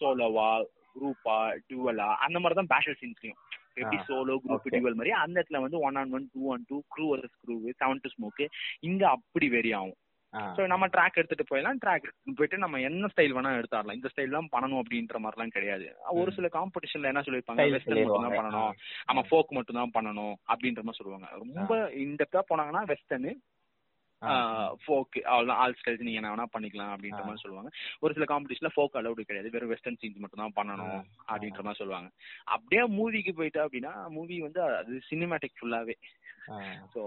சோலோவா 0.00 0.48
குரூப்பா 0.94 1.36
டியூவலா 1.66 2.08
அந்த 2.16 2.38
மாதிரி 2.40 2.56
தான் 2.60 2.70
பேட்டில் 2.74 3.00
சீன்ஸ்லயும் 3.00 3.38
எப்படி 3.74 3.98
சோலோ 4.08 4.34
குரூப். 4.44 4.68
டியூவல் 4.74 4.94
மாதிரி 4.94 5.10
அந்த 5.10 5.40
இடத்துல 5.40 5.60
வந்து 5.60 5.78
one 5.78 5.96
on 5.96 6.12
one 6.12 6.30
two 6.34 6.52
on 6.52 6.64
two 6.68 6.82
crew 6.94 7.04
versus 7.12 7.36
crew 7.42 7.56
seven 7.82 8.02
to 8.02 8.08
smoke 8.08 8.46
இங்க 8.80 9.08
அப்படி 9.08 9.48
வெரி 9.48 9.76
ஆகும். 9.76 9.96
ஸோ 10.56 10.66
நம்ம 10.66 10.86
ட்ராக் 10.86 11.18
எடுத்துட்டு 11.20 11.46
போயிடலாம். 11.50 11.78
ட்ராக் 11.84 12.06
போயிட்டு 12.36 12.58
நம்ம 12.58 12.80
என்ன 12.80 13.06
ஸ்டைல் 13.06 13.34
வேணா 13.34 13.52
எடுத்தாடலாம் 13.58 13.92
இந்த 13.92 14.08
ஸ்டைல் 14.12 14.36
தான் 14.38 14.50
பண்ணணும் 14.52 14.80
அப்படின்ற 14.82 15.18
மாதிரிலாம் 15.18 15.48
கிடையாது. 15.48 15.86
ஒரு. 16.10 16.32
சில 16.32 16.48
காம்படிஷன்ல 16.48 17.12
என்ன 17.12 17.20
சொல்லியிருப்பாங்க? 17.20 17.60
Style 17.60 17.72
வெஸ்டர்ன் 17.72 18.02
மட்டும். 18.02 18.26
தான் 18.28 18.38
பண்ணணும். 18.38 18.72
ஆமா 19.06 19.24
ஃபோக் 19.30 19.50
மட்டும் 19.50 19.80
தான் 19.80 19.94
பண்ணணும் 19.94 20.34
அப்படின்ற 20.48 20.82
மாதிரி 20.82 21.00
சொல்லுவாங்க. 21.02 21.28
ரொம்ப 21.36 21.90
இன்டெப்தா 22.06 22.42
போனாங்கன்னா 22.50 22.84
வெஸ்டர்னு 22.84 23.32
ஃபோக் 24.82 25.16
ஆல் 25.56 25.76
ஸ்டைல்ஸ் 25.78 26.06
நீங்க 26.06 26.20
என்ன 26.20 26.32
வேணா 26.32 26.46
பண்ணிக்கலாம் 26.54 26.92
அப்படின்ற. 26.94 27.22
மாதிரி 27.24 27.42
சொல்லுவாங்க 27.42 27.70
ஒரு 28.02 28.14
சில 28.16 28.26
காம்படிஷன்ல 28.30 28.70
ஃபோக் 28.74 28.98
அலௌடு 29.00 29.28
கிடையாது 29.28 29.52
வெறும் 29.54 29.72
வெஸ்டர்ன் 29.72 30.00
சீன்ஸ் 30.00 30.22
மட்டும் 30.22 30.42
தான் 30.42 30.56
பண்ணணும். 30.58 31.02
அப்படின்ற 31.28 31.62
மாதிரி 31.62 31.82
சொல்லுவாங்க 31.82 32.08
அப்படியே 32.54 32.84
மூவிக்கு 32.96 33.34
போயிட்டா 33.38 33.66
அப்படின்னா 33.66 33.92
மூவி 34.16 34.38
வந்து 34.46 34.62
அது 34.80 35.02
சினிமேட்டிக் 35.10 35.58
ஃபுல்லாவே 35.58 35.96
ஸோ 36.92 37.00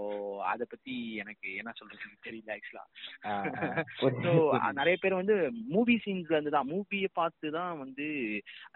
அதை 0.50 0.64
பத்தி 0.66 0.92
எனக்கு 1.22 1.48
என்ன 1.60 1.70
சொல்றதுன்னு 1.78 2.18
தெரியல 2.26 2.52
ஆக்சுவலா 2.56 2.84
புரியுது. 4.00 4.34
நிறைய 4.78 4.96
பேர் 5.02 5.20
வந்து 5.20 5.36
மூவி 5.72 5.96
சீன்ஸ்ல 6.04 6.36
இருந்து 6.36 6.54
தான் 6.56 6.70
மூவியை 6.72 7.10
பார்த்து 7.12 7.50
தான் 7.56 7.72
வந்து 7.82 8.06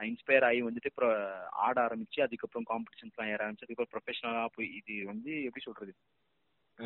இன்ஸ்பயர் 0.09 0.47
ஆகி 0.49 0.63
வந்துட்டு 0.67 1.11
ஆட 1.67 1.77
ஆரம்பிச்சு 1.87 2.25
அதுக்கப்புறம் 2.27 2.69
காம்படிஷன்ஸ்லாம் 2.73 3.33
ஏற 3.35 3.41
ஆரம்பிச்சு 3.45 3.67
அதுக்கப்புறம் 3.67 3.95
ப்ரொஃபஷனலா 3.95 4.45
போய் 4.57 4.71
இது 4.81 4.97
வந்து 5.13 5.33
எப்படி 5.49 5.65
சொல்றது. 5.69 5.95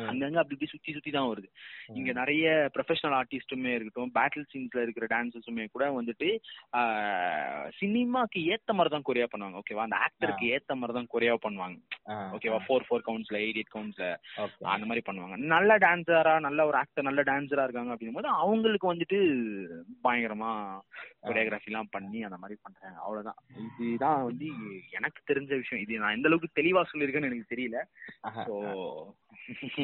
அங்கங்க 0.09 0.39
அப்படி 0.41 0.55
இப்படி 0.55 0.71
சுத்தி 0.73 0.91
சுத்தி 0.95 1.11
தான் 1.15 1.29
வருது. 1.29 1.47
இங்க. 1.97 2.11
நிறைய 2.19 2.45
ப்ரொஃபஷனல் 2.75 3.15
ஆர்டிஸ்ட்டுமே 3.19 3.71
இருக்கட்டும் 3.75 4.11
பேட்டில் 4.17 4.47
சீன்ஸ்ல 4.51 4.83
இருக்கிற 4.85 5.05
டான்சர்ஸுமே 5.13 5.65
கூட 5.75 5.85
வந்துட்டு 5.97 6.27
சினிமாக்கு 7.79 8.39
ஏத்த 8.53 8.75
மாதிரி 8.77 8.93
தான் 8.95 9.07
கொரியா 9.09 9.27
பண்ணுவாங்க. 9.33 9.61
ஓகேவா 9.61 9.85
அந்த 9.87 9.99
ஆக்டருக்கு 10.07 10.51
ஏத்த 10.55 10.77
மாதிரி 10.81 10.95
தான் 10.99 11.11
கொரியா 11.15 11.35
பண்ணுவாங்க. 11.45 11.77
ஓகேவா. 12.37 12.59
ஃபோர் 12.67 12.85
ஃபோர் 12.87 13.05
கவுண்ட்ஸ்ல 13.07 13.39
எயிட் 13.43 13.59
எயிட் 13.61 13.73
கவுண்ட்ஸ்ல. 13.75 14.07
அந்த 14.75 14.87
மாதிரி 14.89 15.03
பண்ணுவாங்க. 15.09 15.37
நல்ல 15.55 15.77
டான்சரா 15.85 16.35
நல்ல 16.47 16.65
ஒரு 16.71 16.79
ஆக்டர் 16.83 17.07
நல்ல 17.09 17.21
டான்சரா 17.31 17.65
இருக்காங்க 17.67 17.93
அப்படின்னும் 17.93 18.19
போது 18.19 18.31
அவங்களுக்கு 18.43 18.91
வந்துட்டு 18.91 19.19
பயங்கரமா 20.07 20.51
கொரியோகிராஃபி 21.27 21.71
எல்லாம் 21.71 21.93
பண்ணி 21.95 22.19
அந்த 22.27 22.37
மாதிரி 22.43 22.57
பண்றாங்க. 22.65 22.97
அவ்வளவுதான். 23.05 23.39
இதுதான் 23.85 24.23
வந்து 24.29 24.47
எனக்கு 24.99 25.21
தெரிஞ்ச 25.31 25.51
விஷயம். 25.63 25.83
இது 25.85 26.01
நான் 26.03 26.17
எந்த 26.17 26.29
அளவுக்கு 26.29 26.57
தெளிவா 26.61 26.83
சொல்லியிருக்கேன்னு 26.91 27.31
எனக்கு 27.31 27.53
தெரியல. 27.55 27.79
ஸோ 28.47 28.55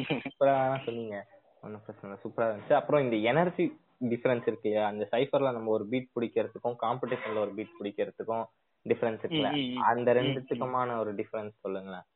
சூப்பரா 0.00 0.82
சொன்னீங்க 0.84 1.26
ஒன்றும் 1.60 1.82
பிரச்சனை 1.86 2.02
இல்லை. 2.02 2.18
சூப்பரா 2.22 2.46
இருந்துச்சு. 2.48 2.72
அப்புறம் 2.72 3.02
இந்த 3.02 3.16
எனர்ஜி 3.16 3.80
டிஃபரன்ஸ் 4.04 4.46
இருக்கு 4.46 4.68
இல்லையா? 4.68 4.86
அந்த 4.86 5.08
சைஃபர்ல 5.12 5.52
நம்ம 5.52 5.70
ஒரு 5.70 5.86
பீட் 5.86 6.08
பிடிக்கிறதுக்கும் 6.20 6.76
காம்படிஷன்ல 6.82 7.36
ஒரு 7.36 7.54
பீட் 7.54 7.76
பிடிக்கிறதுக்கும் 7.80 8.44
டிஃபரன்ஸ் 8.88 9.22
இருக்குல்ல. 9.22 9.76
அந்த 9.76 10.14
ரெண்டுத்துக்குமான 10.14 10.98
ஒரு 10.98 11.14
டிஃபரன்ஸ் 11.14 11.52
சொல்லுங்களேன். 11.60 12.06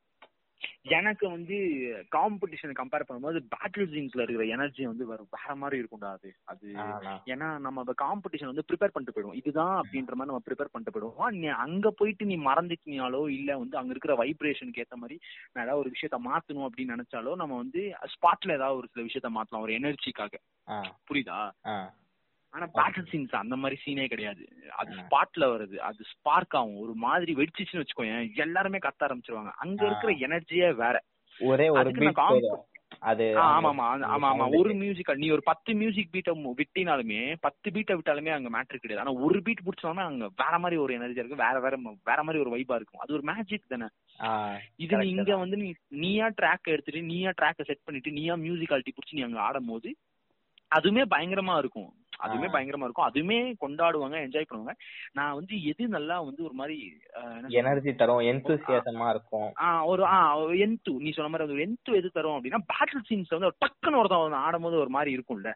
எனக்கு 0.91 1.29
வந்து 1.29 1.57
காம்படிஷன் 2.13 2.73
கம்பேர் 2.73 3.07
பண்ணும்போது 3.09 3.39
பேட்டில் 3.55 3.91
சீன்ஸ்ல 3.93 4.23
இருக்கிற 4.23 4.47
எனர்ஜி 4.47 4.87
வந்து 4.87 5.07
வேற 5.07 5.25
வேற 5.31 5.55
மாதிரி 5.55 5.81
இருக்கும்டா 5.83 6.11
அது. 6.13 6.31
அது 6.45 6.69
ஏன்னா 7.27 7.59
நம்ம 7.59 7.81
அந்த 7.81 7.95
காம்படிஷன் 8.03 8.47
வந்து 8.47 8.67
ப்ரிப்பேர் 8.69 8.95
பண்ணிட்டு 8.95 9.15
போயிடுவோம். 9.15 9.35
இதுதான் 9.35 9.75
அப்படின்ற 9.77 10.15
மாதிரி 10.15 10.31
நம்ம 10.33 10.45
ப்ரிப்பேர் 10.47 10.73
பண்ணிட்டு 10.73 10.95
போயிடுவோம். 10.95 11.31
நீ 11.31 11.47
அங்க 11.47 11.91
போயிட்டு 11.91 12.25
நீ 12.25 12.37
மறந்துட்டினாலோ 12.41 13.29
இல்ல 13.29 13.59
வந்து 13.59 13.79
அங்க 13.79 13.91
இருக்கிற 13.91 14.15
வைப்ரேஷனுக்கு 14.15 14.85
ஏத்த 14.85 14.97
மாதிரி 14.97 15.19
நான் 15.53 15.65
ஏதாவது 15.65 15.81
ஒரு 15.81 15.91
விஷயத்த 15.91 16.21
மாத்தணும் 16.25 16.69
அப்படின்னு 16.69 16.97
நினைச்சாலோ 16.97 17.37
நம்ம 17.37 17.57
வந்து 17.57 17.83
ஸ்பாட்ல 18.15 18.53
ஏதாவது 18.53 18.77
ஒரு 18.77 18.89
சில 18.93 19.03
விஷயத்த 19.03 19.31
மாத்தலாம். 19.31 19.61
ஒரு 19.61 19.73
எனர்ஜிக்காக 19.73 20.41
புரியுதா? 21.09 21.41
ஆனா 22.55 22.67
பேட்டில் 22.75 23.09
சீன்ஸ் 23.11 23.35
அந்த 23.37 23.57
மாதிரி 23.57 23.77
சீனே 23.85 24.07
கிடையாது. 24.07 24.43
அது. 24.77 24.93
ஸ்பாட்ல 25.01 25.45
வருது. 25.53 25.77
அது 25.83 26.01
ஸ்பார்க் 26.11 26.57
ஆகும். 26.57 26.79
ஒரு 26.79 26.95
மாதிரி 27.05 27.33
வெடிச்சிச்சுன்னு 27.35 27.83
வச்சுக்கோயேன் 27.83 28.27
எல்லாருமே 28.39 28.79
கத்த 28.79 29.07
ஆரம்பிச்சிருவாங்க. 29.07 29.53
அங்க. 29.57 29.81
இருக்கிற 29.87 30.13
எனர்ஜியே 30.27 30.69
வேற. 30.77 30.97
ஒரே 31.37 31.67
ஒரு 31.73 31.91
அது 33.03 33.25
ஆமா 33.43 33.69
ஆமா 33.69 33.85
ஆமா 34.09 34.27
ஆமா 34.31 34.47
ஒரு 34.59 34.71
மியூசிக் 34.75 35.11
நீ 35.15 35.29
ஒரு 35.31 35.43
பத்து 35.43 35.71
மியூசிக் 35.75 36.11
பீட்டை 36.13 36.33
விட்டினாலுமே 36.59 37.21
பத்து 37.41 37.73
பீட்டை 37.73 37.95
விட்டாலுமே 37.97 38.31
அங்க 38.31 38.49
மேட்ரு 38.51 38.77
கிடையாது. 38.77 39.03
ஆனா 39.05 39.25
ஒரு 39.27 39.39
பீட் 39.43 39.63
பிடிச்சாலுமே 39.67 40.03
அங்க 40.03 40.27
வேற 40.37 40.59
மாதிரி 40.59 40.81
ஒரு 40.81 40.95
எனர்ஜி 40.95 41.21
இருக்கு 41.21 41.37
வேற 41.37 41.61
வேற 41.61 41.77
வேற 42.05 42.23
மாதிரி 42.23 42.43
ஒரு 42.45 42.51
வைபா 42.51 42.75
இருக்கும். 42.75 43.01
அது 43.01 43.15
ஒரு 43.15 43.23
மேஜிக் 43.23 43.65
தானே. 43.69 43.89
இது 44.77 44.97
நீ 44.97 45.09
இங்க. 45.09 45.37
வந்து 45.37 45.57
நீ 45.57 45.69
நீயா 45.97 46.29
ட்ராக் 46.41 46.73
எடுத்துட்டு 46.75 47.03
நீயா 47.05 47.33
ட்ராக்கை 47.41 47.65
செட் 47.65 47.85
பண்ணிட்டு 47.85 48.13
நீயா 48.13 48.37
மியூசிக்காலிட்டி 48.37 48.93
பிடிச்சி 48.93 49.13
நீ 49.13 49.23
அங்க 49.23 49.41
ஆடும் 49.41 49.67
போது 49.67 49.91
அதுவுமே 50.71 51.05
பயங்கரமா 51.11 51.57
இருக்கும். 51.59 51.91
அதுவுமே. 52.23 52.49
பயங்கரமா 52.53 52.87
இருக்கும் 52.87 53.07
அதுவுமே 53.07 53.39
கொண்டாடுவாங்க 53.61 54.17
என்ஜாய் 54.23 54.47
பண்ணுவாங்க 54.47 54.75
நான் 55.13 55.35
வந்து 55.35 55.55
எது 55.65 55.89
நல்லா 55.89 56.21
வந்து 56.21 56.45
ஒரு 56.45 56.55
மாதிரி? 56.55 56.77
எனர்ஜி 57.57 57.95
தரும் 57.95 58.23
எந்தூசியாசமா 58.29 59.09
இருக்கும் 59.11 59.49
ஒரு 59.87 60.03
ஆ 60.09 60.19
என்து 60.59 60.93
நீ 60.99 61.11
சொன்ன 61.11 61.31
மாதிரி 61.31 61.49
ஒரு 61.49 61.63
என்து 61.63 61.93
எது 61.95 62.11
தரும் 62.11 62.37
அப்படின்னா 62.37 62.61
பேட்டில் 62.71 63.07
சீன்ஸ் 63.09 63.33
வந்து 63.33 63.47
ஒரு 63.47 63.57
டக்குன்னு 63.61 63.99
ஒருத்தன் 63.99 64.21
வந்து 64.21 64.41
ஆடும்போது 64.41 64.77
ஒரு 64.77 64.89
மாதிரி 64.89 65.17
இருக்கும்ல 65.17 65.51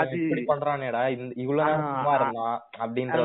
அது- 0.00 0.48
பண்றானேடா 0.50 1.02
அப்படின்ற. 2.80 3.18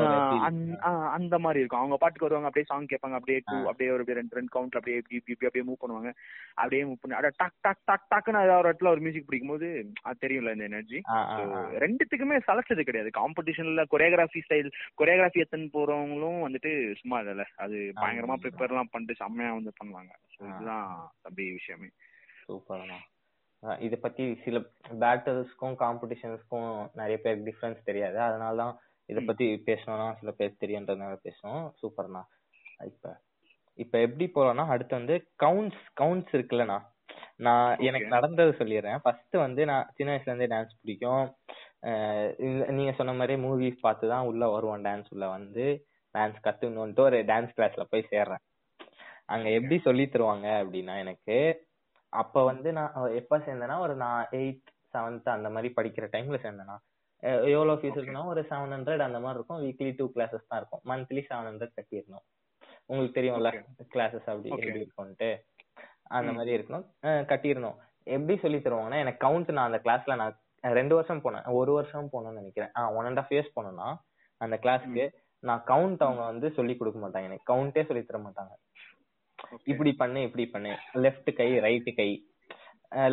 அந்த- 1.16 1.38
மாதிரி 1.38 1.60
இருக்கும் 1.60 1.80
அவங்க 1.80 1.96
பாட்டுக்கு 1.96 2.24
வருவாங்க 2.24 2.48
அப்படியே 2.48 2.68
சாங் 2.68 2.86
கேட்பாங்க 2.86 3.14
அப்படியே 3.14 3.40
டூ. 3.44 3.56
அப்படியே 3.64 3.90
ஒரு 3.90 4.04
ரெண்டு 4.12 4.34
ரெண்டு 4.34 4.52
கவுண்ட் 4.54 4.76
அப்படியே 4.76 4.98
அப்படியே 5.40 5.64
மூவ் 5.64 5.80
பண்ணுவாங்க 5.80 6.10
அப்படியே 6.54 6.82
மூவ் 6.82 7.00
பண்ணி 7.00 7.16
அப்படியே 7.16 7.34
டக் 7.38 7.58
டக் 7.60 7.84
டக் 7.84 8.06
டக்குன்னு 8.10 8.42
ஏதாவது 8.42 8.58
ஒரு 8.58 8.70
இடத்துல 8.70 8.88
ஒரு 8.88 9.00
மியூசிக் 9.00 9.26
பிடிக்கும் 9.26 9.50
போது 9.50 9.68
அது 10.02 10.18
தெரியும்ல 10.20 10.52
இந்த 10.52 10.64
எனர்ஜி. 10.64 10.98
ரெண்டுத்துக்குமே 11.78 12.36
சலைச்சது 12.46 12.82
கிடையாது. 12.82 13.10
காம்படிஷன்ல 13.18 13.84
கொரியோகிராஃபி 13.92 14.40
ஸ்டைல் 14.46 14.70
கொரியோகிராஃபி 15.00 15.42
எத்தனை 15.44 15.66
போறவங்களும் 15.72 16.40
வந்துட்டு 16.46 16.70
சும்மா 16.94 17.18
இல்லைல்ல 17.20 17.46
அது 17.56 17.76
பயங்கரமா. 18.00 18.36
ப்ரிப்பேர் 18.44 18.72
எல்லாம் 18.74 18.92
பண்ணிட்டு 18.92 19.20
செம்மையா 19.22 19.52
வந்து 19.52 19.72
பண்ணுவாங்க. 19.80 20.12
இதுதான் 20.40 20.88
தம்பி 21.22 21.46
விஷயமே. 21.52 21.90
சூப்பர்ண்ணா 22.42 22.98
இத 23.80 23.94
பத்தி 23.96 24.24
சில 24.44 24.56
பேட்டல்ஸ்க்கும் 25.00 25.76
காம்படிஷன்ஸ்க்கும் 25.82 26.68
நிறைய 26.94 27.16
பேருக்கு 27.20 27.48
டிஃபரன்ஸ் 27.48 27.80
தெரியாது. 27.84 28.18
அதனால 28.20 28.56
தான் 28.56 28.74
இத. 29.08 29.20
பத்தி 29.20 29.46
பேசணும்னா 29.66 30.08
சில 30.20 30.30
பேருக்கு 30.30 30.62
தெரியுன்றதுனால 30.64 31.14
பேசணும் 31.26 31.64
சூப்பர்ண்ணா 31.80 32.22
இப்ப 32.86 33.14
இப்ப 33.78 33.94
எப்படி 34.00 34.26
போறோம்னா 34.34 34.64
அடுத்து 34.74 34.94
வந்து 34.94 35.14
கவுண்ட்ஸ் 35.42 35.82
கவுண்ட்ஸ் 36.00 36.34
இருக்குல்லண்ணா. 36.36 36.78
நான். 37.38 37.70
எனக்கு 37.78 38.08
நடந்தது 38.08 38.52
சொல்லிடுறேன். 38.60 39.00
ஃபர்ஸ்ட் 39.02 39.36
வந்து 39.36 39.62
நான் 39.64 39.88
சின்ன 39.96 40.12
வயசுல 40.12 40.32
இருந்தே 40.32 40.48
டான்ஸ் 40.54 40.78
பிடிக்கும். 40.80 41.24
அஹ் 41.86 42.70
நீங்க 42.70 42.92
சொன்ன 42.92 43.12
மாதிரி 43.12 43.42
மூவிஸ் 43.42 43.78
பார்த்து 43.80 44.08
தான் 44.08 44.26
உள்ள 44.26 44.48
வருவோம் 44.48 44.84
டான்ஸ் 44.84 45.04
உள்ள 45.08 45.28
வந்து 45.28 45.86
டான்ஸ் 46.18 46.36
கத்துக்கணும்ட்டு 46.44 47.00
ஒரு 47.00 47.18
டான்ஸ் 47.24 47.52
கிளாஸ்ல 47.56 47.84
போய் 47.90 48.06
சேர்றேன். 48.10 48.42
அங்க 49.24 49.50
எப்படி 49.50 49.78
சொல்லி 49.78 50.04
தருவாங்க 50.04 50.48
அப்படின்னா 50.62 50.98
எனக்கு 50.98 51.36
அப்ப 52.08 52.44
வந்து 52.44 52.72
நான் 52.72 52.92
எப்ப 53.14 53.38
சேர்ந்தேன்னா 53.38 53.78
ஒரு 53.78 53.94
நான் 53.94 54.26
எயித் 54.30 54.66
செவன்த் 54.92 55.28
அந்த 55.28 55.50
மாதிரி 55.50 55.72
படிக்கிற 55.76 56.06
டைம்ல 56.12 56.38
சேர்ந்தேனா 56.44 56.76
எவ்வளவு 57.20 57.72
ஃபீஸ். 57.72 57.98
இருக்குன்னா 57.98 58.24
ஒரு 58.24 58.40
செவன் 58.40 58.72
ஹண்ட்ரட் 58.74 59.04
அந்த 59.08 59.20
மாதிரி 59.20 59.34
இருக்கும். 59.34 59.62
வீக்லி 59.62 59.94
டூ 59.96 60.10
கிளாஸஸ் 60.14 60.48
தான் 60.48 60.60
இருக்கும். 60.60 60.82
மந்த்லி 60.84 61.22
செவன் 61.28 61.48
ஹண்ட்ரட் 61.48 61.76
கட்டிடணும். 61.80 62.24
உங்களுக்கு 62.86 63.20
தெரியும்ல 63.20 63.50
கிளாஸஸ் 63.94 64.26
அப்படி. 64.26 64.48
எப்படி 64.48 64.80
இருக்கும்ட்டு 64.80 65.30
அந்த. 66.02 66.32
மாதிரி 66.32 66.56
இருக்கணும். 66.56 66.86
கட்டிடணும். 67.02 67.76
எப்படி 68.06 68.38
சொல்லி 68.38 68.58
தருவாங்கன்னா 68.58 68.98
எனக்கு 68.98 69.26
கவுண்ட் 69.26 69.52
நான் 69.52 69.72
அந்த 69.72 69.80
கிளாஸ்ல 69.84 70.14
நான் 70.14 70.36
ரெண்டு 70.74 70.94
வருஷம் 70.94 71.22
போனேன். 71.22 71.46
ஒரு 71.52 71.72
வருஷம் 71.72 72.10
போனேன்னு 72.12 72.40
நினைக்கிறேன். 72.40 72.70
Ah 72.76 72.90
one 72.92 73.04
and 73.04 73.18
half 73.18 73.32
years 73.32 73.56
போனேன்னா 73.56 73.88
அந்த 74.40 74.58
கிளாஸ்க்கு 74.62 75.04
நான் 75.42 75.64
கவுண்ட் 75.66 76.02
அவங்க 76.06 76.22
வந்து 76.24 76.46
சொல்லி 76.50 76.76
கொடுக்க 76.76 76.98
மாட்டாங்க. 77.00 77.22
எனக்கு 77.22 77.50
கவுண்டே 77.52 77.84
சொல்லி 77.84 78.02
தர 78.04 78.18
மாட்டாங்க. 78.18 78.54
இப்படி 79.64 79.92
பண்ணு 79.92 80.22
இப்படி 80.22 80.46
பண்ணு. 80.46 80.72
லெஃப்ட் 80.94 81.30
கை 81.32 81.58
ரைட் 81.58 81.90
கை. 81.96 82.10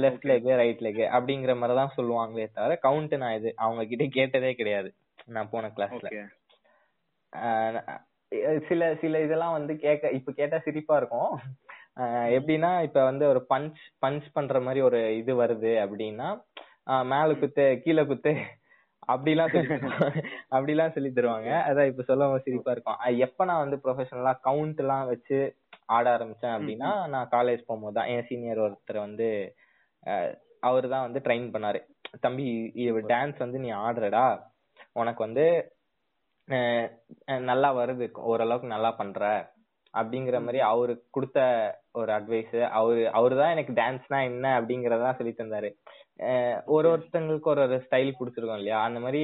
லெஃப்ட். 0.04 0.26
லெக் 0.32 0.50
ரைட் 0.56 0.82
லெக் 0.82 1.02
அப்படிங்கிற 1.18 1.54
மாதிரி 1.58 1.78
தான் 1.80 1.96
சொல்லுவாங்களே 1.98 2.46
தவிர 2.52 2.80
கவுண்ட் 2.84 3.18
நான் 3.18 3.36
இது 3.36 3.54
அவங்க 3.56 3.86
கிட்ட 3.86 4.06
கேட்டதே 4.20 4.54
கிடையாது. 4.54 4.90
நான் 5.26 5.50
போன 5.50 5.68
கிளாஸ்ல 5.68 6.10
சில 8.68 8.82
சில 9.02 9.20
இதெல்லாம் 9.20 9.52
வந்து 9.52 9.74
கேட்க 9.78 10.10
இப்ப 10.10 10.32
கேட்டா 10.32 10.58
சிரிப்பா 10.60 10.98
இருக்கும். 10.98 11.34
எப்படின்னா 12.38 12.84
இப்ப 12.84 13.04
வந்து 13.04 13.28
ஒரு 13.28 13.46
பஞ்ச் 13.50 13.82
பஞ்ச் 14.06 14.28
பண்ற 14.34 14.60
மாதிரி 14.62 14.82
ஒரு 14.82 15.18
இது 15.18 15.34
வருது 15.44 15.72
அப்படின்னா 15.84 16.28
மேல 17.06 17.34
குத்து 17.34 17.66
கீழே 17.84 18.04
குத்து. 18.04 18.32
அப்படிலாம். 19.08 19.54
அப்படிலாம் 20.56 20.94
சொல்லி 20.96 21.10
தருவாங்க. 21.10 21.50
அதான் 21.70 21.88
இப்ப 21.88 22.04
சொல்லும் 22.04 22.36
சிரிப்பா 22.40 22.72
இருக்கும். 22.72 22.98
அஹ் 23.06 23.18
எப்ப 23.18 23.46
நான் 23.46 23.64
வந்து 23.64 23.78
ப்ரொஃபஷனலா 23.84 24.34
கவுண்ட் 24.44 24.76
எல்லாம் 24.76 25.06
வச்சு 25.06 25.40
ஆட 25.96 26.06
ஆரம்பிச்சேன் 26.18 26.54
அப்படின்னா 26.58 26.92
நான் 27.08 27.32
காலேஜ் 27.32 27.68
போகும்போது 27.68 27.96
தான். 27.98 28.08
என் 28.08 28.26
சீனியர் 28.26 28.62
ஒருத்தர் 28.66 29.04
வந்து 29.08 29.28
அவர் 30.62 30.88
தான் 30.90 31.06
வந்து 31.06 31.20
ட்ரெயின் 31.20 31.48
பண்ணாரு. 31.56 31.80
தம்பி 32.22 32.46
டான்ஸ் 33.14 33.38
வந்து 33.38 33.60
நீ 33.60 33.70
ஆடுறடா. 33.84 34.26
உனக்கு 34.94 35.22
வந்து 35.24 35.46
நல்லா 37.52 37.70
வருது. 37.76 38.06
ஓரளவுக்கு 38.32 38.68
நல்லா 38.68 38.92
பண்ற. 38.92 39.22
அப்படிங்கிற 39.94 40.38
மாதிரி 40.46 40.60
அவரு 40.72 40.94
கொடுத்த 41.16 41.40
ஒரு 42.00 42.12
அட்வைஸ் 42.14 42.56
அவரு 42.78 43.02
அவரு 43.12 43.36
தான் 43.38 43.54
எனக்கு 43.56 43.74
டான்ஸ்னா 43.82 44.20
என்ன? 44.30 44.46
அப்படிங்கறதெல்லாம் 44.62 45.20
சொல்லி 45.20 45.34
தந்தாரு. 45.38 45.70
அஹ் 46.20 46.60
ஒரு 46.68 46.88
ஒருத்தங்களுக்கு 46.90 47.48
ஒரு 47.48 47.62
ஒரு 47.62 47.78
ஸ்டைல் 47.86 48.12
பிடிச்சிருக்கும் 48.20 48.58
இல்லையா? 48.58 48.80
அந்த 48.82 49.00
மாதிரி 49.00 49.22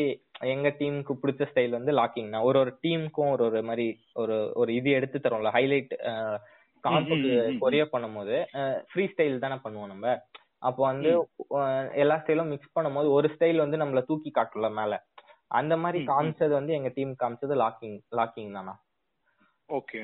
எங்க 0.48 0.68
டீமுக்கு 0.80 1.14
பிடிச்ச 1.22 1.46
ஸ்டைல் 1.52 1.70
வந்து 1.70 1.92
லாக்கிங் 1.92 2.30
தான் 2.30 2.42
ஒரு 2.42 2.60
ஒரு 2.60 2.72
டீமுக்கும் 2.84 3.32
ஒரு 3.32 3.44
ஒரு 3.46 3.64
மாதிரி 3.64 3.86
ஒரு 4.16 4.36
ஒரு 4.56 4.74
இது 4.74 4.90
எடுத்து 4.92 5.20
தரோம்ல 5.20 5.52
ஹைலைட் 5.52 5.94
காம்புக்கு 6.84 7.30
ம், 7.32 7.44
ம், 7.44 7.52
ம். 7.52 7.60
கொரியர் 7.62 7.94
பண்ணும்போது 7.94 8.36
ஃப்ரீ 8.88 9.06
ஸ்டைல் 9.06 9.38
தானே 9.38 9.56
பண்ணுவோம் 9.64 9.88
நம்ம. 9.88 10.14
அப்போ 10.60 10.82
வந்து 10.84 11.10
அஹ் 11.58 11.90
எல்லா 11.96 12.16
ஸ்டைலும் 12.18 12.50
மிக்ஸ் 12.50 12.76
பண்ணும்போது 12.76 13.10
ஒரு 13.12 13.28
ஸ்டைல் 13.34 13.58
வந்து 13.58 13.78
நம்மள 13.78 14.02
தூக்கி 14.04 14.32
காட்டல 14.34 14.70
மேல. 14.74 14.94
அந்த 15.52 15.78
மாதிரி. 15.78 16.00
காமிச்சது 16.06 16.54
வந்து 16.54 16.74
எங்க 16.74 16.90
டீம் 16.90 17.16
காமிச்சது 17.20 17.56
லாக்கிங் 17.62 17.98
லாக்கிங் 18.16 18.54
தானா. 18.54 18.74
ஓகே. 19.70 20.02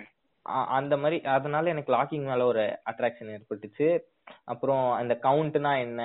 அந்த 0.74 0.98
மாதிரி 0.98 1.17
அதனால 1.36 1.69
எனக்கு 1.69 1.91
லாக்கிங் 1.93 2.26
மேல 2.26 2.45
ஒரு 2.45 2.63
அட்ராக்ஷன் 2.89 3.32
ஏற்பட்டுச்சு. 3.36 3.88
அப்புறம் 4.45 4.91
அந்த 4.93 5.13
கவுண்ட்னா 5.24 5.71
என்ன? 5.80 6.02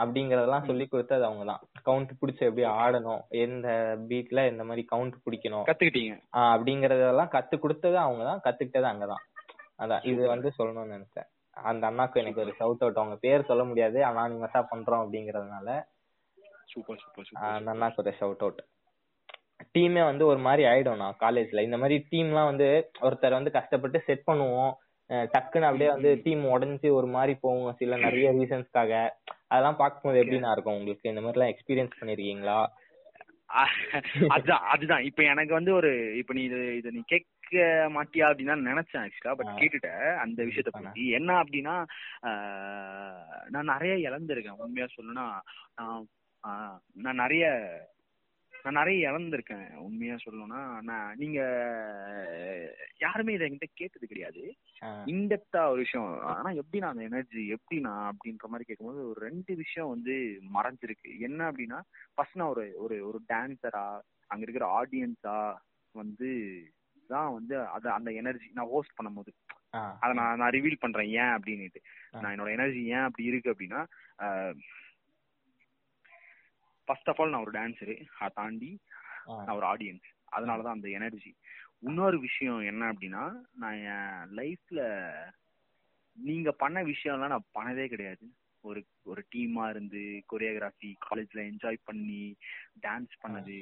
அப்படிங்கறதெல்லாம் 0.00 0.66
சொல்லி 0.66 0.86
கொடுத்தது 0.86 1.24
அவங்க 1.24 1.44
தான் 1.44 1.60
கவுண்ட் 1.84 2.08
பிடிச்ச 2.20 2.38
எப்படி 2.38 2.64
ஆடணும் 2.64 3.22
எந்த 3.28 3.96
பீட்ல 4.08 4.46
எந்த 4.46 4.64
மாதிரி 4.64 4.86
கவுண்ட் 4.94 5.14
பிடிக்கணும் 5.26 5.66
கத்துக்கிட்டீங்க. 5.66 6.14
ஆஹ் 6.36 6.56
அப்படிங்கறதெல்லாம் 6.56 7.32
கத்து 7.34 7.58
கொடுத்தது 7.58 7.98
அவங்க 7.98 8.24
தான் 8.24 8.42
கத்துக்கிட்டது 8.44 8.88
அங்கதான். 8.92 9.22
அதான் 9.78 10.06
இது 10.06 10.26
வந்து 10.26 10.52
சொல்லணும்னு 10.58 10.96
நினைச்சேன். 10.96 11.28
அந்த 11.50 11.90
அண்ணாக்கு 11.90 12.14
எனக்கு 12.14 12.40
ஒரு 12.40 12.50
ஷவுட் 12.50 12.82
அவுட் 12.82 12.96
அவங்க 12.96 13.16
பேர் 13.16 13.44
சொல்ல 13.44 13.64
முடியாது 13.64 14.00
அனானிமஸா 14.00 14.64
பண்றோம் 14.70 15.02
அப்படிங்கறதுனால 15.04 15.84
அந்த 17.32 17.72
அண்ணாக்கு 17.72 17.96
ஒரு 17.96 18.14
ஷவுட் 18.20 18.44
அவுட் 18.44 18.64
டீமே 19.74 20.04
வந்து 20.04 20.26
ஒரு 20.26 20.38
மாதிரி 20.38 20.62
ஆயிடும் 20.68 20.96
நான் 20.96 21.16
காலேஜ்ல 21.20 21.60
இந்த 21.60 21.78
மாதிரி 21.78 22.06
டீம்லாம் 22.10 22.44
வந்து 22.44 22.90
ஒருத்தர் 23.00 23.30
வந்து 23.30 23.50
கஷ்டப்பட்டு 23.50 24.00
செட் 24.00 24.22
பண்ணுவோம். 24.26 24.72
டக்குன்னு 25.10 25.68
அப்படியே 25.68 25.88
வந்து 25.88 26.20
டீம் 26.24 26.44
உடைஞ்சு 26.44 26.90
ஒரு 26.90 27.06
மாதிரி 27.06 27.34
போகும். 27.40 27.74
சில 27.74 27.96
நிறைய 27.96 28.32
ரீசன்ஸ்க்காக 28.32 29.10
அதெல்லாம் 29.50 29.76
பார்க்கும்போது 29.76 30.20
எப்படிண்ணா 30.22 30.52
இருக்கும் 30.52 30.76
உங்களுக்கு? 30.76 31.10
இந்த 31.12 31.20
மாதிரி 31.20 31.38
எல்லாம் 31.38 31.52
எக்ஸ்பீரியன்ஸ் 31.54 31.98
பண்ணிருக்கீங்களா 32.00 32.58
அதுதான் 34.28 34.64
அதுதான். 34.64 35.02
இப்ப 35.04 35.22
எனக்கு 35.22 35.52
வந்து 35.52 35.72
ஒரு 35.74 35.90
இப்ப 36.18 36.34
நீ 36.34 36.42
இது 36.42 36.60
இத 36.76 36.90
நீ 36.90 37.00
கேட்க 37.06 37.30
மாட்டியா 37.96 38.28
அப்படின்னு 38.28 38.54
நினைச்சேன் 38.68 39.02
ஆக்சுவலா 39.02 39.34
பட். 39.40 39.52
கேட்டுட்டேன் 39.60 40.06
அந்த 40.16 40.38
விஷயத்த. 40.42 40.70
பத்தி. 40.70 41.02
என்ன 41.10 41.30
அப்படின்னா 41.42 41.74
நான் 43.48 43.70
நிறைய 43.72 43.94
இழந்திருக்கேன். 44.08 44.58
உண்மையா 44.58 44.86
சொல்லணும்னா 44.94 45.26
நான் 46.96 47.20
நிறைய 47.22 47.44
நான் 48.64 48.78
நிறைய 48.78 49.08
இழந்திருக்கேன். 49.10 49.66
உண்மையா 49.86 50.14
சொல்லணும்னா 50.24 50.60
நான் 50.90 51.16
நீங்க 51.16 51.40
யாருமே 53.04 53.34
இதை 53.34 53.46
என்கிட்ட 53.46 53.68
கேட்டது 53.80 54.06
கிடையாது. 54.06 54.42
இன்டெப்தா 55.12 55.62
ஒரு 55.72 55.80
விஷயம். 55.84 56.12
ஆனா 56.32 56.50
எப்படி 56.60 56.80
நான் 56.82 56.94
அந்த 56.94 57.04
எனர்ஜி 57.10 57.42
எப்படி 57.56 57.78
நான் 57.80 58.06
அப்படின்ற 58.10 58.48
மாதிரி 58.48 58.68
கேட்கும்போது 58.68 59.02
ஒரு 59.10 59.20
ரெண்டு 59.28 59.54
விஷயம் 59.54 59.92
வந்து 59.94 60.14
மறைஞ்சிருக்கு. 60.56 61.10
என்ன 61.28 61.40
அப்படின்னா 61.50 61.80
ஃபர்ஸ்ட் 62.14 62.38
நான் 62.42 62.52
ஒரு 62.54 62.64
ஒரு 62.84 62.98
ஒரு 63.08 63.20
டான்சரா 63.32 63.84
அங்க 64.30 64.42
இருக்கிற 64.46 64.66
ஆடியன்ஸா 64.80 65.38
வந்து 65.94 66.30
தான் 67.10 67.32
வந்து 67.32 67.54
அது 67.76 67.86
அந்த 67.90 68.10
எனர்ஜி 68.20 68.48
நான் 68.58 68.72
ஹோஸ்ட் 68.74 68.96
பண்ணும்போது. 68.98 69.32
அதை 70.02 70.12
நான் 70.20 70.38
நான் 70.40 70.54
ரிவீல் 70.56 70.82
பண்றேன் 70.84 71.10
ஏன் 71.22 71.34
அப்படின்னுட்டு. 71.36 71.80
நான் 72.22 72.32
என்னோட 72.34 72.50
எனர்ஜி 72.56 72.82
ஏன் 72.96 73.06
அப்படி 73.08 73.28
இருக்கு 73.30 73.52
அப்படின்னா 73.52 73.82
ஃபர்ஸ்ட் 76.88 77.10
ஆஃப் 77.12 77.20
ஆல் 77.20 77.32
நான் 77.34 77.46
ஒரு 77.46 77.54
டான்ஸரு 77.58 77.96
அதை 78.18 78.30
தாண்டி 78.40 78.72
நான் 79.46 79.56
ஒரு 79.60 79.66
ஆடியன்ஸ் 79.72 80.08
அதனாலதான் 80.36 80.76
அந்த 80.78 80.88
எனர்ஜி 80.98 81.32
இன்னொரு 81.88 82.18
விஷயம் 82.28 82.60
என்ன 82.70 82.92
அப்படின்னா 82.92 83.24
நான் 83.62 83.80
என் 83.94 84.30
லைஃப்ல 84.40 84.80
நீங்க 86.16 86.50
பண்ண 86.62 86.78
விஷயம்லாம் 86.92 87.32
நான் 87.32 87.52
பண்ணதே 87.56 87.86
கிடையாது. 87.92 88.26
ஒரு 88.64 88.80
ஒரு 89.10 89.22
டீமா 89.32 89.64
இருந்து 89.72 90.02
கொரியோகிராஃபி 90.30 90.90
காலேஜ்ல 91.06 91.40
என்ஜாய் 91.48 91.78
பண்ணி 91.88 92.20
டான்ஸ் 92.84 93.14
பண்ணது. 93.22 93.56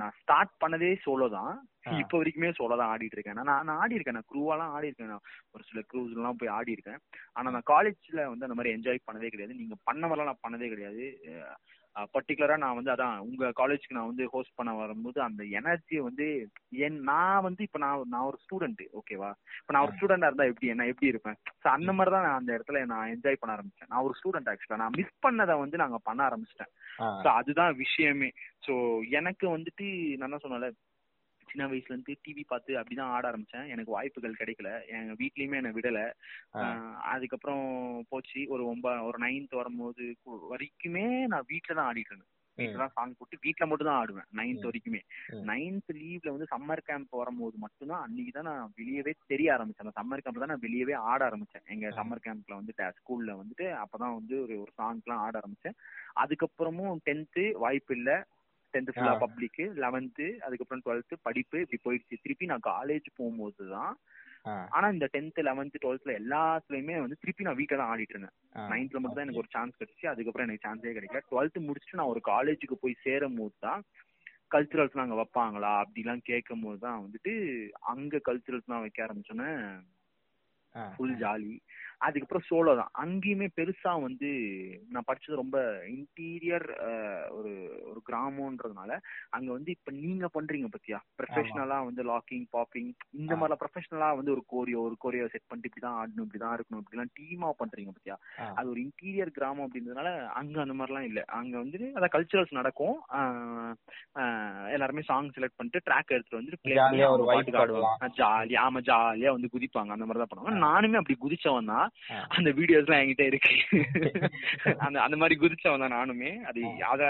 நான் 0.00 0.16
ஸ்டார்ட் 0.20 0.52
பண்ணதே 0.62 0.90
சோலோ 1.04 1.28
தான். 1.36 1.54
இப்போ 2.02 2.18
வரைக்குமே 2.20 2.50
சோலோ 2.58 2.76
தான் 2.80 2.92
ஆடிட்டு 2.94 3.16
இருக்கேன். 3.16 3.38
நான் 3.40 3.66
நான் 3.68 3.80
ஆடி 3.82 3.96
இருக்கேன் 3.96 4.18
நான் 4.18 4.28
க்ரூவாலாம் 4.32 4.74
ஆடி 4.76 4.90
இருக்கேன் 4.90 5.12
நான் 5.12 5.26
ஒரு 5.54 5.64
சில 5.68 5.82
க்ரூஸ் 5.92 6.16
எல்லாம் 6.18 6.40
போய் 6.40 6.54
ஆடி 6.58 6.76
இருக்கேன் 6.76 7.00
ஆனா 7.36 7.54
நான் 7.56 7.70
காலேஜ்ல 7.72 8.26
வந்து 8.32 8.46
அந்த 8.48 8.58
மாதிரி 8.58 8.74
என்ஜாய் 8.76 9.06
பண்ணதே 9.06 9.30
கிடையாது. 9.34 9.58
நீங்க 9.60 9.78
பண்ண 9.90 10.02
மாதிரிலாம் 10.06 10.30
நான் 10.32 10.44
பண்ணதே 10.46 10.68
கிடையாது. 10.74 11.06
பர்டிகுலரா 12.14 12.56
நான் 12.56 12.74
வந்து 12.74 12.92
அதான் 12.92 13.18
உங்க 13.18 13.50
காலேஜ்க்கு 13.56 13.96
நான் 13.96 14.06
வந்து 14.06 14.24
ஹோஸ்ட் 14.26 14.54
பண்ண 14.54 14.74
வரும்போது 14.74 15.22
அந்த 15.22 15.42
எனர்ஜியை 15.44 16.02
வந்து 16.02 16.26
என் 16.86 16.98
நான் 17.02 17.42
வந்து 17.42 17.62
இப்ப 17.62 17.78
நான் 17.78 18.02
நான் 18.08 18.24
ஒரு 18.24 18.38
ஸ்டூடெண்ட் 18.44 18.82
ஓகேவா 18.92 19.30
இப்ப 19.60 19.72
நான் 19.72 19.82
ஒரு 19.82 19.94
ஸ்டூடெண்டா 19.96 20.28
இருந்தா 20.28 20.44
எப்படி 20.44 20.66
என்ன 20.66 20.86
எப்படி 20.86 21.06
இருப்பேன்? 21.06 21.38
ஸோ 21.62 21.68
அந்த 21.68 21.92
மாதிரி 21.92 22.14
தான் 22.14 22.22
நான் 22.22 22.38
அந்த 22.38 22.58
இடத்துல 22.58 22.84
நான் 22.84 23.08
என்ஜாய் 23.08 23.40
பண்ண 23.40 23.56
ஆரம்பிச்சேன். 23.56 23.88
நான் 23.88 24.02
ஒரு 24.02 24.16
ஸ்டூடெண்ட் 24.20 24.50
ஆக்சுவலா 24.52 24.76
நான் 24.76 24.96
மிஸ் 24.96 25.14
பண்ணதை 25.26 25.56
வந்து 25.58 25.76
நாங்க 25.76 25.98
பண்ண 25.98 26.28
ஆரம்பிச்சிட்டேன். 26.28 26.72
ஸோ 27.22 27.28
அதுதான் 27.32 27.74
விஷயமே. 27.76 28.30
ஸோ 28.66 29.00
எனக்கு 29.10 29.56
வந்துட்டு 29.56 29.88
நான் 30.16 30.28
என்ன 30.30 30.40
சொன்னல 30.42 30.70
சின்ன 31.48 31.64
வயசுல 31.66 31.94
இருந்து 31.94 32.14
டிவி 32.24 32.42
பார்த்து 32.46 32.78
அப்படிதான் 32.80 33.12
ஆட 33.12 33.24
ஆரம்பிச்சேன். 33.30 33.68
எனக்கு 33.72 33.90
வாய்ப்புகள் 33.92 34.40
கிடைக்கல. 34.40 34.70
எங்க 34.96 35.14
வீட்லயுமே 35.20 35.60
என்ன 35.60 35.72
விடல. 35.76 36.00
அதுக்கப்புறம் 37.12 37.64
போச்சு. 38.10 38.40
ஒரு 38.54 38.64
ஒன்ப 38.66 38.88
ஒரு 39.08 39.18
நைன்த் 39.24 39.54
வரும்போது 39.54 40.04
வரைக்குமே 40.52 41.04
நான் 41.32 41.48
வீட்டுல 41.52 41.78
தான் 41.78 41.88
ஆடிட்டு 41.90 42.12
இருந்தேன். 42.12 42.30
வீட்டுல 42.58 42.80
தான் 42.82 42.94
சாங் 42.94 43.16
போட்டு 43.16 43.36
வீட்டுல 43.42 43.64
மட்டும் 43.68 43.88
தான் 43.88 43.98
ஆடுவேன் 44.00 44.28
நைன்த் 44.38 44.66
வரைக்குமே. 44.68 45.00
நைன்த் 45.50 45.90
லீவ்ல 45.98 46.32
வந்து 46.34 46.48
சம்மர் 46.52 46.86
கேம்ப் 46.86 47.12
வரும்போது 47.14 47.56
மட்டும்தான் 47.64 48.04
அன்னைக்கு 48.06 48.32
தான் 48.32 48.48
நான் 48.50 48.72
வெளியவே 48.78 49.12
தெரிய 49.32 49.48
ஆரம்பிச்சேன். 49.56 49.84
அந்த 49.84 49.96
சம்மர் 49.98 50.22
கேம்ப் 50.24 50.42
தான் 50.42 50.52
நான் 50.54 50.64
வெளியவே 50.64 50.94
ஆட 51.10 51.20
ஆரம்பிச்சேன். 51.28 51.66
எங்க 51.74 51.90
சம்மர் 51.98 52.24
கேம்ப்ல 52.26 52.58
வந்துட்டு 52.60 52.88
ஸ்கூல்ல 52.98 53.34
வந்துட்டு 53.40 53.66
அப்பதான் 53.82 54.16
வந்து 54.18 54.36
ஒரு 54.44 54.56
ஒரு 54.62 54.72
சாங்க்லாம் 54.80 55.22
ஆட 55.26 55.34
ஆரம்பிச்சேன். 55.42 55.76
அதுக்கப்புறமும் 56.22 57.02
டென்த்து 57.08 57.44
வாய்ப்பு 57.64 57.94
இல்லை. 57.98 58.16
டென்த் 58.76 58.94
ஃபுல்லா 58.94 59.14
பப்ளிக் 59.22 59.52
லெவன்த்து 59.82 60.28
அதுக்கப்புறம் 60.46 60.84
டுவெல்த் 60.84 61.14
படிப்பு 61.26 61.58
இப்படி 61.64 61.80
போயிடுச்சு. 61.84 62.22
திருப்பி 62.24 62.50
நான் 62.52 62.68
காலேஜ் 62.68 63.08
போகும்போது 63.18 63.66
தான் 63.74 63.94
ஆனா 64.72 64.86
இந்த 64.94 65.06
டென்த் 65.14 65.38
லெவன்த் 65.46 65.76
டுவெல்த்ல 65.82 66.12
எல்லாத்துலயுமே 66.20 66.96
வந்து 67.02 67.20
திருப்பி 67.22 67.46
நான் 67.46 67.58
வீட்டுல 67.60 67.80
தான் 67.80 67.92
ஆடிட்டு 67.92 68.14
இருந்தேன். 68.14 68.34
நைன்த்ல 68.72 68.98
மட்டும் 68.98 69.18
தான் 69.18 69.26
எனக்கு 69.26 69.42
ஒரு 69.42 69.50
சான்ஸ் 69.54 69.78
கிடைச்சு 69.80 70.04
அதுக்கப்புறம் 70.10 70.46
எனக்கு 70.46 70.66
சான்ஸே 70.66 70.92
கிடைக்கல. 70.96 71.22
டுவெல்த் 71.30 71.58
முடிச்சுட்டு 71.66 72.00
நான் 72.00 72.12
ஒரு 72.12 72.22
காலேஜுக்கு 72.28 72.76
போய் 72.82 73.02
சேரும் 73.04 73.38
போது 73.40 73.56
தான் 73.66 73.82
கல்ச்சுரல்ஸ் 74.54 75.02
அங்க 75.04 75.16
வைப்பாங்களா? 75.20 75.72
அப்படிலாம் 75.82 76.22
கேட்கும் 76.28 76.64
போது 76.64 76.78
தான் 76.84 77.00
வந்துட்டு 77.02 77.32
அங்க 77.92 78.20
கல்ச்சுரல்ஸ் 78.28 78.68
எல்லாம் 78.68 78.84
வைக்க 78.84 79.06
ஆரம்பிச்சோன்னே 79.06 79.50
ஃபுல் 80.74 81.16
ஜாலி 81.20 81.52
அதுக்கப்புறம் 82.00 82.44
சோலோ 82.48 82.72
தான். 82.78 82.90
அங்கேயுமே 83.02 83.46
பெருசா 83.56 83.92
வந்து 84.02 84.30
நான் 84.90 85.06
படிச்சது 85.06 85.40
ரொம்ப 85.40 85.58
இன்டீரியர் 85.94 86.66
ஒரு 87.36 87.52
ஒரு 87.90 88.00
கிராமம்ன்றதுனால 88.08 88.90
அங்க 89.30 89.48
வந்து 89.52 89.70
இப்ப 89.76 89.92
நீங்க 89.98 90.28
பண்றீங்க 90.34 90.68
பத்தியா? 90.74 90.98
ப்ரொஃபஷனலா 91.18 91.78
வந்து 91.86 92.02
லாக்கிங் 92.10 92.46
பாப்பிங் 92.52 92.90
இந்த 93.18 93.32
மாதிரிலாம் 93.32 93.62
ப்ரொஃபஷனலா 93.62 94.10
வந்து 94.18 94.34
ஒரு 94.36 94.44
கோரியோ 94.52 94.80
ஒரு 94.88 94.96
கோரியோ 95.04 95.28
செட் 95.32 95.48
பண்ணிட்டு 95.48 95.70
இப்படிதான் 95.70 95.98
ஆடணும் 96.00 96.26
இப்படிதான் 96.26 96.54
இருக்கணும் 96.56 96.82
இப்படிலாம் 96.82 97.12
டீமா 97.16 97.50
பண்றீங்க 97.60 97.92
பத்தியா? 97.92 98.16
அது 98.58 98.66
ஒரு 98.68 98.80
இன்டீரியர் 98.84 99.34
கிராமம் 99.36 99.66
அப்படின்றதுனால 99.66 100.10
அங்க 100.40 100.56
அந்த 100.64 100.76
மாதிரிலாம் 100.78 101.08
இல்ல. 101.08 101.20
அங்க 101.38 101.54
வந்து 101.58 101.80
அதான் 101.96 102.14
கல்ச்சுரல்ஸ் 102.14 102.58
நடக்கும். 102.58 102.96
எல்லாருமே 104.74 105.04
சாங் 105.08 105.34
செலக்ட் 105.36 105.58
பண்ணிட்டு 105.58 105.84
ட்ராக் 105.86 106.14
எடுத்துட்டு 106.14 106.40
வந்து 106.40 106.60
பிளே 106.62 106.76
ஜாலியா 108.18 108.62
ஆமா 108.64 108.80
ஜாலியா 108.86 109.30
வந்து 109.36 109.52
குதிப்பாங்க 109.52 109.96
அந்த 109.96 110.06
மாதிரி 110.06 110.22
தான் 110.22 110.30
பண்ணுவாங்க 110.30 110.64
நானுமே 110.66 111.00
அப்படி 111.00 111.16
குதிச்சவன் 111.18 111.72
தான். 111.72 111.85
அந்த 112.36 112.50
வீடியோஸ் 112.58 112.86
எல்லாம் 112.86 113.02
என்கிட்ட 113.02 113.24
இருக்கு. 113.26 113.54
அந்த 114.86 114.96
அந்த 115.02 115.16
மாதிரி 115.16 115.36
குதிச்சவன் 115.36 115.84
தான் 115.84 115.96
நானுமே. 115.96 116.30
அது 116.48 116.60
அத 116.90 117.02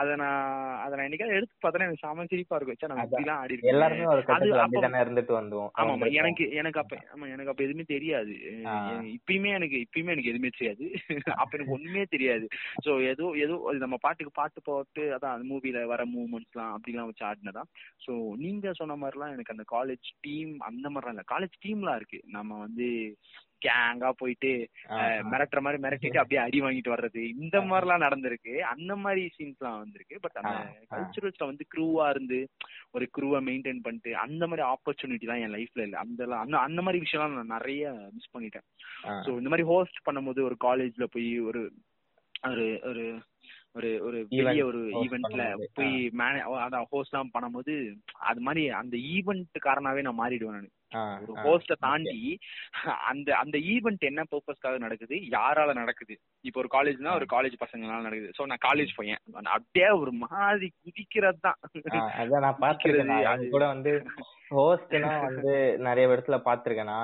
அத 0.00 0.16
நான் 0.16 0.40
அத 0.84 0.92
நான் 0.96 1.06
என்னைக்காவது 1.06 1.38
எடுத்து 1.38 1.56
பார்த்தா 1.58 1.86
எனக்கு 1.86 2.04
சாம 2.04 2.26
சிரிப்பா 2.30 2.56
இருக்கும். 2.56 2.92
நான் 2.92 3.04
இப்படிலாம் 3.06 3.40
ஆடி 3.40 3.54
இருக்கேன் 3.54 3.76
இருந்துட்டு 5.02 5.34
வந்தோம் 5.34 5.68
ஆமா 5.80 6.08
எனக்கு 6.18 6.44
எனக்கு 6.60 6.80
அப்ப 6.82 6.96
ஆமா 7.12 7.26
எனக்கு 7.34 7.52
அப்ப 7.52 7.62
எதுவுமே 7.66 7.86
தெரியாது. 7.88 8.34
இப்பயுமே 9.14 9.50
எனக்கு 9.54 9.78
இப்பயுமே 9.84 10.12
எனக்கு 10.14 10.32
எதுவுமே 10.32 10.52
தெரியாது. 10.52 10.84
அப்ப 11.42 11.52
எனக்கு 11.52 11.76
ஒண்ணுமே 11.76 12.04
தெரியாது. 12.08 12.46
சோ 12.84 12.90
ஏதோ 13.10 13.26
ஏதோ 13.38 13.54
நம்ம 13.84 13.98
பாட்டுக்கு 14.02 14.32
பாட்டு 14.32 14.60
போட்டு 14.62 15.02
அதான் 15.16 15.34
அந்த 15.34 15.46
மூவில 15.50 15.84
வர 15.88 16.02
மூவ்மெண்ட்ஸ் 16.14 16.52
எல்லாம் 16.52 16.74
அப்படிலாம் 16.76 17.10
வச்சு 17.10 17.24
ஆடினதான். 17.28 17.70
சோ 18.04 18.12
நீங்க 18.42 18.72
சொன்ன 18.78 18.96
மாதிரிலாம் 18.98 19.34
எனக்கு 19.34 19.54
அந்த 19.54 19.66
காலேஜ் 19.72 20.08
டீம் 20.20 20.52
அந்த 20.68 20.86
மாதிரிலாம் 20.88 21.16
இல்ல. 21.16 21.26
காலேஜ் 21.28 21.56
டீம்லாம் 21.64 21.98
இருக்கு. 22.00 22.20
நம்ம 22.36 22.52
வந்து 22.64 22.88
கேங்கா 23.62 24.10
போயிட்டு 24.20 24.50
மிரட்டுற 25.30 25.60
மாதிரி 25.60 25.78
மிரட்டிட்டு 25.84 26.20
அப்படியே 26.20 26.40
அடி 26.42 26.58
வாங்கிட்டு 26.60 26.94
வர்றது. 26.94 27.22
இந்த 27.34 27.56
மாதிரி 27.62 27.86
எல்லாம் 27.86 28.04
நடந்திருக்கு. 28.04 28.54
அந்த 28.72 28.92
மாதிரி 29.04 29.22
சீன்ஸ் 29.36 29.60
எல்லாம் 29.60 29.80
வந்திருக்கு. 29.82 30.16
பட் 30.24 30.38
அந்த 30.42 30.54
கல்ச்சுரல்ஸ்ல 30.92 31.50
வந்து 31.50 31.66
க்ரூவா 31.74 32.06
இருந்து 32.10 32.38
ஒரு 32.96 33.06
க்ரூவை 33.16 33.40
மெயின்டைன் 33.48 33.84
பண்ணிட்டு 33.86 34.12
அந்த 34.24 34.42
மாதிரி 34.46 34.64
ஆப்பர்ச்சுனிட்டி 34.72 35.28
தான் 35.30 35.42
என் 35.44 35.56
லைஃப்ல 35.56 35.86
இல்ல. 35.86 35.98
அந்த 36.04 36.22
அந்த 36.44 36.56
அந்த 36.66 36.82
மாதிரி 36.82 37.02
விஷயம்லாம் 37.04 37.38
நான் 37.40 37.56
நிறைய 37.56 37.82
மிஸ் 38.16 38.34
பண்ணிட்டேன். 38.36 38.66
ஸோ 39.24 39.38
இந்த 39.40 39.50
மாதிரி 39.52 39.66
ஹோஸ்ட் 39.72 40.00
பண்ணும்போது 40.08 40.42
ஒரு 40.48 40.58
காலேஜ்ல 40.66 41.08
போய் 41.16 41.30
ஒரு 41.50 41.62
ஒரு 42.50 42.66
ஒரு 42.90 43.04
ஒரு 43.76 43.88
ஒரு 44.06 44.18
பெரிய 44.30 44.62
ஒரு 44.68 44.80
ஈவெண்ட்ல 45.02 45.42
போய் 45.76 45.90
மேனே 46.20 46.40
அதான் 46.64 46.88
ஹோஸ்ட் 46.92 47.12
எல்லாம் 47.12 47.34
பண்ணும்போது 47.34 47.72
அது 48.30 48.40
மாதிரி 48.40 48.62
அந்த 48.80 48.96
ஈவெண்ட் 49.14 49.58
காரணாவே 49.66 50.02
நான் 50.06 50.20
மாறிடுவேன் 50.20 50.56
நான். 50.58 50.74
ஒரு 51.22 51.34
ஹோஸ்ட 51.46 51.74
தாண்டி 51.86 52.22
அந்த 53.10 53.28
அந்த 53.42 53.56
ஈவெண்ட் 53.72 54.08
என்ன 54.10 54.22
பர்பஸ்க்காக 54.32 54.78
நடக்குது 54.84 55.16
யாரால 55.36 55.74
நடக்குது? 55.80 56.14
இப்போ 56.48 56.60
ஒரு 56.62 56.70
காலேஜ்னா 56.76 57.12
ஒரு 57.18 57.26
காலேஜ் 57.34 57.56
பசங்களால 57.64 58.06
நடக்குது. 58.06 58.32
சோ 58.38 58.46
நான் 58.50 58.64
காலேஜ் 58.68 58.92
பையன். 58.98 59.22
அப்படியே 59.56 59.90
ஒரு 60.02 60.12
மாதிரி 60.24 60.68
குதிக்கிறது 60.84 61.40
தான். 61.46 61.58
அதான் 62.22 62.44
நான் 62.46 62.62
பாத்துருக்கேன் 62.64 63.54
கூட 63.56 63.66
வந்து 63.74 63.92
ஹோஸ்ட்னா 64.56 65.10
வந்து 65.24 65.54
நிறைய 65.86 66.04
இடத்துல 66.08 66.36
பாத்திருக்கேன்னா 66.46 67.00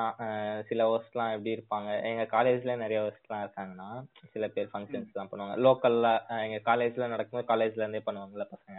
சில 0.69 0.85
ஹோஸ்ட்லாம் 0.91 1.33
எப்படி 1.35 1.55
இருப்பாங்க? 1.57 1.91
எங்க 2.11 2.23
காலேஜ்ல 2.37 2.77
நிறைய 2.85 3.01
ஹோஸ்ட்லாம் 3.07 3.43
இருக்காங்கன்னா 3.45 3.91
சில 4.35 4.47
பேர் 4.55 4.71
ஃபங்க்ஷன்ஸ் 4.73 5.13
எல்லாம் 5.13 5.31
பண்ணுவாங்க. 5.33 5.57
லோக்கல்ல 5.67 6.11
எங்க 6.47 6.61
காலேஜ்ல 6.71 7.11
நடக்கும்போது 7.15 7.51
காலேஜ்ல 7.53 7.85
இருந்தே 7.85 8.03
பண்ணுவாங்கல்ல 8.09 8.47
பசங்க. 8.55 8.79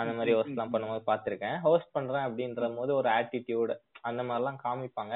அந்த 0.00 0.12
மாதிரி 0.18 0.34
ஹோஸ்ட் 0.36 0.54
எல்லாம் 0.54 0.74
பண்ணும்போது 0.74 1.02
பாத்திருக்கேன் 1.08 1.56
ஹோஸ்ட் 1.66 1.94
பண்றேன் 1.96 2.26
அப்படின்ற 2.28 2.68
போது 2.78 2.92
ஒரு 3.00 3.08
ஆட்டிடியூட் 3.18 3.72
அந்த 4.04 4.22
மாதிரிலாம் 4.22 4.62
காமிப்பாங்க. 4.64 5.14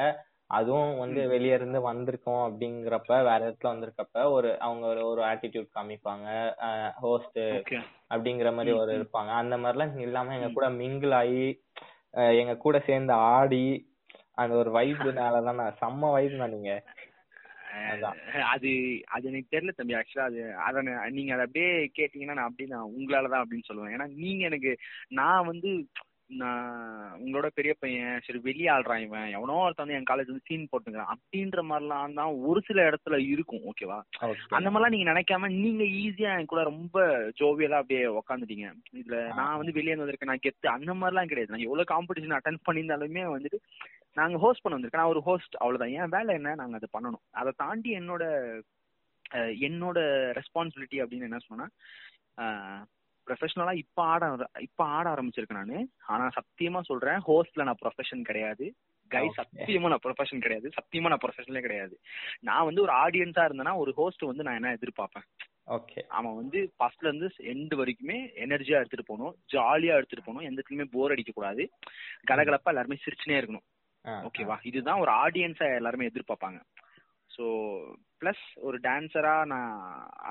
அதுவும் 0.50 0.92
வந்து 0.98 1.20
வெளிய 1.28 1.54
இருந்து 1.54 1.78
வந்திருக்கோம் 1.86 2.42
அப்படிங்கிறப்ப 2.44 3.16
வேற 3.22 3.40
இடத்துல 3.40 3.72
வந்திருக்கப்ப 3.72 4.22
ஒரு 4.30 4.50
அவங்க 4.60 4.84
ஒரு 4.86 5.02
ஒரு 5.06 5.22
ஆட்டிடியூட் 5.22 5.68
காமிப்பாங்க. 5.74 6.26
ஹோஸ்ட் 7.00 7.40
அப்படிங்கிற 8.10 8.50
மாதிரி 8.54 8.72
ஒரு 8.78 8.92
இருப்பாங்க. 8.98 9.32
அந்த 9.42 9.56
மாதிரிலாம் 9.56 10.00
இல்லாம 10.00 10.34
எங்க 10.34 10.50
கூட 10.50 10.68
மிங்கிள் 10.78 11.14
ஆகி 11.14 11.44
எங்க 12.38 12.54
கூட 12.58 12.76
சேர்ந்து 12.80 13.14
ஆடி 13.32 13.64
அந்த 14.34 14.54
ஒரு 14.54 14.70
வைப்னாலதான் 14.70 15.58
நான் 15.62 15.78
செம்ம 15.80 16.12
வைப் 16.12 16.38
தான் 16.38 16.52
நீங்க. 16.52 16.72
அது 18.46 18.68
அது 19.08 19.26
எனக்கு 19.28 19.52
தெரியல 19.52 19.72
தம்பி. 19.72 19.94
ஆக்சுவலா 19.94 20.28
அது 20.30 20.40
அத 20.66 20.82
நீங்க 21.10 21.32
அதை 21.34 21.44
அப்படியே 21.44 21.70
கேட்டீங்கன்னா 21.98 22.36
நான் 22.38 22.48
அப்படி 22.48 22.68
நான் 22.68 22.92
உங்களாலதான் 22.92 23.42
அப்படின்னு 23.42 23.68
சொல்லுவேன். 23.68 23.94
ஏன்னா 23.94 24.06
நீங்க 24.16 24.42
எனக்கு 24.44 24.72
நான் 25.12 25.46
வந்து 25.46 25.70
நான் 26.30 27.12
உங்களோட 27.18 27.46
பெரிய 27.54 27.72
பையன் 27.78 28.22
சரி 28.24 28.38
வெளியே 28.38 28.68
ஆள்றான் 28.68 29.02
இவன். 29.04 29.28
எவனோ 29.36 29.54
ஒருத்தன் 29.60 29.84
வந்து 29.84 29.96
என் 29.98 30.08
காலேஜ் 30.10 30.30
வந்து 30.30 30.46
சீன் 30.48 30.66
போட்டுங்கிறான் 30.72 31.12
அப்படின்ற 31.14 31.62
மாதிரிலாம் 31.68 32.16
தான் 32.18 32.32
ஒரு 32.48 32.60
சில 32.66 32.88
இடத்துல 32.90 33.16
இருக்கும் 33.32 33.64
ஓகேவா 33.70 33.98
அந்த 34.56 34.68
மாதிரிலாம் 34.70 34.94
நீங்க 34.94 35.06
நினைக்காம 35.12 35.50
நீங்க 35.54 35.84
ஈஸியா 36.00 36.32
என் 36.38 36.50
கூட 36.52 36.62
ரொம்ப 36.62 37.06
ஜோவியலா 37.40 37.80
அப்படியே 37.82 38.02
உக்காந்துட்டீங்க. 38.20 38.68
இதுல 39.00 39.18
நான் 39.34 39.56
வந்து 39.56 39.76
வெளியே 39.78 39.94
வந்திருக்கேன் 39.94 40.32
நான் 40.32 40.44
கெத்து. 40.46 40.68
அந்த 40.76 40.94
மாதிரிலாம் 40.94 41.30
கிடையாது. 41.30 41.54
நான் 41.54 41.66
எவ்வளவு 41.68 41.92
காம்படிஷன் 41.94 42.36
அட்டன் 42.38 42.64
பண்ணியிருந்தாலுமே 42.68 43.24
வந்துட்டு 43.34 43.60
நாங்க 44.12 44.38
ஹோஸ்ட் 44.38 44.62
பண்ண 44.62 44.76
வந்திருக்கேன். 44.76 45.02
நான் 45.02 45.14
ஒரு 45.14 45.20
ஹோஸ்ட் 45.20 45.56
அவ்வளவுதான். 45.56 45.94
என் 45.98 46.14
வேலை 46.16 46.34
என்ன? 46.34 46.54
நாங்க 46.54 46.78
அதை 46.80 46.90
பண்ணணும். 46.96 47.24
அதை 47.30 47.52
தாண்டி 47.56 47.90
என்னோட 47.98 48.24
என்னோட 49.68 49.98
ரெஸ்பான்சிபிலிட்டி 50.38 50.98
அப்படின்னு 51.02 51.28
என்ன 51.30 51.40
சொன்னா 51.48 51.66
ப்ரொஃபஷனலா 53.28 53.74
இப்ப 53.74 54.02
ஆட 54.02 54.24
இப்ப 54.58 54.84
ஆட 54.96 55.06
ஆரம்பிச்சிருக்கேன் 55.14 55.60
நானு. 55.62 55.78
ஆனா 56.06 56.24
சத்தியமா 56.38 56.80
சொல்றேன் 56.80 57.20
ஹோஸ்ட்ல 57.28 57.62
நான் 57.62 57.80
ப்ரொஃபஷன் 57.84 58.22
கிடையாது. 58.22 58.66
கை 59.10 59.26
சத்தியமா 59.36 59.88
நான் 59.88 60.04
ப்ரொஃபஷன் 60.06 60.44
கிடையாது. 60.44 60.68
சத்தியமா 60.78 61.10
நான் 61.12 61.22
ப்ரொஃபஷனலே 61.24 61.60
கிடையாது. 61.60 61.94
நான் 62.40 62.64
வந்து 62.64 62.82
ஒரு 62.82 62.92
ஆடியன்ஸா 63.04 63.44
இருந்தேன்னா 63.48 63.74
ஒரு 63.76 63.92
ஹோஸ்ட் 63.92 64.30
வந்து 64.30 64.42
நான் 64.42 64.54
என்ன 64.54 64.72
எதிர்பார்ப்பேன்? 64.72 65.26
ஓகே 65.66 66.00
அவன் 66.08 66.36
வந்து 66.36 66.58
ஃபர்ஸ்ட்ல 66.76 67.08
இருந்து 67.08 67.28
எண்டு 67.52 67.74
வரைக்குமே 67.76 68.18
எனர்ஜியா 68.44 68.80
எடுத்துட்டு 68.80 69.08
போகணும் 69.08 69.34
ஜாலியா 69.54 69.96
எடுத்துட்டு 69.98 70.26
போகணும் 70.26 70.46
எந்த 70.48 70.60
இடத்துலயுமே 70.60 70.86
போர் 70.92 71.10
அடிக்க 71.10 71.32
கூடாது. 71.32 71.64
கலகலப்பா 72.24 72.72
எல்லாருமே 72.72 73.02
சிரிச்சுனே 73.04 73.38
இருக்கணும். 73.40 73.66
ஓகேவா 74.04 74.56
இதுதான் 74.62 75.00
ஒரு 75.00 75.10
ஆடியன்ஸா 75.24 75.66
எல்லாருமே 75.76 76.08
எதிர்பார்ப்பாங்க. 76.08 76.60
ஸோ 77.30 77.44
பிளஸ் 78.20 78.44
ஒரு 78.66 78.76
டான்சரா 78.86 79.34
நான் 79.52 79.72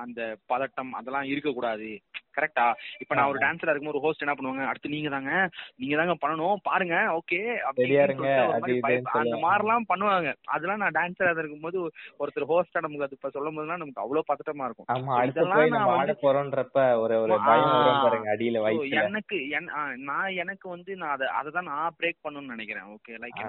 அந்த 0.02 0.20
பதட்டம் 0.52 0.90
அதெல்லாம் 0.98 1.28
இருக்கக்கூடாது. 1.32 1.90
கரெக்டா 2.36 2.64
இப்ப 3.02 3.12
நான் 3.18 3.30
ஒரு 3.30 3.38
டான்சரா 3.44 3.72
இருக்கும் 3.72 3.92
ஒரு 3.92 4.02
ஹோஸ்ட் 4.02 4.24
என்ன 4.24 4.34
பண்ணுவாங்க? 4.38 4.64
அடுத்து 4.70 4.92
நீங்க 4.94 5.10
தாங்க 5.14 5.32
நீங்க 5.80 5.94
தாங்க 6.00 6.14
பண்ணணும் 6.22 6.62
பாருங்க 6.68 6.96
ஓகே 7.18 7.38
அந்த 9.20 9.36
மாதிரிலாம் 9.44 9.88
பண்ணுவாங்க. 9.92 10.28
அதெல்லாம் 10.54 10.82
நான் 10.82 10.96
டான்சரா 10.98 11.32
இருக்கும்போது 11.42 11.78
ஒருத்தர் 12.20 12.50
ஹோஸ்டா 12.52 12.82
நமக்கு 12.84 13.06
அது 13.06 13.18
இப்ப 13.18 13.30
சொல்லும் 13.36 13.56
போதுலாம் 13.58 13.82
நமக்கு 13.82 14.04
அவ்வளவு 14.04 14.28
பதட்டமா 14.30 14.66
இருக்கும். 14.68 14.88
எனக்கு 19.04 19.38
நான் 20.10 20.36
எனக்கு 20.42 20.66
வந்து 20.74 20.90
நான் 21.00 21.14
அதை 21.16 21.26
அதை 21.40 21.48
தான் 21.56 21.70
நான் 21.72 21.96
பிரேக் 21.98 22.22
பண்ணணும்னு 22.26 22.54
நினைக்கிறேன். 22.54 22.86
ஓகே 22.96 23.18
லைக் 23.24 23.42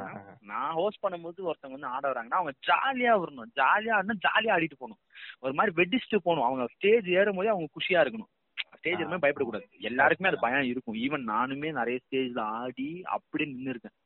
நான் 0.54 0.76
ஹோஸ்ட் 0.80 1.04
பண்ணும்போது 1.06 1.48
ஒருத்தவங்க 1.50 1.78
வந்து 1.78 1.94
ஆட 1.96 2.04
வராங்கன்னா 2.12 2.40
அவங்க 2.42 2.56
ஜாலியா 2.70 3.14
வரணும். 3.24 3.52
ஜாலியா 3.62 4.00
ஜாலியா 4.30 4.56
ஆடிட்டு 4.56 4.82
போகணும். 4.82 5.02
ஒரு 5.40 5.54
மாதிரி 5.54 5.78
வெடிச்சுட்டு 5.80 6.18
போகணும். 6.24 6.48
அவங்க 6.50 6.66
ஸ்டேஜ் 6.76 7.10
ஏறும் 7.20 7.40
போதே 7.40 7.54
அவங்க 7.54 7.70
குஷியா 7.78 8.02
இருக்கணும். 8.04 8.32
ஸ்டேஜ் 8.78 9.02
எதுவுமே 9.04 9.22
பயப்படக்கூடாது. 9.24 9.66
எல்லாருக்குமே 9.90 10.30
அது 10.30 10.44
பயம் 10.44 10.70
இருக்கும். 10.72 11.00
ஈவன் 11.06 11.24
நானுமே 11.32 11.70
நிறைய 11.80 12.00
ஸ்டேஜ்ல 12.04 12.42
ஆடி 12.60 12.90
அப்படி 13.16 13.46
நின்று 13.46 13.74
இருக்கேன். 13.74 13.98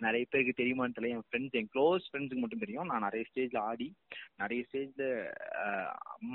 நிறைய 0.00 0.26
பேருக்கு 0.30 0.60
தெரியுமான்னு 0.60 0.96
தெரியல. 0.96 1.14
என் 1.14 1.26
ஃப்ரெண்ட்ஸ் 1.26 1.56
என் 1.58 1.70
க்ளோஸ் 1.74 2.04
ஃப்ரெண்ட்ஸுக்கு 2.08 2.42
மட்டும் 2.42 2.62
தெரியும். 2.62 2.88
நான் 2.90 3.04
நிறைய 3.06 3.24
ஸ்டேஜ்ல 3.30 3.58
ஆடி 3.70 3.88
நிறைய 4.36 4.60
ஸ்டேஜ்ல 4.68 5.02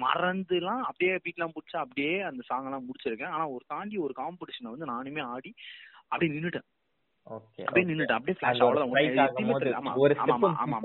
மறந்துலாம் 0.04 0.84
அப்படியே 0.90 1.14
பீட்லாம் 1.26 1.56
பிடிச்சா 1.56 1.80
அப்படியே 1.86 2.14
அந்த 2.30 2.44
சாங் 2.50 2.68
எல்லாம் 2.70 2.86
முடிச்சிருக்கேன். 2.90 3.34
ஆனா 3.36 3.48
ஒரு 3.56 3.66
தாண்டி 3.68 3.98
ஒரு 3.98 4.16
காம்படிஷனை 4.18 4.74
வந்து 4.74 4.92
நானுமே 4.94 5.24
ஆடி 5.36 5.54
அப்படியே 6.08 6.32
நின்னுட்டேன். 6.36 6.68
அப்படியே 7.66 7.88
நின்னுட்டேன். 7.90 8.18
அப்படியே 8.20 8.38
ஃபிளாஷ் 8.40 8.64
அவ்வளவுதான். 8.66 9.98
ஒரு 10.04 10.14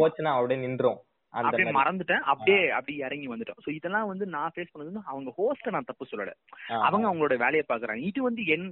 போச்சுன்னா 0.00 0.32
அப்படியே 0.36 0.60
நின்றோம் 0.66 1.00
அப்படியே 1.38 1.68
மறந்துட்டேன். 1.70 2.22
அப்படியே 2.32 2.70
அப்படியே 2.70 3.04
இறங்கி 3.06 3.28
வந்துட்டோம். 3.28 3.60
சோ 3.64 3.68
இதெல்லாம் 3.70 4.06
வந்து 4.06 4.26
நான் 4.26 4.52
ஃபேஸ் 4.54 4.72
பண்ணது 4.72 5.02
அவங்க 5.04 5.30
ஹோஸ்ட 5.38 5.70
நான் 5.70 5.88
தப்பு 5.90 6.06
சொல்லல. 6.10 6.32
அவங்க 6.80 7.06
அவங்களோட 7.08 7.36
வேலையை 7.36 7.64
பாக்குறாங்க 7.68 8.02
இது 8.10 8.22
வந்து 8.22 8.44
என் 8.46 8.66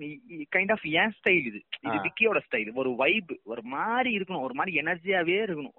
கைண்ட் 0.56 0.72
ஆஃப் 0.72 0.86
ஏன் 0.94 1.14
ஸ்டைல் 1.18 1.46
இது. 1.50 1.60
இது 1.86 1.96
விக்கியோட 2.06 2.40
ஸ்டைல் 2.46 2.70
ஒரு 2.74 2.92
வைப் 2.94 3.32
ஒரு 3.44 3.62
மாதிரி 3.74 4.12
இருக்கணும். 4.18 4.46
ஒரு 4.48 4.54
மாதிரி 4.54 4.80
எனர்ஜியாவே 4.82 5.38
இருக்கணும். 5.46 5.78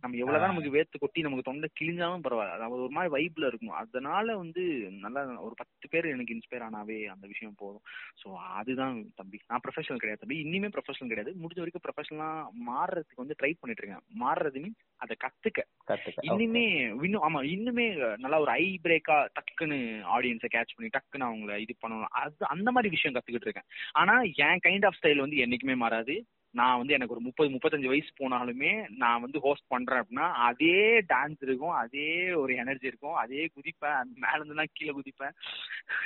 நம்ம 0.00 0.16
எவ்வளவுதான் 0.16 0.52
நமக்கு 0.52 0.74
வேர்த்து 0.76 0.98
கொட்டி 0.98 1.20
நமக்கு 1.22 1.48
தொண்டை 1.50 1.70
கிழிஞ்சாலும் 1.80 2.24
பரவாயில்ல. 2.26 2.66
அது 2.68 2.82
ஒரு 2.86 2.94
மாதிரி 2.98 3.12
வைப்ல 3.16 3.48
இருக்கணும். 3.50 3.78
அதனால 3.82 4.36
வந்து 4.36 4.62
நல்லா 5.04 5.22
ஒரு 5.46 5.54
பத்து 5.54 5.88
பேர் 5.88 6.12
எனக்கு 6.14 6.34
இன்ஸ்பயர் 6.36 6.66
ஆனாவே 6.68 6.98
அந்த 7.14 7.26
விஷயம் 7.26 7.58
போதும். 7.58 7.84
சோ 8.22 8.28
அதுதான் 8.60 8.96
தம்பி. 9.14 9.40
நான் 9.46 9.62
ப்ரொஃபஷனல் 9.66 10.02
கிடையாது 10.02 10.22
தம்பி. 10.22 10.38
இனிமே 10.46 10.70
ப்ரொஃபஷனல் 10.76 11.12
கிடையாது. 11.12 11.32
முடிஞ்ச 11.42 11.60
வரைக்கும் 11.62 11.86
ப்ரொஃபஷனலா 11.86 12.30
மாறுறதுக்கு 12.70 13.22
வந்து 13.22 13.38
ட்ரை 13.42 13.52
பண்ணிட்டு 13.60 13.82
இருக்கேன். 13.82 14.04
மாறுறது 14.24 14.62
மீன்ஸ் 14.64 14.82
அதை 14.96 15.16
கத்துக்க. 15.24 15.60
கத்துக்க. 15.90 16.23
இன்னுமே 16.28 16.64
இன்னும் 17.04 17.24
ஆமா 17.28 17.40
இன்னுமே 17.54 17.86
நல்லா 18.16 18.40
ஒரு 18.40 18.50
ஐ 18.50 18.66
பிரேக்கா 18.84 19.16
டக்குன்னு 19.38 19.78
ஆடியன்ஸை 20.16 20.48
கேட்ச் 20.52 20.74
பண்ணி 20.76 20.90
டக்குன்னு 20.96 21.28
அவங்கள 21.30 21.58
இது 21.58 21.74
பண்ணணும். 21.82 22.12
அது 22.22 22.46
அந்த 22.54 22.70
மாதிரி 22.70 22.88
விஷயம் 22.88 23.16
கத்துக்கிட்டு 23.16 23.48
இருக்கேன். 23.48 23.68
ஆனா 23.92 24.14
என் 24.46 24.62
கைண்ட் 24.66 24.86
ஆஃப் 24.86 24.98
ஸ்டைல் 25.00 25.24
வந்து 25.24 25.36
என்னைக்குமே 25.36 25.76
மாறாது. 25.76 26.16
நான் 26.54 26.76
வந்து 26.76 26.92
எனக்கு 26.92 27.14
ஒரு 27.14 27.22
முப்பது 27.22 27.48
முப்பத்தஞ்சு 27.50 27.88
வயசு 27.88 28.10
போனாலுமே 28.20 28.72
நான் 28.96 29.20
வந்து 29.20 29.38
ஹோஸ்ட் 29.40 29.66
பண்றேன் 29.66 30.02
அப்படின்னா 30.02 30.26
அதே 30.48 30.76
டான்ஸ் 31.08 31.40
இருக்கும் 31.40 31.74
அதே 31.82 32.32
ஒரு 32.32 32.52
எனர்ஜி 32.54 32.86
இருக்கும் 32.86 33.16
அதே 33.22 33.42
குதிப்பேன் 33.56 34.12
மேல 34.14 34.38
இருந்து 34.38 34.68
கீழே 34.72 34.92
குதிப்பேன். 34.92 35.34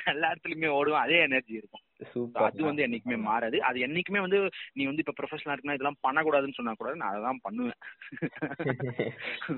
எல்லா 0.05 0.30
இடத்துலயுமே 0.30 0.70
ஓடுவேன் 0.78 1.05
அதே 1.07 1.18
எனர்ஜி 1.18 1.55
இருக்கும். 1.55 1.84
அது 2.32 2.64
வந்து 2.64 2.86
என்னைக்குமே 2.86 3.18
மாறாது. 3.18 3.62
அது 3.62 3.78
என்னைக்குமே 3.86 4.20
வந்து 4.20 4.38
நீ 4.72 4.84
வந்து 4.84 5.05
இப்ப 5.07 5.14
ப்ரொஃபஷனலா 5.20 5.55
இருக்குன்னா 5.55 5.76
இதெல்லாம் 5.78 6.03
பண்ணக்கூடாதுன்னு 6.07 6.59
சொன்னா 6.59 6.72
கூட 6.72 6.94
நான் 6.94 7.14
அதான் 7.14 7.42
பண்ணுவேன். 7.42 7.78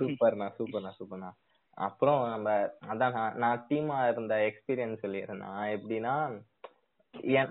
சூப்பர்ண்ணா 0.00 0.48
சூப்பர்ண்ணா 0.58 0.92
சூப்பர்ண்ணா 1.00 1.30
அப்புறம் 1.78 2.22
நம்ம 2.30 2.48
அதான் 2.88 3.34
நான் 3.34 3.66
டீமா 3.68 3.98
இருந்த 4.12 4.34
எக்ஸ்பீரியன்ஸ் 4.48 5.02
சொல்லியிருந்தேன். 5.02 5.60
எப்படின்னா 5.76 6.14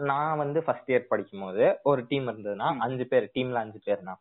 நான் 0.10 0.40
வந்து 0.42 0.60
ஃபர்ஸ்ட் 0.66 0.92
இயர் 0.92 1.10
படிக்கும் 1.10 1.46
போது 1.46 1.64
ஒரு 1.84 2.02
டீம் 2.10 2.28
இருந்ததுன்னா 2.30 2.68
அஞ்சு 2.86 3.06
பேர் 3.12 3.26
டீம்ல 3.36 3.64
அஞ்சு 3.64 3.80
பேர்னா 3.88 4.14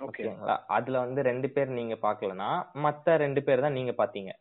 ஓகேங்களா? 0.00 0.54
அதுல 0.76 0.96
வந்து 1.04 1.20
ரெண்டு 1.28 1.48
பேர் 1.54 1.76
நீங்க 1.76 1.94
பாக்கலனா 2.04 2.48
மத்த 2.84 3.16
ரெண்டு 3.22 3.40
பேர் 3.46 3.64
தான் 3.66 3.78
நீங்க 3.78 3.92
பாத்தீங்க 4.00 4.32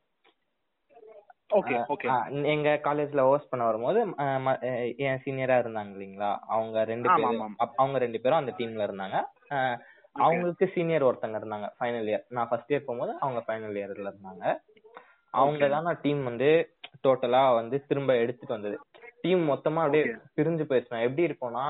எங்க 2.53 2.69
காலேஜ்ல 2.85 3.23
ஹோஸ்ட் 3.27 3.49
பண்ண 3.51 3.63
வரும்போது 3.65 3.99
என் 5.05 5.21
சீனியரா 5.23 5.57
இருந்தாங்க 5.63 5.91
இல்லைங்களா? 5.95 6.31
அவங்க 6.53 6.85
ரெண்டு 6.91 7.07
பேரும் 7.11 7.41
அவங்க 7.77 7.97
ரெண்டு 8.05 8.21
பேரும் 8.23 8.41
அந்த 8.41 8.53
டீம்ல 8.59 8.87
இருந்தாங்க. 8.87 9.17
அவங்களுக்கு 10.15 10.65
சீனியர் 10.73 11.07
ஒருத்தங்க 11.09 11.37
இருந்தாங்க 11.41 11.67
ஃபைனல் 11.77 12.09
இயர் 12.11 12.25
நான் 12.35 12.49
ஃபர்ஸ்ட் 12.49 12.71
இயர் 12.73 12.87
போகும்போது 12.87 13.13
அவங்க 13.21 13.41
ஃபைனல் 13.45 13.77
இயர்ல 13.81 14.09
இருந்தாங்க. 14.11 14.43
அவங்க 15.33 15.69
தான் 15.75 16.01
டீம் 16.03 16.23
வந்து 16.29 16.49
டோட்டலா 17.05 17.43
வந்து 17.59 17.77
திரும்ப 17.89 18.11
எடுத்துட்டு 18.23 18.57
வந்தது. 18.57 18.77
டீம் 19.23 19.43
மொத்தமா 19.49 19.83
அப்படியே 19.85 20.05
பிரிஞ்சு 20.37 20.63
போயிடுச்சு 20.69 21.07
எப்படி 21.07 21.27
இருக்கும்னா 21.27 21.65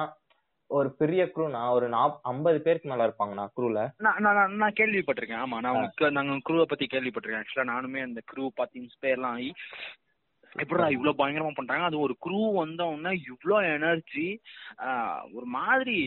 ஒரு 0.70 0.90
பெரிய 1.00 1.22
குரூனா 1.34 1.62
ஒரு 1.70 1.88
ஐம்பது 2.24 2.60
பேருக்கு 2.62 2.90
மேல 2.90 3.08
இருப்பாங்கண்ணா 3.08 3.46
குரூல 3.58 3.80
நான் 4.06 4.58
நான் 4.62 4.78
கேள்விப்பட்டிருக்கேன். 4.80 5.44
ஆமா 5.46 5.58
நான் 5.62 5.74
உங்களுக்கு 5.74 6.18
நாங்க 6.18 6.38
குரூவை 6.50 6.66
பத்தி 6.66 6.86
கேள்விப்பட்டிருக்கேன். 6.86 7.44
ஆக்சுவலா 7.44 7.72
நானுமே 7.74 8.02
அந்த 8.02 8.22
குரூ 8.32 8.46
பார்த்து 8.56 8.82
இன்ஸ்பயர்லாம் 8.82 9.36
ஆகி 9.38 9.52
எப்படா 10.56 10.88
இவ்வளவு 10.96 11.20
பயங்கரமா 11.20 11.52
பண்றாங்க? 11.56 11.86
அது 11.86 11.98
ஒரு 12.00 12.16
குரூ 12.26 12.40
வந்தோம்னா 12.62 13.12
இவ்வளவு 13.30 13.70
எனர்ஜி 13.78 14.28
ஒரு 15.34 15.48
மாதிரி 15.60 15.98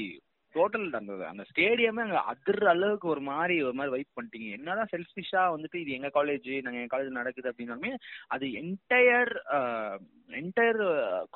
டோட்டல் 0.55 0.87
அந்த 0.99 1.13
அந்த 1.31 1.43
ஸ்டேடியமே 1.51 2.03
அங்க 2.05 2.19
அதிர்ற 2.33 2.67
அளவுக்கு 2.75 3.07
ஒரு 3.09 3.23
மாதிரி 3.31 3.57
ஒரு 3.63 3.77
மாதிரி 3.79 3.95
வைப் 3.95 4.17
பண்ணிட்டீங்க. 4.17 4.49
என்னதான் 4.59 4.93
செல்ஃபிஷா 4.93 5.43
வந்துட்டு 5.55 5.79
இது 5.83 5.97
எங்க 5.99 6.11
காலேஜ் 6.17 6.49
நாங்க 6.67 6.81
எங்க 6.81 6.93
காலேஜ் 6.95 7.19
நடக்குது 7.21 7.51
அப்படின்னாலுமே 7.51 7.93
அது 8.37 8.47
என்டையர் 8.63 9.33
என்டையர் 10.39 10.81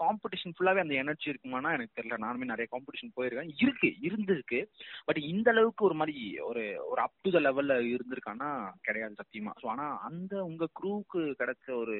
காம்படிஷன் 0.00 0.54
ஃபுல்லாவே 0.54 0.82
அந்த 0.82 0.94
எனர்ஜி 0.94 1.26
இருக்குமானா 1.30 1.74
எனக்கு 1.76 1.96
தெரியல. 1.98 2.16
நானுமே 2.24 2.50
நிறைய 2.52 2.66
காம்படிஷன் 2.72 3.14
போயிருக்கேன். 3.16 3.52
இருக்கு 3.62 3.88
இருந்திருக்கு. 4.06 4.60
பட் 5.08 5.20
இந்த 5.32 5.48
அளவுக்கு 5.54 5.82
ஒரு 5.88 5.96
மாதிரி 6.00 6.16
ஒரு 6.48 6.62
ஒரு 6.90 7.00
அப் 7.00 7.20
டு 7.24 7.30
த 7.30 7.40
லெவல்ல 7.40 7.76
இருந்திருக்கானா 7.92 8.48
கிடையாது 8.88 9.20
சத்தியமா. 9.20 9.54
ஸோ 9.62 9.68
ஆனா 9.74 9.86
அந்த 10.08 10.34
உங்க 10.44 10.68
குரூவுக்கு 10.80 11.22
கிடைச்ச 11.42 11.68
ஒரு 11.82 11.98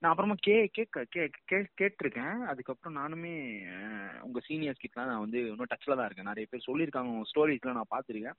நான் 0.00 0.10
அப்புறமா 0.12 0.38
கே 0.40 0.56
கேட்க 0.78 1.04
கே 1.14 1.24
கேட்டிருக்கேன். 1.80 2.38
அதுக்கப்புறம் 2.52 2.98
நானுமே 3.00 3.34
உங்க 4.22 4.40
சீனியர்ஸ் 4.48 4.82
கிட்டலாம் 4.82 5.12
நான் 5.12 5.24
வந்து 5.26 5.40
இன்னும் 5.46 5.72
டச்ல 5.74 5.96
தான் 5.96 6.08
இருக்கேன். 6.08 6.30
நிறைய 6.36 6.48
பேர் 6.50 6.68
சொல்லியிருக்காங்க. 6.68 7.10
உங்க 7.14 7.28
ஸ்டோரிஸ்லாம் 7.30 7.78
நான் 7.78 7.92
பார்த்துருக்கேன். 7.94 8.38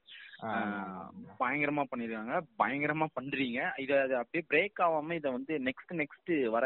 பயங்கரமா 1.41 1.83
பண்ணிருக்காங்க 1.91 2.33
பயங்கரமா 2.61 3.07
பண்றீங்க. 3.19 3.61
இதை 3.83 3.95
அப்படியே 4.21 4.43
பிரேக் 4.51 4.83
ஆகாம 4.87 5.15
இதை 5.19 5.31
வந்து 5.37 5.53
நெக்ஸ்ட் 5.67 5.93
நெக்ஸ்ட் 6.01 6.33
வர 6.55 6.65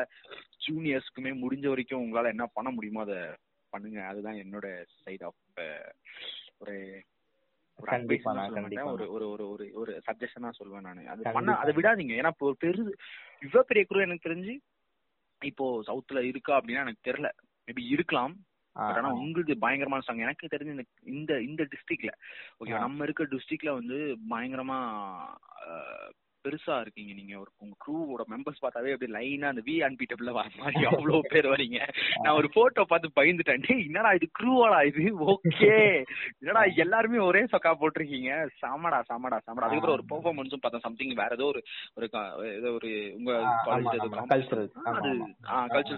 ஜூனியர்ஸ்க்குமே 0.66 1.34
முடிஞ்ச 1.44 1.68
வரைக்கும் 1.74 2.04
உங்களால 2.06 2.34
என்ன 2.36 2.48
பண்ண 2.58 2.72
முடியுமோ 2.78 3.04
அதை 3.08 3.20
பண்ணுங்க. 3.74 4.00
அதுதான் 4.12 4.42
என்னோட 4.44 4.68
சைட் 5.04 5.24
ஆஃப் 5.30 5.42
ஒரு 6.64 6.76
ஒரு 7.80 8.20
ஒரு 9.12 9.24
ஒரு 9.32 9.44
ஒரு 9.52 9.66
ஒரு 9.82 9.92
சஜஷனா 10.08 10.50
சொல்லுவேன் 10.58 10.86
நான். 10.88 11.08
அது 11.14 11.22
பண்ண 11.38 11.56
அதை 11.62 11.72
விடாதீங்க. 11.78 12.14
ஏன்னா 12.20 12.32
இப்போ 12.36 12.50
பெரு 12.64 12.82
இவ்வளவு 13.46 13.70
பெரிய 13.70 13.84
குரு 13.86 14.06
எனக்கு 14.08 14.28
தெரிஞ்சு 14.30 14.54
இப்போ 15.42 15.66
சவுத்துல 15.88 16.20
இருக்கா 16.32 16.54
அப்படின்னா 16.58 16.84
எனக்கு 16.86 17.06
தெரியல. 17.10 17.30
மேபி 17.68 17.84
இருக்கலாம். 17.96 18.34
ஆனா 18.90 19.10
உங்களுக்கு 19.22 19.54
பயங்கரமான 19.58 20.06
சாங் 20.06 20.26
எனக்கு 20.26 20.52
தெரிஞ்ச 20.54 20.84
இந்த 21.14 21.34
இந்த 21.42 21.64
டிஸ்ட்ரிக்ட்ல 21.72 22.12
ஓகே 22.60 22.76
நம்ம 22.78 23.04
இருக்க 23.04 23.32
டிஸ்ட்ரிக்ட்ல 23.34 23.74
வந்து 23.74 23.98
பயங்கரமா 24.30 24.80
பெருசா 26.46 26.76
இருக்கீங்க 26.84 27.12
நீங்க. 27.18 27.34
ஒரு 27.42 27.52
உங்க 27.64 27.76
க்ரூவோட 27.84 28.24
மெம்பர்ஸ் 28.34 28.62
பார்த்தாவே 28.64 28.94
அப்படியே 28.94 29.14
லைனா 29.16 29.48
அந்த 29.52 29.64
வி 29.68 29.76
அன்பீட்டபிள்ல 29.88 30.32
வர 30.38 30.48
மாதிரி 30.62 30.86
அவ்வளவு 30.92 31.22
பேர் 31.34 31.48
வரீங்க. 31.54 31.80
நான் 32.24 32.38
ஒரு 32.40 32.50
போட்டோ 32.56 32.84
பார்த்து 32.92 33.18
பயந்துட்டேன். 33.20 33.66
என்னடா 33.88 34.12
இது 34.20 34.28
க்ரூவாடா 34.40 34.80
இது? 34.90 35.04
ஓகே. 35.34 35.72
என்னடா 36.42 36.64
எல்லாருமே 36.86 37.20
ஒரே 37.30 37.44
சொக்கா 37.54 37.74
போட்டிருக்கீங்க. 37.82 38.32
சாமடா 38.62 39.00
சாமடா 39.10 39.40
சாமடா. 39.46 39.68
அதுக்கப்புறம் 39.68 39.98
ஒரு 40.00 40.08
பெர்ஃபார்மன்ஸும் 40.14 40.64
பார்த்தேன். 40.64 40.86
சம்திங் 40.88 41.16
வேற 41.22 41.32
ஏதோ 41.40 41.48
ஒரு 41.54 41.62
ஒரு 41.98 42.08
ஏதோ 42.60 42.72
ஒரு 42.80 42.92
உங்க 43.20 43.32
காலேஜ் 43.68 43.92
அது 43.98 44.10
கல்ச்சரல் 44.34 44.70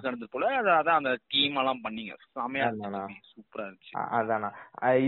நடந்தது 0.07 0.33
போல. 0.35 0.45
அதான் 0.79 0.99
அந்த 1.01 1.13
டீம் 1.33 1.59
எல்லாம் 1.63 1.83
பண்ணீங்க. 1.87 2.13
செமையா 2.37 2.69
சூப்பரா 3.31 3.65
இருந்துச்சு. 3.67 3.93
அதானா 4.19 4.49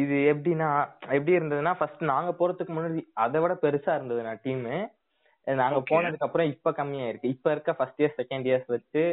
இது 0.02 0.16
எப்படின்னா 0.34 0.70
எப்படி 1.18 1.38
இருந்ததுன்னா 1.40 1.74
ஃபர்ஸ்ட் 1.80 2.04
நாங்க 2.14 2.32
போறதுக்கு 2.40 2.76
முன்னாடி 2.76 3.02
அதை 3.26 3.40
விட 3.44 3.54
பெருசா 3.64 3.92
இருந்ததுண்ணா 3.98 4.34
டீம் 4.46 4.64
நாங்க 5.48 5.80
போனதுக்கு 5.90 6.28
அப்புறம் 6.28 6.52
இப்ப 6.54 6.72
கம்மியாயிருக்கு. 6.72 7.34
இப்ப 7.36 7.52
இருக்க 7.52 7.72
ஃபர்ஸ்ட் 7.74 8.02
இயர் 8.02 8.18
செகண்ட் 8.20 8.48
இயர்ஸ் 8.50 8.70
வச்சு 8.76 9.04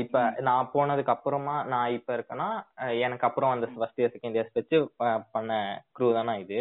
இப்ப 0.00 0.18
நான் 0.40 0.70
போனதுக்கு 0.74 1.12
அப்புறமா 1.14 1.56
நான் 1.64 1.94
இப்ப 1.96 2.10
இருக்கேன்னா 2.16 2.48
எனக்கு 3.00 3.26
அப்புறம் 3.26 3.52
அந்த 3.54 3.66
ஃபர்ஸ்ட் 3.74 4.00
இயர் 4.00 4.14
செகண்ட் 4.14 4.36
இயர்ஸ் 4.38 4.56
வச்சு 4.58 4.76
பண்ண 5.32 5.50
க்ரூ 5.96 6.08
தானா 6.14 6.34
இது. 6.44 6.60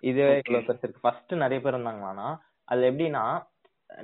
இது 0.00 0.22
இவ்வளவு 0.40 0.66
பெருசு 0.68 0.84
இருக்கு. 0.84 1.04
ஃபர்ஸ்ட் 1.04 1.32
நிறைய 1.44 1.58
பேர் 1.60 1.76
இருந்தாங்களானா 1.76 2.28
அதுல 2.68 2.90
எப்படின்னா 2.90 3.24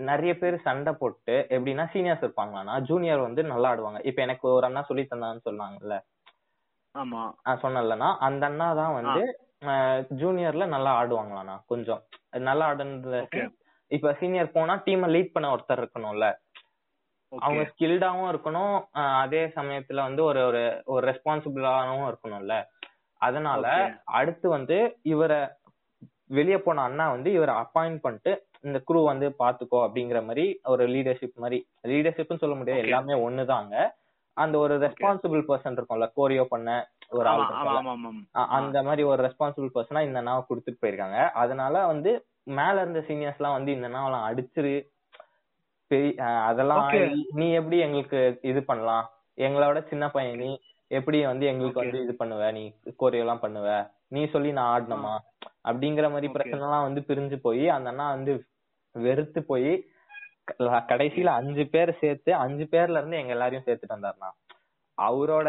நிறைய 0.05 0.33
பேர் 0.39 0.57
சண்டை 0.67 0.93
போட்டு 0.93 1.35
எப்படின்னா 1.57 1.85
சீனியர்ஸ் 1.93 2.25
இருப்பாங்களானா 2.25 2.75
ஜூனியர் 2.89 3.27
வந்து 3.27 3.43
நல்லா 3.53 3.71
ஆடுவாங்க. 3.73 4.01
இப்ப 4.09 4.23
எனக்கு 4.23 4.47
ஒரு 4.57 4.67
அண்ணா 4.67 4.83
சொல்லி 4.83 5.05
தந்தான்னு 5.05 5.47
சொன்னாங்கல்ல. 5.49 5.97
ஆமா. 6.95 7.23
சொன்னேன்லண்ணா 7.63 8.11
அந்த 8.27 8.45
அண்ணா 8.47 8.69
தான் 8.75 8.97
வந்து 9.01 9.23
ஜூனியர்ல 10.21 10.67
நல்லா 10.67 10.91
ஆடுவாங்களாண்ணா 11.01 11.57
கொஞ்சம். 11.67 12.03
நல்லா 12.49 12.67
ஆடுனது 12.71 13.21
இப்ப 13.91 14.13
சீனியர் 14.21 14.55
போனா 14.57 14.75
டீமை 14.87 15.09
லீட் 15.15 15.35
பண்ண 15.35 15.47
ஒருத்தர் 15.55 15.81
இருக்கணும்ல. 15.83 16.27
அவங்க 17.33 17.63
ஸ்கில்டாவும் 17.71 18.31
இருக்கணும். 18.33 18.77
அதே 19.23 19.43
சமயத்துல 19.57 20.03
வந்து 20.09 20.23
ஒரு 20.25 20.41
ஒரு 20.47 20.63
ஒரு 20.85 21.05
ரெஸ்பான்சிபிளாவும் 21.11 22.09
இருக்கணும்ல. 22.11 22.55
அதனால 23.21 23.65
அடுத்து 24.19 24.47
வந்து 24.49 24.77
இவரை 25.13 25.41
வெளியே 26.37 26.59
போன 26.59 26.83
அண்ணா 26.83 27.05
வந்து 27.11 27.29
இவரை 27.33 27.55
அப்பாயிண்ட் 27.55 28.03
பண்ணிட்டு 28.05 28.33
இந்த 28.61 28.79
குரூ 28.89 29.01
வந்து 29.05 29.27
பாத்துக்கோ 29.43 29.79
அப்படிங்கிற 29.87 30.19
மாதிரி 30.25 30.45
ஒரு 30.65 30.85
லீடர்ஷிப் 30.89 31.43
மாதிரி 31.45 31.59
லீடர்ஷிப்னு 31.93 32.43
சொல்ல 32.43 32.57
முடியாது 32.57 32.85
எல்லாமே 32.87 33.15
ஒண்ணுதாங்க. 33.27 33.75
அந்த 34.37 34.57
ஒரு 34.59 34.75
ரெஸ்பான்சிபிள் 34.79 35.43
பர்சன் 35.49 35.77
இருக்கும்ல 35.77 36.07
கோரியோ 36.19 36.45
பண்ண 36.53 36.71
ஒரு 37.19 37.29
ஆள் 37.29 37.45
அந்த 38.59 38.79
மாதிரி 38.83 39.03
ஒரு 39.13 39.21
ரெஸ்பான்சிபிள் 39.27 39.71
பர்சனா 39.77 40.01
இந்த 40.09 40.21
நாவை 40.21 40.43
கொடுத்துட்டு 40.49 40.83
போயிருக்காங்க. 40.83 41.21
அதனால 41.43 41.87
வந்து 41.87 42.13
மேல 42.59 42.75
இருந்த 42.83 43.01
சீனியர்ஸ் 43.09 43.39
எல்லாம் 43.41 43.57
வந்து 43.57 43.71
இந்த 43.77 43.89
நாவெல்லாம் 43.89 44.27
அடிச்சிரு. 44.29 44.75
பெரிய 45.91 46.25
அதெல்லாம் 46.49 46.89
நீ 47.41 47.47
எப்படி 47.59 47.77
எங்களுக்கு 47.85 48.21
இது 48.51 48.61
பண்ணலாம்? 48.71 49.05
எங்களோட 49.47 49.79
சின்ன 49.91 50.05
பையன் 50.15 50.41
நீ 50.43 50.51
எப்படி 50.91 51.19
வந்து 51.31 51.47
எங்களுக்கு 51.51 51.83
வந்து 51.83 51.99
இது 52.05 52.15
பண்ணுவ? 52.21 52.43
நீ 52.57 52.63
கோரியோ 53.03 53.25
எல்லாம் 53.25 53.45
பண்ணுவ? 53.45 53.69
நீ 54.15 54.21
சொல்லி 54.35 54.51
நான் 54.59 54.73
ஆடணுமா? 54.75 55.15
அப்படிங்கிற 55.69 56.07
மாதிரி 56.13 56.29
பிரச்சனை 56.35 56.63
எல்லாம் 56.67 56.87
வந்து 56.89 57.01
பிரிஞ்சு 57.09 57.37
போய் 57.47 57.65
அந்த 57.77 57.89
அண்ணா 57.93 58.07
வந்து 58.17 58.35
வெறுத்து 58.95 59.41
போய் 59.53 59.73
கடைசியில 60.91 61.33
அஞ்சு 61.41 61.65
பேர் 61.73 61.91
சேர்த்து 62.03 62.31
அஞ்சு 62.45 62.65
பேர்ல 62.75 63.01
இருந்து 63.01 63.21
எங்க 63.21 63.33
எல்லாரையும் 63.37 63.67
சேர்த்துட்டு 63.67 63.97
வந்தாருண்ணா. 63.97 64.31
அவரோட 64.99 65.49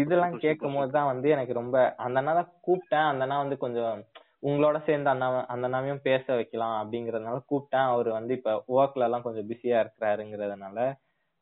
இதெல்லாம் 0.00 0.34
கேட்கும் 0.44 0.74
போதுதான் 0.78 1.10
வந்து 1.10 1.28
எனக்கு 1.34 1.52
ரொம்ப 1.60 1.76
அந்த 2.04 2.18
அண்ணா 2.20 2.32
தான் 2.38 2.50
கூப்பிட்டேன். 2.66 3.08
அந்த 3.10 3.22
அண்ணா 3.26 3.36
வந்து 3.44 3.56
கொஞ்சம் 3.64 3.94
உங்களோட 4.42 4.84
சேர்ந்து 4.84 5.10
அந்த 5.10 5.26
அந்த 5.46 5.68
அண்ணாவையும் 5.68 6.02
பேச 6.02 6.34
வைக்கலாம் 6.34 6.76
அப்படிங்கறதுனால 6.80 7.38
கூப்பிட்டேன். 7.50 7.86
அவர் 7.86 8.08
வந்து 8.08 8.34
இப்ப 8.34 8.52
ஒர்க்ல 8.68 9.02
எல்லாம் 9.02 9.22
கொஞ்சம் 9.22 9.48
பிஸியா 9.48 9.78
இருக்கிறாருங்கிறதுனால 9.78 10.78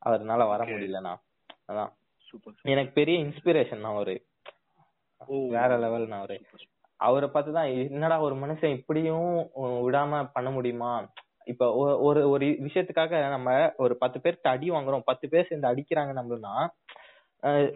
அவர்னால 0.01 0.47
வர 0.47 0.63
முடியலண்ணா. 0.65 1.13
அதான். 1.67 1.91
எனக்கு 2.63 2.91
பெரிய 2.91 3.17
இன்ஸ்பிரேஷன் 3.23 3.81
தான் 3.81 3.93
அவரு. 3.93 4.15
வேற 5.49 5.77
லெவல் 5.77 6.07
நான் 6.07 6.19
அவரு. 6.19 6.37
அவரை 6.99 7.29
பார்த்துதான் 7.29 7.89
என்னடா 7.89 8.19
ஒரு 8.19 8.35
மனுஷன் 8.35 8.71
இப்படியும் 8.71 9.31
விடாம 9.85 10.29
பண்ண 10.33 10.49
முடியுமா? 10.51 10.93
இப்ப 11.45 11.65
ஒரு 11.99 12.29
ஒரு 12.29 12.45
விஷயத்துக்காக 12.65 13.29
நம்ம 13.29 13.49
ஒரு 13.77 13.97
பத்து 13.97 14.19
பேர்கிட்ட 14.19 14.47
அடி 14.47 14.69
வாங்குறோம். 14.69 15.05
பத்து 15.05 15.29
பேர் 15.29 15.49
சேர்ந்து 15.49 15.69
அடிக்கிறாங்க 15.69 16.13
நம்மளுனா 16.19 16.55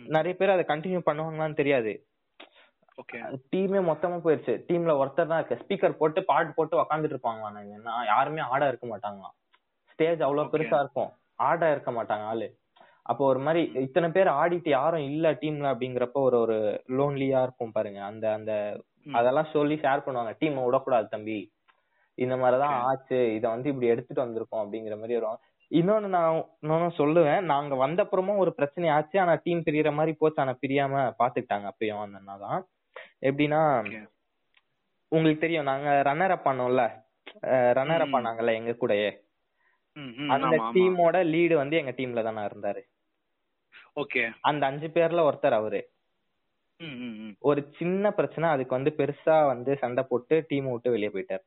நிறைய 0.08 0.34
பேர் 0.36 0.50
அதை 0.50 0.66
கண்டினியூ 0.68 1.02
பண்ணுவாங்களான்னு 1.06 1.56
தெரியாது. 1.56 1.94
டீமே 3.56 3.80
மொத்தமா 3.90 4.18
போயிருச்சு. 4.24 4.54
டீம்ல 4.68 4.92
ஒருத்தர் 5.02 5.28
தான் 5.28 5.46
இருக்கு 5.46 5.58
ஸ்பீக்கர் 5.62 5.98
போட்டு 5.98 6.26
பாட்டு 6.26 6.54
போட்டு 6.54 6.82
உக்காந்துட்டு 6.82 7.16
இருப்பாங்களா 7.16 8.06
யாருமே 8.06 8.42
ஆட 8.42 8.68
இருக்க 8.68 8.88
மாட்டாங்களாம். 8.88 9.36
ஸ்டேஜ் 9.92 10.22
அவ்வளவு 10.22 10.52
பெருசா 10.52 10.80
இருக்கும். 10.80 11.12
ஆட 11.36 11.72
இருக்க 11.72 11.92
மாட்டாங்க 11.92 12.26
ஆளு. 12.34 12.60
அப்போ 13.02 13.26
ஒரு 13.26 13.40
மாதிரி 13.40 13.72
இத்தனை 13.82 14.10
பேர் 14.10 14.28
ஆடிட்டு 14.28 14.70
யாரும் 14.70 15.04
இல்ல 15.04 15.32
டீம்ல 15.32 15.68
அப்படிங்கிறப்ப 15.74 16.12
ஒரு 16.14 16.40
ஒரு 16.40 16.84
லோன்லியா 16.88 17.42
இருக்கும் 17.42 17.72
பாருங்க. 17.72 18.00
அந்த 18.04 18.34
அந்த 18.34 18.82
அதெல்லாம் 19.14 19.50
சொல்லி 19.52 19.76
ஷேர் 19.76 20.06
பண்ணுவாங்க. 20.06 20.36
டீம் 20.40 20.64
விடக்கூடாது 20.64 21.08
தம்பி. 21.08 21.54
இந்த 22.14 22.38
மாதிரிதான் 22.38 22.82
ஆச்சு. 22.82 23.34
இத 23.36 23.50
வந்து 23.50 23.70
இப்படி 23.70 23.88
எடுத்துட்டு 23.88 24.26
வந்திருக்கோம் 24.26 24.64
அப்படிங்கிற 24.64 24.96
மாதிரி 24.96 25.20
வரும். 25.20 25.40
இன்னொன்னு 25.72 26.08
நான் 26.08 26.46
இன்னொன்னு 26.62 26.92
சொல்லுவேன். 26.98 27.42
நாங்க 27.42 27.88
வந்தப்புறமும் 27.88 28.38
ஒரு 28.38 28.54
பிரச்சனை 28.54 28.90
ஆச்சு. 28.90 29.20
ஆனா 29.20 29.34
டீம் 29.44 29.60
பிரியற 29.60 29.94
மாதிரி 29.94 30.18
போச்சு. 30.20 30.42
ஆனா 30.42 30.56
பிரியாம 30.62 31.14
பாத்துக்கிட்டாங்க. 31.20 31.72
அப்பயும் 31.72 32.02
அந்த 32.02 32.18
அண்ணா 32.18 32.36
தான் 32.36 32.68
எப்படின்னா 33.22 33.62
உங்களுக்கு 35.12 35.44
தெரியும் 35.44 35.70
நாங்க 35.70 35.90
ரன்னர் 36.08 36.34
அப் 36.36 36.46
பண்ணோம்ல 36.48 36.84
ரன்னர் 37.78 38.04
அப் 38.06 38.16
பண்ணாங்கல்ல 38.16 38.54
எங்க 38.60 38.74
கூடயே. 38.82 39.10
அந்த 40.36 40.56
டீமோட 40.76 41.18
லீடு 41.34 41.56
வந்து 41.62 41.76
எங்க 41.82 41.94
டீம்ல 41.98 42.24
தானே 42.28 42.44
இருந்தாரு. 42.50 42.82
ஓகே 44.02 44.22
அந்த 44.50 44.64
அஞ்சு 44.66 44.88
பேர்ல 44.96 45.26
ஒருத்தர் 45.30 45.60
அவரு. 45.60 45.82
ஒரு 47.40 47.62
சின்ன 47.80 48.12
பிரச்சனை 48.18 48.46
அதுக்கு 48.50 48.78
வந்து 48.78 48.94
பெருசா 49.00 49.36
வந்து 49.48 49.72
சண்டை 49.82 50.04
போட்டு 50.04 50.36
டீம் 50.48 50.70
விட்டு 50.72 50.94
வெளியே 50.96 51.12
போயிட்டாரு. 51.16 51.46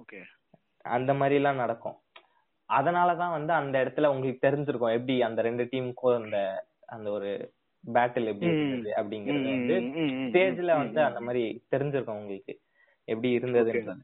ஓகே 0.00 0.20
அந்த 0.94 1.10
மாதிரி 1.14 1.38
எல்லாம் 1.40 1.62
நடக்கும். 1.64 1.98
அதனாலதான் 2.68 3.36
வந்து 3.36 3.52
அந்த 3.52 3.74
இடத்துல 3.84 4.10
உங்களுக்கு 4.12 4.46
தெரிஞ்சிருக்கும் 4.46 4.94
எப்படி 4.96 5.14
அந்த 5.22 5.42
ரெண்டு 5.42 5.64
டீமுக்கும் 5.72 6.16
அந்த 6.20 6.38
அந்த 6.94 7.08
ஒரு 7.10 7.30
பேட்டில் 7.92 8.30
எப்படி 8.32 8.50
இருந்தது 8.50 8.90
அப்படிங்கறது 9.00 9.48
வந்து 9.54 9.76
ஸ்டேஜ்ல 10.26 10.72
வந்து 10.82 11.00
அந்த 11.08 11.20
மாதிரி 11.20 11.44
தெரிஞ்சிருக்கும் 11.74 12.20
உங்களுக்கு. 12.22 12.54
எப்படி 13.08 13.30
இருந்ததுன்றது. 13.38 14.02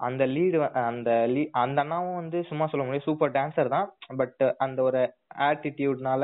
அந்த 0.00 0.22
லீடு 0.26 0.58
அந்த 0.88 1.10
லீ 1.32 1.42
அந்த 1.62 1.78
அண்ணாவும் 1.82 2.18
வந்து 2.20 2.38
சும்மா 2.48 2.64
சொல்ல 2.66 2.84
முடியாது. 2.86 3.08
சூப்பர் 3.08 3.34
டான்சர் 3.36 3.74
தான். 3.74 3.88
பட் 4.20 4.42
அந்த 4.58 4.78
ஒரு 4.82 5.02
ஆட்டிடியூட்னால 5.48 6.22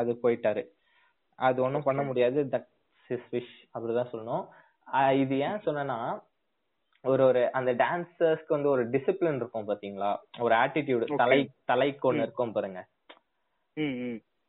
அது 0.00 0.12
போயிட்டாரு. 0.24 0.62
அது 1.38 1.58
ஒன்றும் 1.62 1.86
பண்ண 1.88 2.02
முடியாது. 2.02 2.38
தட் 2.52 2.68
இஸ் 3.08 3.28
விஷ் 3.32 3.54
அப்படிதான் 3.74 4.12
சொல்லணும். 4.12 4.44
இது 5.22 5.34
ஏன் 5.48 5.62
சொன்னேன்னா 5.66 5.98
ஒரு 7.04 7.22
ஒரு 7.24 7.42
அந்த 7.52 7.70
டான்சர்ஸ்க்கு 7.82 8.54
வந்து 8.56 8.68
ஒரு 8.68 8.84
டிசிப்ளின் 8.90 9.40
இருக்கும் 9.40 9.68
பாத்தீங்களா? 9.68 10.12
ஒரு 10.38 10.54
ஆட்டிடியூட் 10.54 11.20
தலை 11.22 11.40
தலைக்கு 11.70 12.12
ஒண்ணு 12.12 12.24
இருக்கும் 12.26 12.54
பாருங்க. 12.56 12.80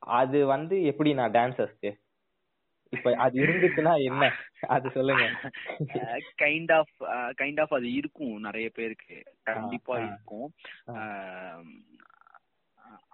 அது 0.02 0.46
வந்து 0.46 0.76
எப்படி 0.84 1.14
நான் 1.14 1.32
டான்சர்ஸ்க்கு 1.32 1.92
இப்ப 2.94 3.14
அது 3.16 3.36
இருந்துச்சுன்னா 3.46 3.94
என்ன? 4.10 4.26
அது 4.68 4.88
சொல்லுங்க. 4.92 5.26
கைண்ட் 6.42 6.72
ஆஃப் 6.78 6.96
கைண்ட் 7.42 7.60
ஆஃப் 7.62 7.74
அது 7.74 7.88
இருக்கும் 7.94 8.36
நிறைய 8.40 8.68
பேருக்கு. 8.70 9.18
கண்டிப்பா 9.44 9.96
இருக்கும். 10.00 10.48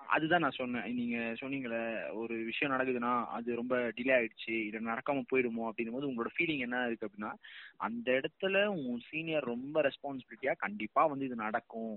அதுதான் 0.07 0.41
நான் 0.41 0.59
சொன்னேன். 0.59 0.88
நீங்க 0.95 1.17
சொன்னீங்களே 1.41 1.81
ஒரு 2.13 2.36
விஷயம் 2.49 2.73
நடக்குதுன்னா 2.73 3.13
அது 3.27 3.55
ரொம்ப 3.55 3.75
டிலே 3.97 4.13
ஆயிடுச்சு. 4.17 4.55
இது 4.67 4.79
நடக்காம 4.89 5.23
போயிடுமோ 5.31 5.63
அப்படின்னும் 5.69 5.97
போது 5.97 6.09
உங்களோட 6.09 6.31
ஃபீலிங் 6.36 6.63
என்ன 6.65 6.86
இருக்கு 6.86 7.07
அப்படின்னா 7.07 7.31
அந்த 7.77 8.07
இடத்துல 8.11 8.65
உன் 8.65 9.01
சீனியர் 9.09 9.51
ரொம்ப 9.53 9.81
ரெஸ்பான்சிபிலிட்டியா 9.81 10.55
கண்டிப்பா 10.57 11.03
வந்து 11.05 11.25
இது 11.25 11.36
நடக்கும் 11.36 11.93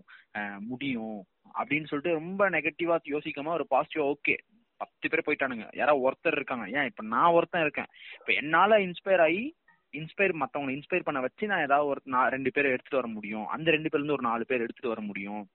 முடியும் 0.71 1.19
அப்படின்னு 1.55 1.91
சொல்லிட்டு 1.91 2.19
ரொம்ப 2.21 2.51
நெகட்டிவா 2.51 2.97
யோசிக்காம 3.15 3.57
ஒரு 3.59 3.67
பாசிட்டிவா 3.75 4.07
ஓகே 4.15 4.37
பத்து 4.77 5.09
பேர் 5.09 5.25
போயிட்டானுங்க. 5.27 5.69
யாராவது 5.73 6.11
ஒருத்தர் 6.11 6.33
இருக்காங்க. 6.33 6.81
ஏன் 6.81 6.85
இப்ப 6.85 7.05
நான் 7.05 7.33
ஒருத்தன் 7.33 7.61
இருக்கேன். 7.61 7.87
இப்ப 8.21 8.33
என்னால 8.33 8.79
இன்ஸ்பயர் 8.79 9.21
ஆகி 9.21 9.57
இன்ஸ்பயர் 9.93 10.35
மத்தவங்களை 10.41 10.83
இன்ஸ்பயர் 10.83 11.05
பண்ண 11.05 11.21
வச்சு 11.21 11.47
நான் 11.47 11.63
ஏதாவது 11.63 11.89
ஒரு 11.89 12.01
நான் 12.05 12.31
ரெண்டு 12.31 12.51
பேரை 12.53 12.71
எடுத்துட்டு 12.71 12.97
வர 12.97 13.09
முடியும். 13.09 13.47
அந்த 13.47 13.71
ரெண்டு 13.71 13.89
பேர்ல 13.89 13.95
இருந்து 13.95 14.13
ஒரு 14.13 14.23
நாலு 14.23 14.47
பேர் 14.47 14.61
எடுத்துட்டு 14.61 14.89
வர 14.89 15.01
முடியும். 15.01 15.49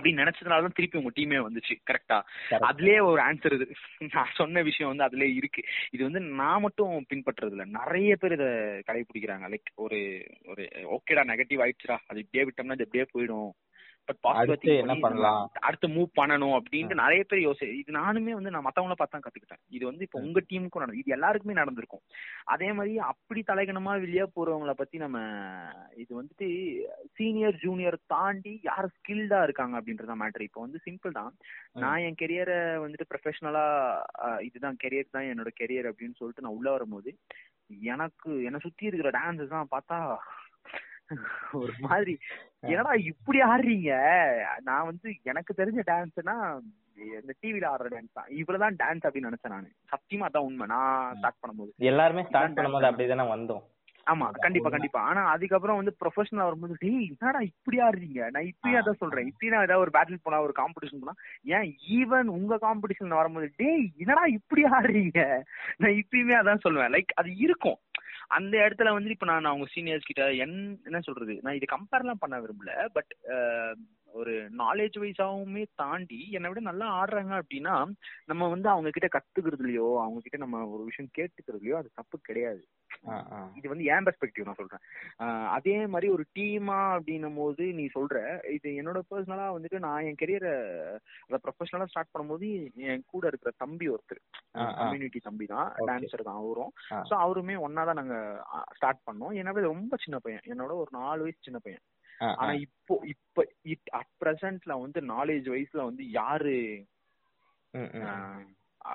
அப்படின்னு 0.00 0.32
நினைச்சதுனால 0.32 0.60
தான் 0.60 0.72
திருப்பி 0.74 0.98
உங்க 0.98 1.10
டீமே 1.16 1.46
வந்துச்சு. 1.46 1.76
கரெக்டா 1.90 2.22
அதுலயே 2.50 3.02
ஒரு 3.02 3.22
ஆன்சர் 3.22 3.52
இது. 3.52 3.70
நான் 4.12 4.28
சொன்ன 4.34 4.62
விஷயம் 4.62 4.96
வந்து 4.96 5.16
அதுலயே 5.16 5.34
இருக்கு. 5.34 5.62
இது 5.90 6.04
வந்து 6.04 6.20
நான் 6.20 6.60
மட்டும் 6.60 7.06
பின்பற்றுறது 7.14 7.50
இல்ல. 7.50 7.64
நிறைய 7.64 8.16
பேர் 8.16 8.32
இதை 8.32 8.46
கடைபிடிக்கிறாங்க. 8.46 9.54
லைக் 9.54 9.74
ஒரு 9.74 10.26
ஒரு 10.44 10.68
ஓகேடா 10.72 11.24
நெகட்டிவ் 11.24 11.58
ஆயிடுச்சுடா. 11.58 11.98
அது 12.06 12.20
இப்படியே 12.20 12.44
விட்டோம்னா 12.44 12.80
இது 12.80 12.88
எப்படியே 12.88 13.06
போயிடும். 13.18 13.65
பட் 14.08 14.20
பாசிட்டிவ் 14.26 14.80
என்ன 14.82 14.94
பண்ணலாம்? 15.04 15.40
அடுத்து 15.68 15.86
மூவ் 15.94 16.10
பண்ணணும் 16.18 16.54
அப்படின்ட்டு 16.58 16.98
நிறைய 17.02 17.22
பேர் 17.30 17.40
யோசி 17.44 17.66
இது 17.80 17.96
நானுமே 17.98 18.34
வந்து 18.38 18.52
நான் 18.54 18.66
மத்தவங்கள 18.66 18.96
பார்த்தா 19.00 19.20
கத்துக்கிட்டேன். 19.24 19.62
இது 19.76 19.84
வந்து 19.90 20.04
இப்ப 20.06 20.18
உங்க 20.26 20.42
டீமுக்கும் 20.50 20.82
நடந்தது 20.82 21.02
இது 21.02 21.14
எல்லாருக்குமே 21.16 21.58
நடந்திருக்கும். 21.60 22.04
அதே 22.54 22.68
மாதிரி 22.78 22.94
அப்படி 23.12 23.42
தலைகணமா 23.50 23.94
வெளியே 24.04 24.26
போறவங்கள 24.36 24.74
பத்தி 24.80 24.98
நம்ம 25.04 25.18
இது 26.02 26.10
வந்துட்டு 26.20 26.48
சீனியர் 27.18 27.60
ஜூனியர் 27.64 27.98
தாண்டி 28.14 28.54
யார் 28.70 28.88
ஸ்கில்டா 28.96 29.40
இருக்காங்க 29.48 29.74
அப்படின்றத 29.80 30.16
மேட்டர் 30.22 30.46
இப்போ 30.48 30.62
வந்து 30.66 30.84
சிம்பிள் 30.86 31.18
தான். 31.20 31.32
நான் 31.82 32.04
என் 32.06 32.20
கெரியரை 32.22 32.60
வந்துட்டு 32.84 33.10
ப்ரொஃபஷனலா 33.12 33.66
இதுதான் 34.48 34.80
கெரியர் 34.84 35.14
தான் 35.16 35.30
என்னோட 35.32 35.52
கெரியர் 35.60 35.90
அப்படின்னு 35.92 36.18
சொல்லிட்டு 36.20 36.46
நான் 36.46 36.58
உள்ள 36.58 36.68
வரும்போது 36.76 37.10
எனக்கு 37.92 38.30
என்னை 38.48 38.58
சுத்தி 38.64 38.84
இருக்கிற 38.88 39.10
டான்ஸஸ் 39.16 39.54
தான் 39.54 39.72
பார்த்தா 39.72 39.96
ஒரு 41.52 41.72
மாதிரி. 41.78 42.18
என்னடா 42.60 42.92
இப்படி 42.92 43.40
ஆடுறீங்க? 43.40 43.90
நான் 44.62 44.84
வந்து 44.84 45.14
எனக்கு 45.22 45.54
தெரிஞ்ச 45.56 45.82
டான்ஸ்னா 45.86 46.60
இந்த 46.96 47.34
டிவில 47.42 47.66
ஆடுற 47.72 47.88
டான்ஸ் 47.94 48.12
தான். 48.12 48.28
இவ்வளவுதான் 48.28 48.76
டான்ஸ் 48.76 49.02
அப்படின்னு 49.02 49.30
நினைச்சேன் 49.30 49.48
நான். 49.48 49.72
சத்தியமா 49.90 50.26
அதான் 50.28 50.46
உண்மை. 50.48 50.66
நான் 50.66 51.14
ஸ்டார்ட் 51.16 51.42
பண்ணும்போது. 51.42 51.70
எல்லாருமே 51.76 52.22
ஸ்டார்ட் 52.22 52.58
பண்ணும்போது 52.58 52.88
அப்படிதானே 52.90 53.26
வந்தோம். 53.34 53.62
ஆமா 54.06 54.26
கண்டிப்பா 54.36 54.70
கண்டிப்பா. 54.70 55.00
ஆனா 55.02 55.22
அதுக்கப்புறம் 55.26 55.76
வந்து 55.76 55.92
ப்ரொஃபஷனல் 56.00 56.46
வரும்போது 56.46 56.74
டேய் 56.78 57.06
என்னடா 57.12 57.40
இப்படி 57.50 57.78
ஆடுறீங்க 57.78 58.20
நான் 58.30 58.48
இப்பயும் 58.50 58.80
அதான் 58.80 59.00
சொல்றேன். 59.00 59.30
இப்பயும் 59.32 59.54
நான் 59.54 59.66
ஏதாவது 59.66 59.84
ஒரு 59.84 59.94
பேட்டில் 59.94 60.22
போனா 60.22 60.38
ஒரு 60.40 60.54
காம்படிஷன் 60.56 61.02
போனா 61.02 61.16
ஏன் 61.56 61.66
ஈவன் 61.96 62.28
உங்க 62.28 62.58
காம்படிஷன் 62.58 63.18
வரும்போது 63.20 63.48
டேய் 63.56 63.86
என்னடா 63.96 64.24
இப்படி 64.38 64.64
ஆடுறீங்க 64.76 65.20
நான் 65.76 65.98
இப்பயுமே 66.02 66.36
அதான் 66.38 66.64
சொல்லுவேன். 66.66 66.94
லைக் 66.96 67.12
அது 67.14 67.32
இருக்கும். 67.36 67.78
அந்த 68.28 68.54
இடத்துல 68.58 68.92
வந்து 68.92 69.10
இப்ப 69.10 69.26
நான் 69.26 69.44
அவங்க 69.44 69.66
சீனியர்ஸ் 69.74 70.08
கிட்ட 70.08 70.22
என்ன 70.36 71.00
சொல்றது? 71.00 71.34
நான் 71.42 71.54
இது 71.54 71.66
கம்பேர்லாம் 71.74 72.20
பண்ண 72.20 72.40
விரும்பல. 72.40 72.72
பட் 72.92 73.12
ஒரு 74.20 74.34
நாலேஜ் 74.62 74.96
வைஸாவுமே 75.02 75.62
தாண்டி 75.80 76.20
என்னை 76.36 76.48
விட 76.50 76.60
நல்லா 76.68 76.86
ஆடுறாங்க 77.00 77.34
அப்படின்னா 77.40 77.74
நம்ம 78.30 78.48
வந்து 78.54 78.68
அவங்க 78.74 78.90
கிட்ட 78.96 79.08
கத்துக்கிறதுலயோ 79.16 79.88
அவங்க 80.04 80.20
கிட்ட 80.24 80.38
நம்ம 80.44 80.62
ஒரு 80.74 80.82
விஷயம் 80.88 81.14
கேட்டுக்கிறதுலயோ 81.18 81.76
அது 81.80 81.88
தப்பு 82.00 82.18
கிடையாது. 82.28 82.62
இது 83.58 83.66
வந்து 83.72 83.86
ஏன் 83.94 84.04
பெர்ஸ்பெக்டிவ் 84.06 84.46
நான் 84.48 84.58
சொல்றேன். 84.60 84.84
அதே 85.56 85.76
மாதிரி 85.92 86.08
ஒரு 86.14 86.24
டீமா 86.36 86.78
அப்படின்னும் 86.96 87.38
போது 87.40 87.64
நீ 87.78 87.84
சொல்ற 87.96 88.16
இது 88.56 88.68
என்னோட 88.80 89.00
பர்சனலா 89.10 89.46
வந்துட்டு 89.56 89.78
நான் 89.86 90.06
என் 90.08 90.20
கெரியரை 90.22 90.54
அதை 91.26 91.40
ப்ரொஃபஷனலா 91.44 91.88
ஸ்டார்ட் 91.92 92.12
பண்ணும்போது 92.14 92.48
என் 92.92 93.04
கூட 93.14 93.24
இருக்கிற 93.32 93.52
தம்பி 93.64 93.88
ஒருத்தர். 93.94 94.22
கம்யூனிட்டி 94.80 95.22
தம்பி 95.28 95.48
தான் 95.54 95.68
டான்சர் 95.90 96.28
தான் 96.28 96.40
அவரும். 96.42 96.72
ஸோ 97.10 97.14
அவருமே 97.24 97.56
ஒன்னா 97.66 97.84
தான் 97.90 98.00
நாங்க 98.02 98.16
ஸ்டார்ட் 98.78 99.06
பண்ணோம். 99.10 99.36
என்னோட 99.42 99.66
ரொம்ப 99.72 99.96
சின்ன 100.06 100.18
பையன். 100.26 100.44
என்னோட 100.52 100.72
ஒரு 100.82 100.90
நாலு 101.00 101.22
வயசு 101.26 101.46
சின்ன 101.48 101.60
பையன். 101.66 101.84
ஆனா 102.40 102.52
இப்போ 102.66 102.94
இப்ப 103.12 103.44
அட் 104.00 104.12
பிரசன்ட்ல 104.22 104.74
வந்து 104.84 105.00
நாலேஜ் 105.14 105.48
வைஸ்ல 105.54 105.80
வந்து 105.90 106.04
யாரு 106.20 106.56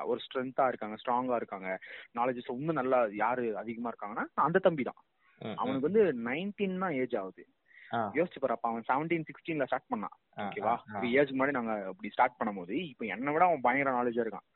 ஒரு 0.09 0.19
ஸ்ட்ரென்த்தா 0.25 0.65
இருக்காங்க 0.67 0.95
ஸ்ட்ராங்கா 1.01 1.37
இருக்காங்க. 1.39 1.69
நாலேஜஸ் 2.19 2.51
இன்னும் 2.53 2.79
நல்லா 2.79 2.99
யாரு 3.23 3.45
அதிகமா 3.61 3.91
இருக்காங்கன்னா 3.91 4.25
அந்த 4.45 4.59
தம்பி 4.67 4.83
தான். 4.89 4.99
அவனுக்கு 5.61 5.87
வந்து 5.89 6.03
நைன்டீன் 6.27 6.81
தான் 6.83 6.95
ஏஜ் 7.01 7.15
ஆகுது. 7.21 7.43
யோசிச்சு 8.17 8.41
பாரு 8.41 8.55
அப்ப 8.55 8.67
அவன் 8.69 8.87
செவன்டீன் 8.89 9.27
சிக்ஸ்டீன்ல 9.29 9.65
ஸ்டார்ட் 9.69 9.91
பண்ணான். 9.93 10.15
ஓகேவா 10.43 10.73
த்ரீ 10.93 11.07
இயர்ஸ் 11.13 11.33
முன்னாடி 11.35 11.55
நாங்க 11.57 11.73
அப்படி 11.91 12.11
ஸ்டார்ட் 12.15 12.37
பண்ணும்போது 12.39 12.75
இப்ப 12.91 13.05
என்னை 13.15 13.33
விட 13.33 13.45
அவன் 13.47 13.65
பயங்கர 13.65 13.93
நாலேஜா 13.97 14.23
இருக்கான். 14.25 14.47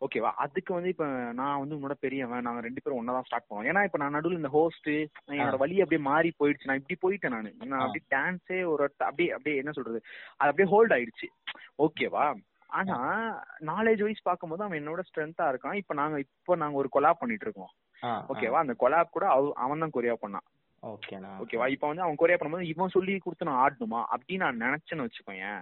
ஓகேவா? 0.00 0.30
அதுக்கு 0.36 0.70
வந்து 0.74 0.88
இப்ப 0.88 1.06
நான் 1.32 1.58
வந்து 1.58 1.76
உன்னோட 1.76 1.94
பெரியவன் 2.00 2.42
நாங்க 2.42 2.60
ரெண்டு 2.60 2.82
பேரும் 2.82 3.00
ஒன்னதான் 3.00 3.26
ஸ்டார்ட் 3.26 3.46
பண்ணுவோம் 3.46 3.68
ஏன்னா 3.70 3.84
இப்ப 3.84 3.98
நான் 3.98 4.14
நடுவில் 4.16 4.40
இந்த 4.40 4.48
ஹோஸ்ட் 4.48 4.90
என்னோட 4.90 5.56
வழி 5.56 5.80
அப்படியே 5.80 6.02
மாறி 6.02 6.34
போயிடுச்சு. 6.40 6.68
நான் 6.70 6.80
இப்படி 6.82 6.96
போயிட்டேன் 7.04 7.34
நான். 7.36 7.50
நான் 7.64 7.84
அப்படியே 7.86 8.04
டான்ஸே 8.16 8.60
ஒரு 8.64 8.84
அப்படியே 9.08 9.30
அப்படியே 9.30 9.56
என்ன 9.56 9.72
சொல்றது? 9.72 10.00
அது 10.38 10.50
அப்படியே 10.50 10.70
ஹோல்ட் 10.74 10.92
ஆயிடுச்சு. 10.92 11.28
ஓகேவா? 11.78 12.26
ஆனா 12.70 12.96
நாலேஜ் 13.60 14.02
வைஸ் 14.02 14.22
பார்க்கும்போது 14.22 14.64
அவன் 14.64 14.80
என்னோட 14.80 15.02
ஸ்ட்ரென்த்தா 15.08 15.46
இருக்கான். 15.52 15.72
இப்ப 15.72 15.94
நாங்க 15.94 16.18
இப்ப 16.18 16.56
நாங்க 16.56 16.76
ஒரு 16.76 16.88
கொலாப் 16.92 17.20
பண்ணிட்டு 17.20 17.46
இருக்கோம். 17.46 17.72
ஓகேவா? 18.32 18.58
அந்த 18.58 18.76
கொலாப் 18.78 19.14
கூட 19.16 19.26
அவன் 19.56 19.78
தான் 19.78 19.90
கொரியா 19.90 20.16
பண்ணான். 20.22 20.46
ஓகேவா? 21.42 21.66
இப்ப 21.68 21.86
வந்து 21.86 22.02
அவன் 22.02 22.16
கொரியா 22.16 22.38
பண்ணும்போது 22.38 22.70
இவன் 22.72 22.88
சொல்லி 22.88 23.18
கொடுத்து 23.18 23.48
நான் 23.50 23.62
ஆடணுமா? 23.64 24.02
அப்படின்னு 24.14 24.44
நான் 24.44 24.62
நினைச்சேன்னு 24.66 25.06
வச்சுக்கோயேன். 25.06 25.60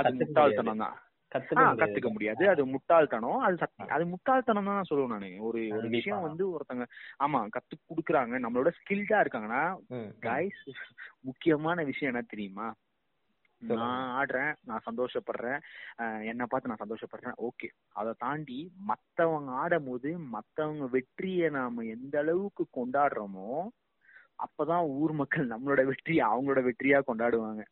அது 0.00 0.14
முட்டாள்தனம் 0.20 0.84
தான் 0.84 0.96
கத்துக்க 1.32 2.08
முடியாது. 2.12 2.44
அது 2.48 2.62
முட்டாள்தனம். 2.66 3.40
அது 3.46 3.56
அது 3.96 4.04
முட்டாள்தனம் 4.12 4.68
தான் 4.70 4.90
சொல்லுவேன் 4.90 5.14
நானு. 5.14 5.30
ஒரு 5.48 5.60
ஒரு 5.78 5.88
விஷயம் 5.88 6.26
வந்து 6.26 6.44
ஒருத்தங்க 6.54 6.84
ஆமா 7.24 7.40
கத்து 7.56 7.74
குடுக்குறாங்க. 7.90 8.34
நம்மளோட 8.44 8.70
ஸ்கில்டா 8.78 9.22
இருக்காங்கன்னா 9.22 9.64
கைஸ் 10.28 10.62
முக்கியமான 11.20 11.84
விஷயம் 11.90 12.12
என்ன 12.14 12.24
தெரியுமா? 12.34 12.68
நான் 13.62 14.08
ஆடுறேன் 14.18 14.52
நான் 14.70 14.84
சந்தோஷப்படுறேன். 14.88 15.60
என்ன 16.30 16.42
பார்த்து 16.46 16.70
நான் 16.70 16.82
சந்தோஷப்படுறேன். 16.84 17.36
ஓகே. 17.48 17.68
அதை 18.00 18.12
தாண்டி 18.18 18.58
மத்தவங்க 18.90 19.50
ஆடும் 19.62 19.88
போது 19.88 20.10
மத்தவங்க 20.34 20.86
வெற்றியை 20.94 21.48
நாம 21.56 21.84
எந்த 21.94 22.14
அளவுக்கு 22.18 22.66
கொண்டாடுறோமோ 22.78 23.50
அப்பதான் 24.44 24.84
ஊர் 24.98 25.12
மக்கள் 25.12 25.46
நம்மளோட 25.46 25.82
வெற்றியை 25.84 26.22
அவங்களோட 26.26 26.60
வெற்றியா 26.66 26.98
கொண்டாடுவாங்க. 27.06 27.62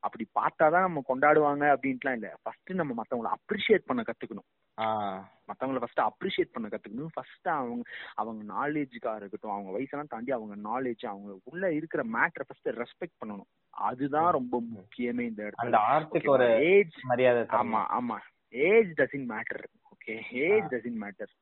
அப்படி 0.00 0.24
பார்த்தாதான் 0.38 0.86
நம்ம 0.86 1.02
கொண்டாடுவாங்க 1.08 1.64
அப்படின்ட்டுலாம் 1.74 2.12
இல்ல. 2.12 2.36
ஃபர்ஸ்ட் 2.42 2.72
நம்ம 2.72 3.02
மத்தவங்களை 3.02 3.30
அப்ரிஷியேட் 3.36 3.86
பண்ண 3.86 4.02
கத்துக்கணும். 4.02 4.48
மத்தவங்களை 5.48 5.80
ஃபர்ஸ்ட் 5.82 6.00
அப்ரிஷியேட் 6.00 6.52
பண்ண 6.52 6.68
கத்துக்கணும். 6.68 7.12
ஃபர்ஸ்ட் 7.12 7.48
அவங்க 7.48 7.82
அவங்க 8.14 8.42
நாலேஜுக்கா 8.54 9.16
இருக்கட்டும் 9.16 9.52
அவங்க 9.52 9.70
வயசெல்லாம் 9.78 10.12
தாண்டி 10.14 10.32
அவங்க 10.32 10.56
நாலேஜ் 10.68 11.06
அவங்க 11.06 11.38
உள்ள 11.44 11.72
இருக்கிற 11.72 12.02
மேட்டரை 12.16 12.44
ஃபர்ஸ்ட் 12.48 12.70
ரெஸ்பெக்ட் 12.82 13.18
பண்ணணும். 13.20 13.50
அதுதான் 13.70 14.32
ரொம்ப 14.32 14.62
முக்கியமே 14.74 15.24
இந்த 15.30 15.42
இடத்துல. 15.42 16.28
ஒரு 16.28 16.48
ஏஜ் 16.70 16.98
மரியாதை 17.02 17.42
ஆமா 17.42 17.82
ஆமா. 18.00 18.18
Age 18.48 18.92
doesn't 19.00 19.28
matter 19.32 19.64
okay 19.92 20.14
age 20.44 20.70
doesn't 20.72 21.00
matter 21.02 21.32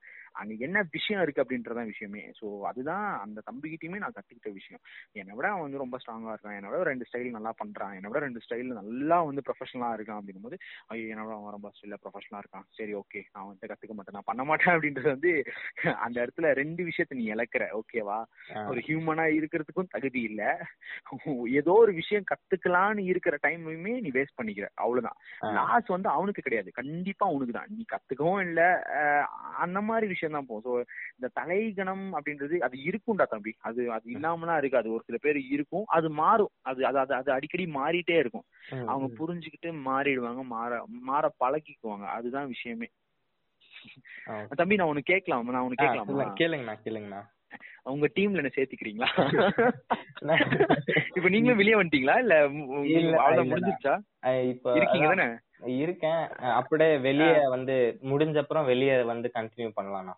அங்க 0.40 0.52
என்ன 0.66 0.78
விஷயம் 0.96 1.22
இருக்கு 1.24 1.42
அப்படின்றதான் 1.42 1.90
விஷயமே. 1.92 2.22
ஸோ 2.38 2.46
அதுதான் 2.70 3.06
அந்த 3.24 3.42
தம்பிக்கிட்டயுமே 3.48 4.00
நான் 4.02 4.16
கத்துக்கிட்ட 4.16 4.50
விஷயம். 4.58 4.82
என்னை 5.20 5.34
விட 5.38 5.46
அவன் 5.52 5.66
வந்து 5.66 5.82
ரொம்ப 5.82 5.98
ஸ்ட்ராங்கா 6.02 6.34
இருக்கான். 6.34 6.56
என்னை 6.58 6.70
விட 6.72 6.82
ரெண்டு 6.90 7.06
ஸ்டைல் 7.08 7.36
நல்லா 7.36 7.52
பண்றான். 7.62 7.94
என்னை 7.98 8.10
விட 8.10 8.20
ரெண்டு 8.26 8.42
ஸ்டைல் 8.44 8.70
நல்லா 8.80 9.18
வந்து 9.28 9.44
ப்ரொஃபஷனலா 9.48 9.90
இருக்கான் 9.98 10.20
அப்படின்னும் 10.20 10.46
போது 10.48 10.58
ஐயோ 10.92 11.06
என்னோட 11.14 11.32
அவன் 11.38 11.56
ரொம்ப 11.56 11.70
ஸ்டைல 11.76 11.98
ப்ரொஃபஷனலா 12.04 12.42
இருக்கான். 12.44 12.66
சரி 12.78 12.94
ஓகே 13.00 13.22
நான் 13.34 13.48
வந்து 13.50 13.70
கத்துக்க 13.72 13.96
மாட்டேன். 13.98 14.16
நான் 14.18 14.28
பண்ண 14.30 14.44
மாட்டேன் 14.50 14.74
அப்படின்றது 14.74 15.08
வந்து 15.14 15.32
அந்த 16.06 16.16
இடத்துல 16.24 16.52
ரெண்டு 16.60 16.84
விஷயத்த 16.90 17.18
நீ 17.20 17.26
இழக்கிற. 17.34 17.66
ஓகேவா 17.80 18.18
ஒரு 18.72 18.82
ஹியூமனா 18.88 19.26
இருக்கிறதுக்கும் 19.38 19.92
தகுதி 19.96 20.22
இல்ல. 20.30 20.42
ஏதோ 21.60 21.74
ஒரு 21.84 21.94
விஷயம் 22.00 22.28
கத்துக்கலாம்னு 22.32 23.04
இருக்கிற 23.12 23.34
டைமையுமே 23.46 23.94
நீ 24.06 24.10
வேஸ்ட் 24.18 24.38
பண்ணிக்கிற. 24.40 24.68
அவ்வளவுதான். 24.84 25.18
லாஸ் 25.58 25.94
வந்து 25.96 26.08
அவனுக்கு 26.16 26.46
கிடையாது. 26.46 26.70
கண்டிப்பா 26.80 27.24
அவனுக்கு 27.30 27.56
தான் 27.58 27.70
நீ 27.76 27.84
கத்துக்கவும் 27.94 28.42
இல்ல. 28.48 28.62
அந்த 29.64 29.78
மாதிரி 29.90 30.06
விஷயம் 30.06 30.27
தான் 30.30 30.46
போகும் 30.46 30.64
ஸோ 30.64 30.72
இந்த 31.12 31.28
தலைகணம் 31.34 32.06
அப்படின்றது 32.12 32.58
அது 32.58 32.76
இருக்கும்டா 32.82 33.26
தம்பி. 33.28 33.52
அது 33.60 33.80
அது 33.92 34.06
இல்லாமலாம் 34.10 34.56
இருக்காது. 34.56 34.92
ஒரு 34.92 35.02
சில 35.06 35.16
பேர் 35.16 35.40
இருக்கும். 35.48 35.86
அது 35.88 36.10
மாறும். 36.10 36.52
அது 36.62 36.86
அது 36.86 37.14
அது 37.14 37.30
அடிக்கடி 37.32 37.66
மாறிட்டே 37.72 38.16
இருக்கும். 38.18 38.46
அவங்க 38.86 39.08
புரிஞ்சுக்கிட்டு 39.18 39.72
மாறிடுவாங்க. 39.84 40.42
மாற 40.48 40.72
மாற 41.02 41.34
பழகிக்குவாங்க. 41.40 42.06
அதுதான் 42.08 42.46
விஷயமே. 42.46 42.88
தம்பி 44.56 44.76
நான் 44.76 44.88
உனக்கு 44.88 45.12
கேட்கலாம்? 45.12 45.50
நான் 45.50 45.66
உனக்கு 45.66 45.84
கேட்கலாம்? 45.84 46.38
கேளுங்கண்ணா 46.38 46.76
கேளுங்கண்ணா. 46.84 47.20
உங்க 47.92 48.08
டீம்ல 48.16 48.42
என்ன 48.42 48.50
சேர்த்துக்கிறீங்களா? 48.54 49.08
இப்ப 51.16 51.28
நீங்களும் 51.28 51.56
வெளியே 51.56 51.78
வந்துட்டீங்களா? 51.78 52.18
இல்ல 52.18 52.42
அவ்வளவு 53.18 53.50
முடிஞ்சிருச்சா? 53.50 54.02
இப்ப 54.52 54.76
இருக்கீங்க 54.76 55.08
தானே? 55.08 55.26
இருக்கேன். 55.78 56.22
அப்படியே 56.58 56.96
வெளிய 57.06 57.48
வந்து 57.48 58.00
முடிஞ்ச 58.10 58.36
அப்புறம் 58.36 58.66
வெளிய 58.66 59.04
வந்து 59.04 59.30
கண்டினியூ 59.34 59.70
பண்ணலாம்ண்ணா 59.78 60.14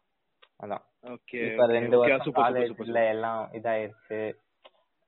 அதான். 0.60 0.82
ஓகே 1.06 1.38
இப்ப 1.46 1.66
ரெண்டு 1.72 1.98
வருஷம் 1.98 2.34
காலேஜ்ல 2.38 3.12
எல்லாம் 3.14 3.52
இதாயிருச்சு. 3.58 4.34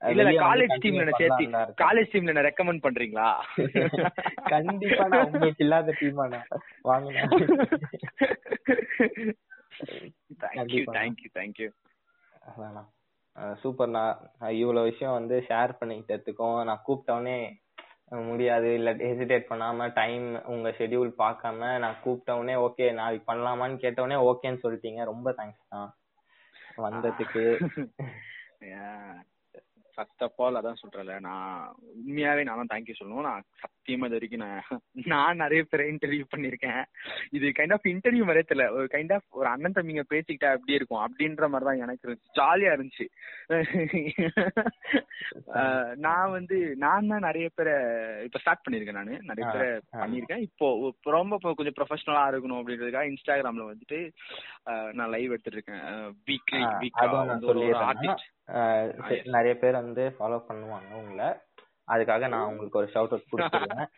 இல்ல 0.02 0.30
காலேஜ் 0.44 0.72
டீம்ல 0.82 1.04
என்ன 1.04 1.12
சேர்த்தி 1.18 1.44
காலேஜ் 1.82 2.12
டீம்ல 2.12 2.32
என்ன 2.32 2.42
ரெக்கமெண்ட் 2.48 2.86
பண்றீங்களா? 2.86 3.28
கண்டிப்பா 4.54 5.08
நான் 5.10 5.26
உங்களுக்கு 5.26 5.58
இல்லாத 5.58 5.94
டீமாண்ணா 6.00 6.40
வாங்கண்ணா 6.84 7.22
தேங்க்யூ 10.44 10.84
தேங்க்யூ 10.96 11.30
தேங்க்யூ 11.38 11.68
அதாண்ணா 12.42 12.82
சூப்பர்ண்ணா 13.60 14.02
இவ்வளவு 14.54 14.88
விஷயம் 14.88 15.12
வந்து 15.12 15.36
ஷேர் 15.48 15.72
பண்ணிக்கிட்டதுக்கும் 15.80 16.58
நான் 16.64 16.84
கூப்பிட்டவனே 16.86 17.36
முடியாது 18.22 18.68
இல்ல 18.74 18.90
ஹெசிடேட் 19.02 19.50
பண்ணாம 19.50 19.86
டைம் 19.92 20.26
உங்க 20.46 20.70
ஷெட்யூல் 20.70 21.12
பார்க்காம 21.18 21.70
நான் 21.78 22.00
கூப்பிட்டவனே 22.04 22.54
ஓகே 22.66 22.86
நாளைக்கு 22.92 23.26
பண்ணலாமான்னு 23.30 23.82
கேட்டவனே 23.84 24.18
ஓகேன்னு 24.28 24.62
சொல்லிட்டீங்க. 24.64 25.02
ரொம்ப 25.04 25.28
தேங்க்ஸ் 25.32 25.68
தான் 25.68 25.90
வந்ததுக்கு 26.78 27.44
ஃபர்ஸ்ட் 29.94 30.24
ஆஃப் 30.26 30.40
ஆல் 30.44 30.58
அதான் 30.60 30.80
சொல்றேன்ல 30.82 31.14
நான் 31.28 31.54
உண்மையாவே 31.98 32.42
நான் 32.48 32.60
தான் 32.60 32.72
தேங்க்யூ 32.72 32.94
சொல்லணும். 32.98 33.26
நான் 33.28 33.46
சத்தியமா 33.62 34.06
இது 34.08 34.16
வரைக்கும் 34.18 34.44
நான் 34.44 34.80
நான் 35.12 35.40
நிறைய 35.42 35.62
பேரை 35.70 35.84
இன்டர்வியூ 35.92 36.24
பண்ணிருக்கேன் 36.32 36.82
இது 37.36 37.52
கைண்ட் 37.58 37.74
ஆஃப் 37.76 37.88
இன்டர்வியூ 37.92 38.24
மாதிரியே 38.28 38.46
தெரியல. 38.50 38.66
ஒரு 38.78 38.86
கைண்ட் 38.94 39.14
ஆஃப் 39.16 39.28
ஒரு 39.40 39.48
அண்ணன் 39.52 39.76
தம்பிங்க 39.78 40.04
பேசிக்கிட்டா 40.14 40.50
எப்படி 40.58 40.78
இருக்கும். 40.78 41.02
அப்படின்ற 41.06 41.48
மாதிரி 41.52 41.68
தான் 41.68 41.82
எனக்கு 41.86 42.06
இருந்துச்சு. 42.06 42.36
ஜாலியா 42.40 42.74
இருந்துச்சு. 42.76 43.06
நான் 46.06 46.34
வந்து 46.36 46.58
நான் 46.84 47.10
தான் 47.12 47.26
நிறைய 47.28 47.46
பேரை 47.56 47.74
இப்ப 48.28 48.40
ஸ்டார்ட் 48.42 48.64
பண்ணிருக்கேன் 48.64 48.98
நான். 49.00 49.12
நிறைய 49.30 49.44
பேரை 49.54 49.68
பண்ணிருக்கேன் 50.02 50.44
இப்போ 50.48 50.68
ரொம்ப 51.18 51.54
கொஞ்சம் 51.58 51.78
ப்ரொஃபஷனலா 51.78 52.24
இருக்கணும் 52.32 52.60
அப்படின்றதுக்காக 52.60 53.10
இன்ஸ்டாகிராம்ல 53.12 53.66
வந்துட்டு 53.72 54.00
நான் 54.98 55.12
லைவ் 55.14 55.32
எடுத்துட்டு 55.34 55.58
இருக்கேன். 55.58 55.84
வீக்லி 56.30 56.62
வீக் 56.84 57.00
ஆர்டிஸ்ட் 57.90 58.28
நிறைய 59.34 59.54
பேர் 59.58 59.80
வந்து 59.82 60.02
ஃபாலோ 60.16 60.38
பண்ணுவாங்க 60.48 60.90
உங்களை. 61.00 61.28
அதுக்காக 61.92 62.28
நான் 62.28 62.48
உங்களுக்கு 62.50 62.78
ஒரு 62.78 62.88
ஷவுட் 62.94 63.14
அவுட் 63.14 63.30
கொடுத்துருவேன். 63.32 63.90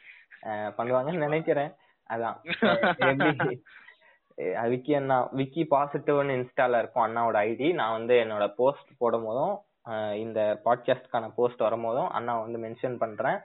பண்ணுவாங்கன்னு 0.79 1.25
நினைக்கிறேன். 1.27 1.73
அதான். 2.11 2.37
விக்கி 4.71 4.93
அண்ணா 4.95 5.17
விக்கி 5.33 5.63
பாசிட்டிவ்னு 5.71 6.37
இன்ஸ்டால 6.39 6.79
இருக்கும் 6.79 7.05
அண்ணாவோட 7.07 7.39
ஐடி 7.51 7.69
நான் 7.75 7.97
வந்து 7.99 8.15
என்னோட 8.25 8.47
போஸ்ட் 8.57 8.91
போடும் 8.99 9.27
போதும் 9.29 9.55
இந்த 10.15 10.41
பாட்காஸ்ட்கான 10.65 11.29
போஸ்ட் 11.35 11.65
வரும்போதும் 11.67 12.09
அண்ணா 12.09 12.35
வந்து 12.41 12.59
மென்ஷன் 12.65 12.97
பண்றேன். 12.97 13.39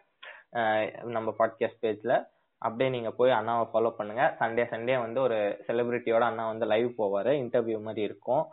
நம்ம 1.15 1.33
பாட்காஸ்ட் 1.39 1.83
பேஜ்ல 1.85 2.13
அப்படியே 2.61 2.89
நீங்க 2.89 3.11
போய் 3.11 3.31
அண்ணாவை 3.31 3.65
ஃபாலோ 3.73 3.91
பண்ணுங்க. 3.97 4.23
சண்டே 4.39 4.63
சண்டே 4.71 4.95
வந்து 4.99 5.21
ஒரு 5.21 5.37
செலிபிரிட்டியோட 5.67 6.23
அண்ணா 6.29 6.45
வந்து 6.47 6.65
லைவ் 6.65 6.89
போவாரு. 6.97 7.33
இன்டர்வியூ 7.43 7.81
மாதிரி 7.81 8.01
இருக்கும். 8.01 8.45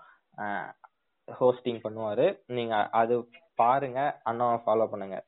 ஹோஸ்டிங் 1.30 1.80
பண்ணுவாரு. 1.86 2.40
நீங்க 2.46 2.88
அது 2.88 3.28
பாருங்க 3.54 4.22
அண்ணாவை 4.24 4.58
ஃபாலோ 4.66 4.86
பண்ணுங்க. 4.90 5.25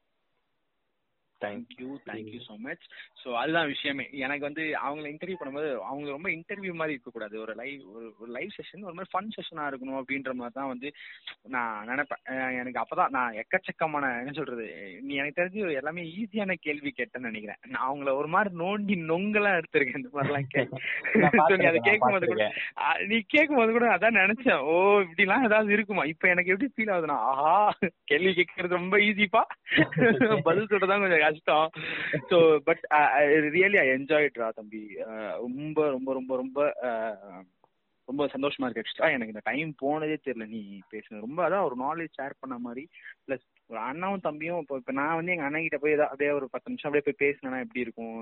Thank you 1.40 1.88
thank you 2.06 2.40
so 2.48 2.54
much 2.58 2.84
so 3.22 3.28
அதுதான் 3.34 3.66
விஷயமே. 3.66 4.06
எனக்கு 4.24 4.44
வந்து 4.48 4.64
அவங்கள 4.84 5.06
இன்டர்வியூ 5.12 5.38
பண்ணும்போது 5.40 5.70
அவங்க 5.90 6.08
ரொம்ப 6.10 6.28
இன்டர்வியூ 6.30 6.72
மாதிரி 6.74 6.94
இருக்கக்கூடாது. 6.96 7.34
ஒரு 7.40 7.52
லைவ் 7.54 7.82
ஒரு 8.20 8.30
லைவ் 8.36 8.56
செஷன் 8.58 8.86
ஒரு 8.88 8.96
மாதிரி 8.98 9.12
ஃபன் 9.14 9.32
செஷனாக 9.36 9.70
இருக்கணும் 9.70 10.00
அப்படின்ற 10.00 10.32
மாதிரி 10.34 10.56
தான் 10.58 10.70
வந்து 10.72 10.90
நான் 11.48 11.88
நினைப்பேன். 11.90 12.22
எனக்கு 12.60 12.82
அப்பதான் 12.82 13.14
நான் 13.18 13.38
எக்கச்சக்கமான 13.42 14.12
என்ன 14.20 14.32
சொல்றது 14.32 14.66
நீ 15.00 15.14
எனக்கு 15.14 15.40
தெரிஞ்சு 15.40 15.74
எல்லாமே 15.80 16.04
ஈஸியான 16.18 16.56
கேள்வி 16.66 16.92
கேட்டேன்னு 16.96 17.30
நினைக்கிறேன். 17.30 17.60
நான் 17.68 17.86
அவங்கள 17.88 18.14
ஒரு 18.14 18.28
மாதிரி 18.28 18.52
நோண்டி 18.62 18.96
நொங்கெல்லாம் 19.10 19.58
எடுத்திருக்கேன். 19.60 20.00
இந்த 20.02 20.12
மாதிரிலாம் 20.16 20.50
கேள்வி 20.54 20.76
நீ 21.60 21.66
அதை 21.66 21.80
கேட்கும் 21.80 22.14
போது 22.14 22.26
கூட 22.26 22.44
நீ 23.06 23.16
கேட்கும் 23.26 23.60
போது 23.60 23.70
கூட 23.72 23.86
அதான் 23.94 24.18
நினைச்சேன். 24.20 24.60
ஓ 24.70 24.74
இப்படிலாம் 25.00 25.46
ஏதாவது 25.48 25.72
இருக்குமா? 25.72 26.04
இப்ப 26.12 26.28
எனக்கு 26.28 26.52
எப்படி 26.52 26.70
ஃபீல் 26.74 26.92
ஆகுதுன்னா 26.94 27.18
ஆஹா 27.30 27.54
கேள்வி 28.04 28.32
கேட்கறது 28.32 28.78
ரொம்ப 28.80 28.96
ஈஸிப்பா 29.08 29.42
பதில் 30.48 30.70
சொல்றதான் 30.70 31.02
கொஞ்சம் 31.02 31.24
கஷ்டம் 31.28 31.68
so 32.30 32.38
but 32.68 32.82
really 33.56 33.78
I 33.84 33.86
enjoyed 33.98 34.42
ரா 34.42 34.50
தம்பி. 34.58 34.82
ரொம்ப 35.44 35.78
ரொம்ப 35.96 36.12
ரொம்ப 36.18 36.32
ரொம்ப 36.42 36.58
ரொம்ப 38.08 38.26
சந்தோஷமா 38.34 38.66
இருக்கு. 38.66 38.82
எக்ஸ்ட்ரா 38.84 39.08
எனக்கு 39.14 39.32
இந்த 39.34 39.42
டைம் 39.48 39.70
போனதே 39.82 40.16
தெரியல. 40.26 40.44
நீ 40.52 40.60
பேசுன 40.92 41.20
ரொம்ப 41.24 41.40
அதான் 41.46 41.66
ஒரு 41.68 41.76
நாலேஜ் 41.84 42.16
ஷேர் 42.18 42.40
பண்ண 42.42 42.54
மாதிரி 42.66 42.84
பிளஸ் 43.24 43.44
ஒரு 43.70 43.78
அண்ணாவும் 43.86 44.22
தம்பியும் 44.26 44.60
இப்போ 44.62 44.76
இப்போ 44.80 44.92
நான் 44.98 45.16
வந்து 45.16 45.32
எங்க 45.32 45.46
அண்ணன் 45.46 45.64
கிட்ட 45.64 45.78
போய் 45.80 45.94
ஏதாவது 45.94 46.10
அப்படியே 46.10 46.30
ஒரு 46.36 46.46
பத்து 46.52 46.70
நிமிஷம் 46.70 46.88
அப்படியே 46.88 47.06
போய் 47.06 47.22
பேசினா 47.22 47.58
எப்படி 47.64 47.84
இருக்கும்? 47.84 48.14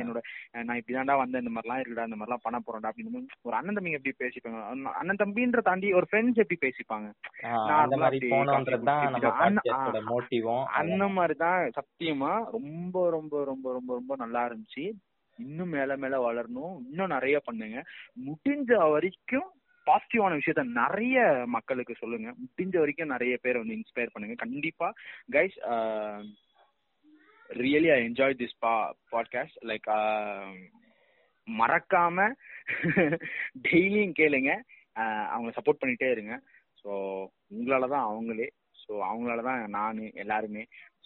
என்னோட 0.00 0.20
நான் 0.66 0.78
இப்படிதான்டா 0.80 1.14
வந்தேன் 1.20 1.42
இந்த 1.44 1.52
மாதிரிலாம் 1.54 1.80
இருக்குடா 1.82 2.06
இந்த 2.08 2.18
மாதிரிலாம் 2.18 2.44
பண்ண 2.46 2.58
போறேன்டா 2.60 2.90
அப்படின்னு 2.90 3.22
ஒரு 3.48 3.56
அண்ணன் 3.58 3.76
தம்பிங்க 3.78 4.00
எப்படி 4.00 4.14
பேசிப்பாங்க? 4.24 4.58
அண்ணன் 5.00 5.20
தம்பின்ற 5.22 5.62
தாண்டி 5.68 5.94
ஒரு 6.00 6.08
ஃப்ரெண்ட்ஸ் 6.10 6.42
எப்படி 6.44 6.58
பேசிப்பாங்க? 6.66 7.08
அந்த 10.80 11.08
மாதிரி 11.16 11.36
தான் 11.44 11.72
சத்தியமா 11.78 12.34
ரொம்ப 12.56 13.06
ரொம்ப 13.16 13.44
ரொம்ப 13.44 13.66
ரொம்ப 13.72 13.90
ரொம்ப 13.98 14.16
நல்லா 14.16 14.42
இருந்துச்சு. 14.50 14.84
இன்னும் 15.38 15.74
மேல 15.76 15.92
மேல 15.96 16.16
வளரணும். 16.24 16.74
இன்னும் 16.88 17.14
நிறைய 17.16 17.36
பண்ணுங்க. 17.46 17.78
முடிஞ்ச 18.26 18.70
வரைக்கும் 18.94 19.48
பாசிட்டிவான 19.86 20.36
விஷயத்த 20.40 20.62
நிறைய 20.80 21.18
மக்களுக்கு 21.56 21.94
சொல்லுங்க. 21.94 22.28
முடிஞ்ச 22.42 22.76
வரைக்கும் 22.78 23.12
நிறைய 23.14 23.34
பேர் 23.42 23.60
வந்து 23.62 23.76
இன்ஸ்பயர் 23.78 24.12
பண்ணுங்க. 24.12 24.36
கண்டிப்பா 24.44 24.88
guys 25.32 25.56
really 27.50 27.88
I 27.94 27.98
enjoy 28.08 28.38
this 28.42 28.56
பா 28.58 28.74
பாட்காஸ்ட் 29.12 29.58
லைக் 29.70 29.88
மறக்காம 31.48 32.26
டெய்லியும் 33.66 34.16
கேளுங்க. 34.20 34.50
அவங்க 35.34 35.50
சப்போர்ட் 35.56 35.82
பண்ணிட்டே 35.82 36.08
இருங்க. 36.10 36.34
ஸோ 36.80 36.90
உங்களால 37.54 37.88
தான் 37.94 38.08
அவங்களே. 38.10 38.48
ஸோ 38.82 38.92
அவங்களால 39.08 39.42
தான் 39.48 39.60
நான் 39.76 39.98
எல்லாருமே 40.22 40.62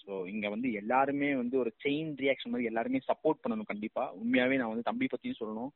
ஸோ 0.07 0.15
இங்க 0.33 0.47
வந்து 0.55 0.69
எல்லாருமே 0.81 1.29
வந்து 1.41 1.57
ஒரு 1.63 1.71
செயின் 1.85 2.11
ரியாக்ஷன் 2.23 2.53
மாதிரி 2.53 2.71
எல்லாருமே 2.71 3.01
சப்போர்ட் 3.09 3.41
பண்ணணும் 3.45 3.71
கண்டிப்பா. 3.71 4.05
உண்மையாவே 4.21 4.59
நான் 4.61 4.73
வந்து 4.73 4.89
தம்பி 4.91 5.07
பத்தியும் 5.13 5.41
சொல்லணும். 5.41 5.73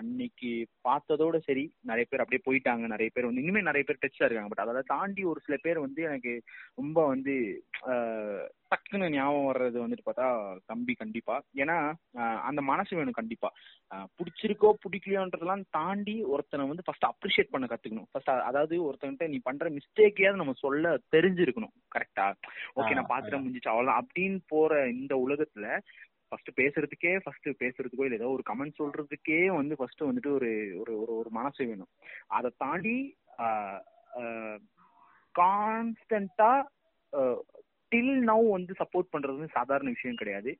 அன்னைக்கு 0.00 0.50
பார்த்ததோட 0.88 1.36
சரி 1.48 1.64
நிறைய 1.90 2.06
பேர் 2.10 2.22
அப்படியே 2.24 2.42
போயிட்டாங்க. 2.48 2.86
நிறைய 2.94 3.10
பேர் 3.14 3.28
வந்து 3.28 3.42
இன்னுமே 3.44 3.62
நிறைய 3.70 3.84
பேர் 3.86 4.02
டச்சா 4.04 4.26
இருக்காங்க. 4.26 4.52
பட் 4.52 4.64
அதை 4.66 4.84
தாண்டி 4.94 5.24
ஒரு 5.32 5.42
சில 5.46 5.56
பேர் 5.64 5.84
வந்து 5.86 6.02
எனக்கு 6.10 6.34
ரொம்ப 6.80 6.98
வந்து 7.14 7.34
டக்குன்னு 8.70 9.08
ஞாபகம் 9.14 9.48
வர்றது 9.48 9.76
வந்துட்டு 9.82 10.06
பார்த்தா 10.06 10.28
தம்பி 10.70 10.94
கண்டிப்பா. 11.00 11.34
ஏன்னா 11.62 11.76
அந்த 12.48 12.60
மனசு 12.70 12.96
வேணும் 12.98 13.18
கண்டிப்பா. 13.18 13.48
பிடிச்சிருக்கோ 14.18 14.70
பிடிக்கலையோன்றதெல்லாம் 14.84 15.62
தாண்டி 15.78 16.16
ஒருத்தனை 16.34 16.64
வந்து 16.70 16.86
ஃபர்ஸ்ட் 16.86 17.06
அப்ரிஷியேட் 17.10 17.52
பண்ண 17.52 17.66
கத்துக்கணும். 17.72 18.08
ஃபர்ஸ்ட் 18.12 18.32
அதாவது 18.50 18.74
ஒருத்தன்கிட்ட 18.86 19.28
நீ 19.34 19.38
பண்ற 19.48 19.70
மிஸ்டேக்கையாவது 19.76 20.42
நம்ம 20.42 20.56
சொல்ல 20.64 20.94
தெரிஞ்சிருக்கணும். 21.16 21.74
கரெக்டா 21.94 22.26
ஓகே 22.76 22.94
நான் 22.94 23.12
பாத்திரம் 23.12 23.42
முடிஞ்சிச்சு 23.42 23.72
அவ்வளோ 23.72 23.92
அப்படின்னு 24.00 24.38
போற 24.48 24.72
இந்த 24.90 25.14
உலகத்துல 25.26 25.66
ஃபர்ஸ்ட் 26.28 26.50
பேசுறதுக்கே 26.60 27.12
ஃபர்ஸ்ட் 27.24 27.48
பேசுறதுக்கோ 27.62 28.06
இல்லை 28.06 28.18
ஏதோ 28.18 28.30
ஒரு 28.36 28.44
கமெண்ட் 28.50 28.80
சொல்றதுக்கே 28.80 29.40
வந்து 29.56 29.74
ஃபர்ஸ்ட் 29.76 30.02
வந்துட்டு 30.02 30.30
ஒரு 30.38 30.50
ஒரு 30.80 30.94
ஒரு 31.16 31.30
மனசு 31.30 31.66
வேணும். 31.66 31.90
அதை 32.28 32.50
தாண்டி 32.56 32.96
கான்ஸ்டன்டா 35.34 36.50
டில் 37.92 38.14
நவ் 38.30 38.44
வந்து 38.48 38.72
சப்போர்ட் 38.78 39.12
பண்றது 39.12 39.38
வந்து 39.38 39.56
சாதாரண 39.58 39.88
விஷயம் 39.88 40.20
கிடையாது. 40.20 40.50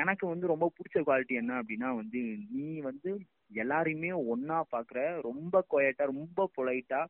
எனக்கு 0.00 0.24
வந்து 0.26 0.46
ரொம்ப 0.46 0.66
பிடிச்ச 0.76 0.96
குவாலிட்டி 1.00 1.34
என்ன 1.34 1.52
அப்படின்னா 1.62 1.90
வந்து 1.94 2.20
நீ 2.50 2.68
வந்து 2.80 3.10
எல்லாரையுமே 3.54 4.10
ஒன்னா 4.32 4.62
பாக்குற 4.72 5.20
ரொம்ப 5.22 5.64
கொயட்டா 5.70 6.04
ரொம்ப 6.04 6.50
பொலைட்டா 6.56 7.06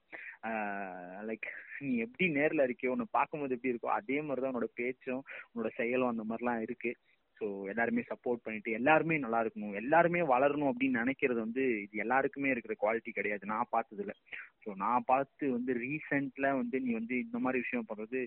லைக் 1.29 1.49
நீ 1.79 1.97
எப்படி 1.97 2.27
நேர்ல 2.33 2.67
இருக்கியோ 2.67 2.89
உன்னை 2.89 3.07
பார்க்கும்போது 3.11 3.55
எப்படி 3.55 3.75
இருக்கோ 3.75 3.99
அதே 4.01 4.21
மாதிரிதான் 4.21 4.55
உன்னோட 4.55 4.69
பேச்சும் 4.75 5.23
உன்னோட 5.55 5.71
செயலும் 5.77 6.09
அந்த 6.09 6.25
மாதிரிலாம் 6.29 6.61
இருக்கு. 6.61 6.97
ஸோ 7.41 7.67
எல்லாருமே 7.69 8.03
சப்போர்ட் 8.11 8.43
பண்ணிட்டு 8.43 8.71
எல்லாருமே 8.73 9.19
நல்லா 9.19 9.43
இருக்கணும் 9.43 9.75
எல்லாருமே 9.75 10.21
வளரணும் 10.21 10.71
அப்படின்னு 10.71 11.01
நினைக்கிறது 11.03 11.35
வந்து 11.35 11.83
இது 11.83 11.99
எல்லாருக்குமே 11.99 12.51
இருக்கிற 12.51 12.75
குவாலிட்டி 12.83 13.11
கிடையாது. 13.11 13.47
நான் 13.47 13.73
பார்த்ததுல 13.73 14.13
ஸோ 14.67 14.73
நான் 14.77 15.07
பார்த்து 15.11 15.45
வந்து 15.57 15.73
ரீசெண்ட்ல 15.83 16.47
வந்து 16.61 16.77
நீ 16.85 16.91
வந்து 16.99 17.15
இந்த 17.25 17.39
மாதிரி 17.43 17.63
விஷயம் 17.65 17.89
பண்றது 17.89 18.21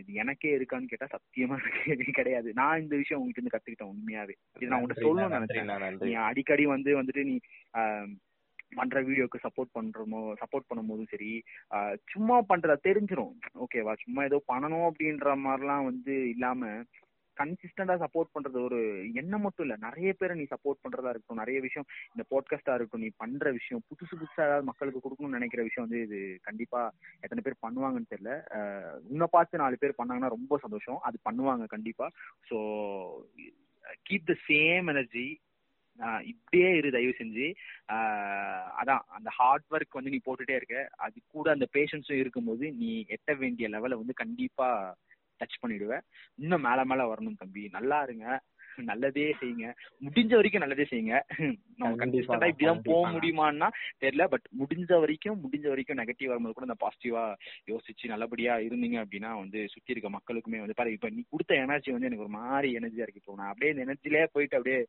இது 0.00 0.12
எனக்கே 0.22 0.52
இருக்கான்னு 0.56 0.90
கேட்டா 0.92 1.08
சத்தியமா 1.12 1.56
கிடையாது. 2.18 2.48
நான் 2.60 2.82
இந்த 2.84 2.94
விஷயம் 3.02 3.20
உங்ககிட்ட 3.20 3.40
இருந்து 3.40 3.54
கத்துக்கிட்டேன் 3.54 3.92
உண்மையாவே. 3.92 4.34
இது 4.56 4.70
நான் 4.70 4.78
உங்கள்கிட்ட 4.78 5.06
சொல்லணும்னு 5.06 5.38
நினைச்சேன். 5.38 6.08
நீ 6.08 6.14
அடிக்கடி 6.28 6.66
வந்து 6.74 6.92
வந்துட்டு 7.00 7.24
நீ 7.30 7.36
பண்ற 8.76 9.00
வீடியோக்கு 9.08 9.38
சப்போர்ட் 9.44 9.76
பண்றமோ 9.76 10.20
சப்போர்ட் 10.40 10.68
பண்ணும்போதும் 10.70 11.10
சரி 11.12 11.30
சும்மா 12.12 12.36
பண்றத 12.50 12.74
தெரிஞ்சிரும். 12.86 13.34
ஓகேவா? 13.64 13.92
சும்மா 14.04 14.22
ஏதோ 14.28 14.38
பண்ணணும் 14.52 14.86
அப்படின்ற 14.88 15.36
மாதிரிலாம் 15.44 15.88
வந்து 15.90 16.14
இல்லாம 16.34 16.70
கன்சிஸ்டண்டா 17.36 17.94
சப்போர்ட் 18.02 18.32
பண்றது 18.34 18.58
ஒரு 18.68 18.78
எண்ணம் 19.20 19.44
மட்டும் 19.46 19.64
இல்ல. 19.66 19.76
நிறைய 19.86 20.10
பேரை 20.12 20.34
நீ 20.38 20.44
சப்போர்ட் 20.52 20.82
பண்றதா 20.84 21.12
இருக்கட்டும் 21.12 21.42
நிறைய 21.42 21.60
விஷயம் 21.66 21.88
இந்த 22.12 22.24
போட்காஸ்டா 22.30 22.74
இருக்கட்டும் 22.74 23.04
நீ 23.06 23.10
பண்ற 23.22 23.52
விஷயம் 23.58 23.84
புதுசு 23.88 24.14
புதுசா 24.14 24.42
ஏதாவது 24.46 24.68
மக்களுக்கு 24.70 25.04
கொடுக்கணும்னு 25.04 25.38
நினைக்கிற 25.38 25.62
விஷயம் 25.62 25.86
வந்து 25.86 26.00
இது 26.06 26.20
கண்டிப்பா 26.42 26.82
எத்தனை 27.24 27.42
பேர் 27.42 27.62
பண்ணுவாங்கன்னு 27.64 28.12
தெரியல. 28.12 28.34
உன்னை 29.10 29.28
பார்த்து 29.30 29.62
நாலு 29.64 29.82
பேர் 29.82 29.98
பண்ணாங்கன்னா 29.98 30.34
ரொம்ப 30.36 30.58
சந்தோஷம். 30.64 31.00
அது 31.08 31.18
பண்ணுவாங்க 31.28 31.66
கண்டிப்பா. 31.74 32.08
So 32.50 32.58
keep 34.06 34.30
the 34.30 34.36
same 34.46 34.88
energy 34.92 35.26
இப்படியே 36.30 36.70
இரு 36.78 36.88
தயவு 36.94 37.12
செஞ்சு. 37.18 37.44
அதான் 38.80 39.02
அந்த 39.16 39.28
ஹார்ட் 39.36 39.70
ஒர்க் 39.70 39.96
வந்து 39.98 40.12
நீ 40.14 40.18
போட்டுட்டே 40.24 40.56
இருக்க. 40.58 40.76
அது 41.04 41.16
கூட 41.34 41.46
அந்த 41.50 41.66
பேஷன்ஸும் 41.76 42.20
இருக்கும்போது 42.22 42.64
நீ 42.80 42.90
எட்ட 43.16 43.34
வேண்டிய 43.42 43.68
லெவலை 43.68 43.96
வந்து 44.00 44.14
கண்டிப்பா 44.22 44.68
டச் 45.40 45.62
பண்ணிடுவேன். 45.62 46.04
இன்னும் 46.42 46.66
மேல 46.68 46.84
மேல 46.92 47.08
வரணும் 47.12 47.40
தம்பி. 47.44 47.64
நல்லா 47.78 48.00
இருங்க. 48.08 48.26
நல்லதே 48.88 49.26
செய்யுங்க. 49.40 49.66
முடிஞ்ச 50.06 50.32
வரைக்கும் 50.38 50.62
நல்லதே 50.62 50.84
செய்யுங்க. 50.88 51.14
நம்ம 51.80 51.92
கண்டிப்பா 52.00 52.36
இப்படிதான் 52.50 52.82
போக 52.88 53.04
முடியுமான்னா 53.14 53.68
தெரியல 54.02 54.24
பட் 54.32 54.46
முடிஞ்ச 54.60 54.90
வரைக்கும் 55.02 55.38
முடிஞ்ச 55.44 55.66
வரைக்கும் 55.72 55.98
நெகட்டிவ் 56.00 56.30
வரும்போது 56.32 56.56
கூட 56.56 56.68
இந்த 56.68 56.76
பாசிட்டிவா 56.82 57.22
யோசிச்சு 57.70 58.10
நல்லபடியா 58.12 58.54
இருந்தீங்க 58.66 58.98
அப்படின்னா 59.04 59.30
வந்து 59.40 59.62
சுத்தி 59.74 59.94
இருக்க 59.94 60.10
மக்களுக்குமே 60.16 60.60
வந்து 60.64 60.78
பாரு 60.80 60.94
இப்ப 60.96 61.10
நீ 61.16 61.24
கொடுத்த 61.32 61.58
எனர்ஜி 61.64 61.94
வந்து 61.96 62.10
எனக்கு 62.10 62.26
ஒரு 62.26 62.34
மாதிரி 62.38 62.70
எனர்ஜியா 62.80 63.06
இருக்கு 63.06 63.22
இப்போ 63.22 63.38
நான் 63.40 63.52
அப்படியே 63.52 63.72
இந்த 63.74 63.86
எனர்ஜிலே 63.86 64.24
போயிட்டு 64.36 64.58
அப்படியே 64.58 64.80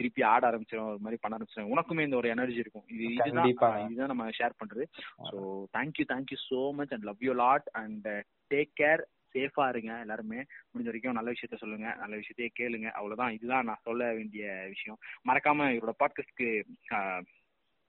திருப்பி 0.00 0.28
ஆட 0.34 0.42
ஆரம்பிச்சிடும் 0.50 0.92
ஒரு 0.92 1.04
மாதிரி 1.06 1.20
பண்ண 1.24 1.38
ஆரம்பிச்சிடும் 1.38 1.74
உனக்குமே 1.74 2.06
இந்த 2.08 2.20
ஒரு 2.22 2.30
எனர்ஜி 2.36 2.62
இருக்கும். 2.64 2.86
இது 2.94 3.04
இதுதான் 3.16 3.50
இதுதான் 3.90 4.14
நம்ம 4.14 4.30
ஷேர் 4.40 4.60
பண்றது. 4.62 4.86
So 5.30 5.38
thank you 5.78 6.06
thank you 6.14 6.40
so 6.48 6.62
much 6.80 6.94
and 6.96 7.08
love 7.10 7.28
you 7.28 7.34
lot 7.46 7.68
and 7.82 8.08
take 8.54 8.72
care 8.82 9.02
சேஃபா 9.36 9.68
இருங்க 9.68 10.00
எல்லாருமே. 10.00 10.40
முடிஞ்ச 10.70 10.84
வரைக்கும் 10.84 11.12
நல்ல 11.12 11.30
விஷயத்த 11.30 11.56
சொல்லுங்க. 11.56 11.94
நல்ல 11.96 12.14
விஷயத்தையே 12.16 12.50
கேளுங்க. 12.60 12.90
அவ்வளவுதான். 12.90 13.32
இதுதான் 13.32 13.64
நான் 13.64 13.84
சொல்ல 13.84 14.12
வேண்டிய 14.12 14.44
விஷயம். 14.68 14.98
மறக்காம 15.28 15.70
இவரோட 15.76 15.94
பாட்காஸ்ட்க்கு 16.02 16.50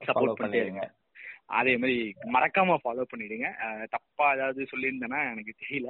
சப்போர்ட் 0.00 0.38
பண்ணிட்டே 0.38 0.64
இருங்க. 0.64 0.86
அதே 1.58 1.76
மாதிரி 1.76 1.94
மறக்காம 2.32 2.74
ஃபாலோ 2.82 3.04
பண்ணிடுங்க. 3.12 3.46
தப்பா 3.90 4.34
ஏதாவது 4.34 4.66
சொல்லியிருந்தேன்னா 4.72 5.20
எனக்கு 5.30 5.52
தெரியல. 5.62 5.88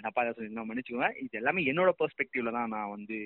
தப்பா 0.00 0.22
ஏதாவது 0.22 0.36
சொல்லியிருந்தா 0.36 0.64
மன்னிச்சுக்கோங்க. 0.68 1.10
இது 1.16 1.38
எல்லாமே 1.38 1.64
என்னோட 1.64 1.90
பெர்ஸ்பெக்டிவ்ல 1.98 2.52
தான் 2.52 2.68
நான் 2.68 2.90
வந்து 2.90 3.16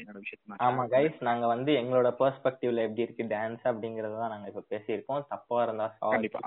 என்னோட 0.00 0.18
விஷயத்த 0.24 0.58
ஆமா 0.68 0.84
கைஸ் 0.86 1.18
நாங்க 1.20 1.46
வந்து 1.46 1.72
எங்களோட 1.72 2.10
பெர்ஸ்பெக்டிவ்ல 2.22 2.86
எப்படி 2.86 3.06
இருக்கு 3.06 3.30
டான்ஸ் 3.34 3.64
அப்படிங்கறத 3.64 4.18
தான் 4.22 4.34
நாங்க 4.34 4.48
இப்ப 4.48 4.64
பேசியிருக்கோம். 4.74 5.22
தப்பா 5.28 5.62
இருந்தா 5.62 5.88
கண்டிப்பா. 6.08 6.42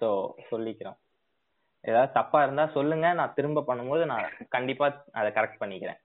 சோ 0.00 0.10
சொல்லிக்கிறோம். 0.50 0.98
ஏதாவது 1.80 2.12
தப்பா 2.12 2.42
இருந்தா 2.42 2.66
சொல்லுங்க. 2.66 3.12
நான் 3.12 3.34
திரும்ப 3.34 3.64
பண்ணும்போது 3.66 4.06
நான் 4.06 4.32
கண்டிப்பா 4.48 5.04
அதை 5.12 5.30
கரெக்ட் 5.30 5.60
பண்ணிக்கிறேன். 5.60 6.00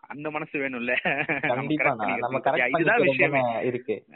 அந்த 0.00 0.30
மனசு 0.30 0.58
வேணும்ல. 0.58 0.92
கண்டிப்பா 1.48 1.94
நம்ம 1.94 2.38
கரெக்ட் 2.38 2.68
இதுதான் 2.68 3.00
விஷயம். 3.00 3.64
இருக்கு. 3.64 4.06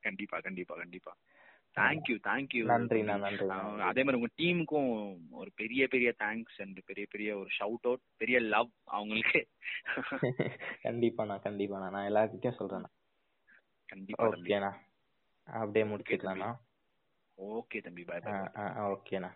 கண்டிப்பா 0.00 0.38
கண்டிப்பா 0.38 0.74
கண்டிப்பா. 0.74 1.16
தேங்க்யூ 1.76 2.18
தேங்க்யூ 2.22 2.64
நன்றி 2.64 3.02
நன்றி 3.02 3.48
அதே 3.80 4.02
மாதிரி 4.02 4.12
உங்க 4.12 4.28
டீமுக்கும் 4.36 5.16
ஒரு 5.30 5.50
பெரிய 5.54 5.88
பெரிய 5.88 6.14
தேங்க்ஸ் 6.18 6.58
அண்ட் 6.58 6.78
பெரிய 6.84 7.06
பெரிய 7.10 7.36
ஒரு 7.36 7.48
ஷவுட் 7.58 7.82
அவுட் 7.82 8.00
பெரிய 8.16 8.40
லவ் 8.40 8.70
அவங்களுக்கு. 8.84 9.48
கண்டிப்பாண்ணா 10.82 11.36
கண்டிப்பாண்ணா 11.44 11.90
நான் 11.90 12.12
எல்லார்கிட்டயும் 12.12 12.56
சொல்றேன். 12.56 12.86
கண்டிப்பா 13.86 14.28
ஓகேண்ணா 14.28 14.72
அப்படியே 15.44 15.94
முடிச்சுக்கலாம்ண்ணா. 15.94 16.56
ஓகே 17.48 17.80
தம்பி 17.80 18.04
பாய் 18.04 18.24
ஓகேண்ணா 18.88 19.30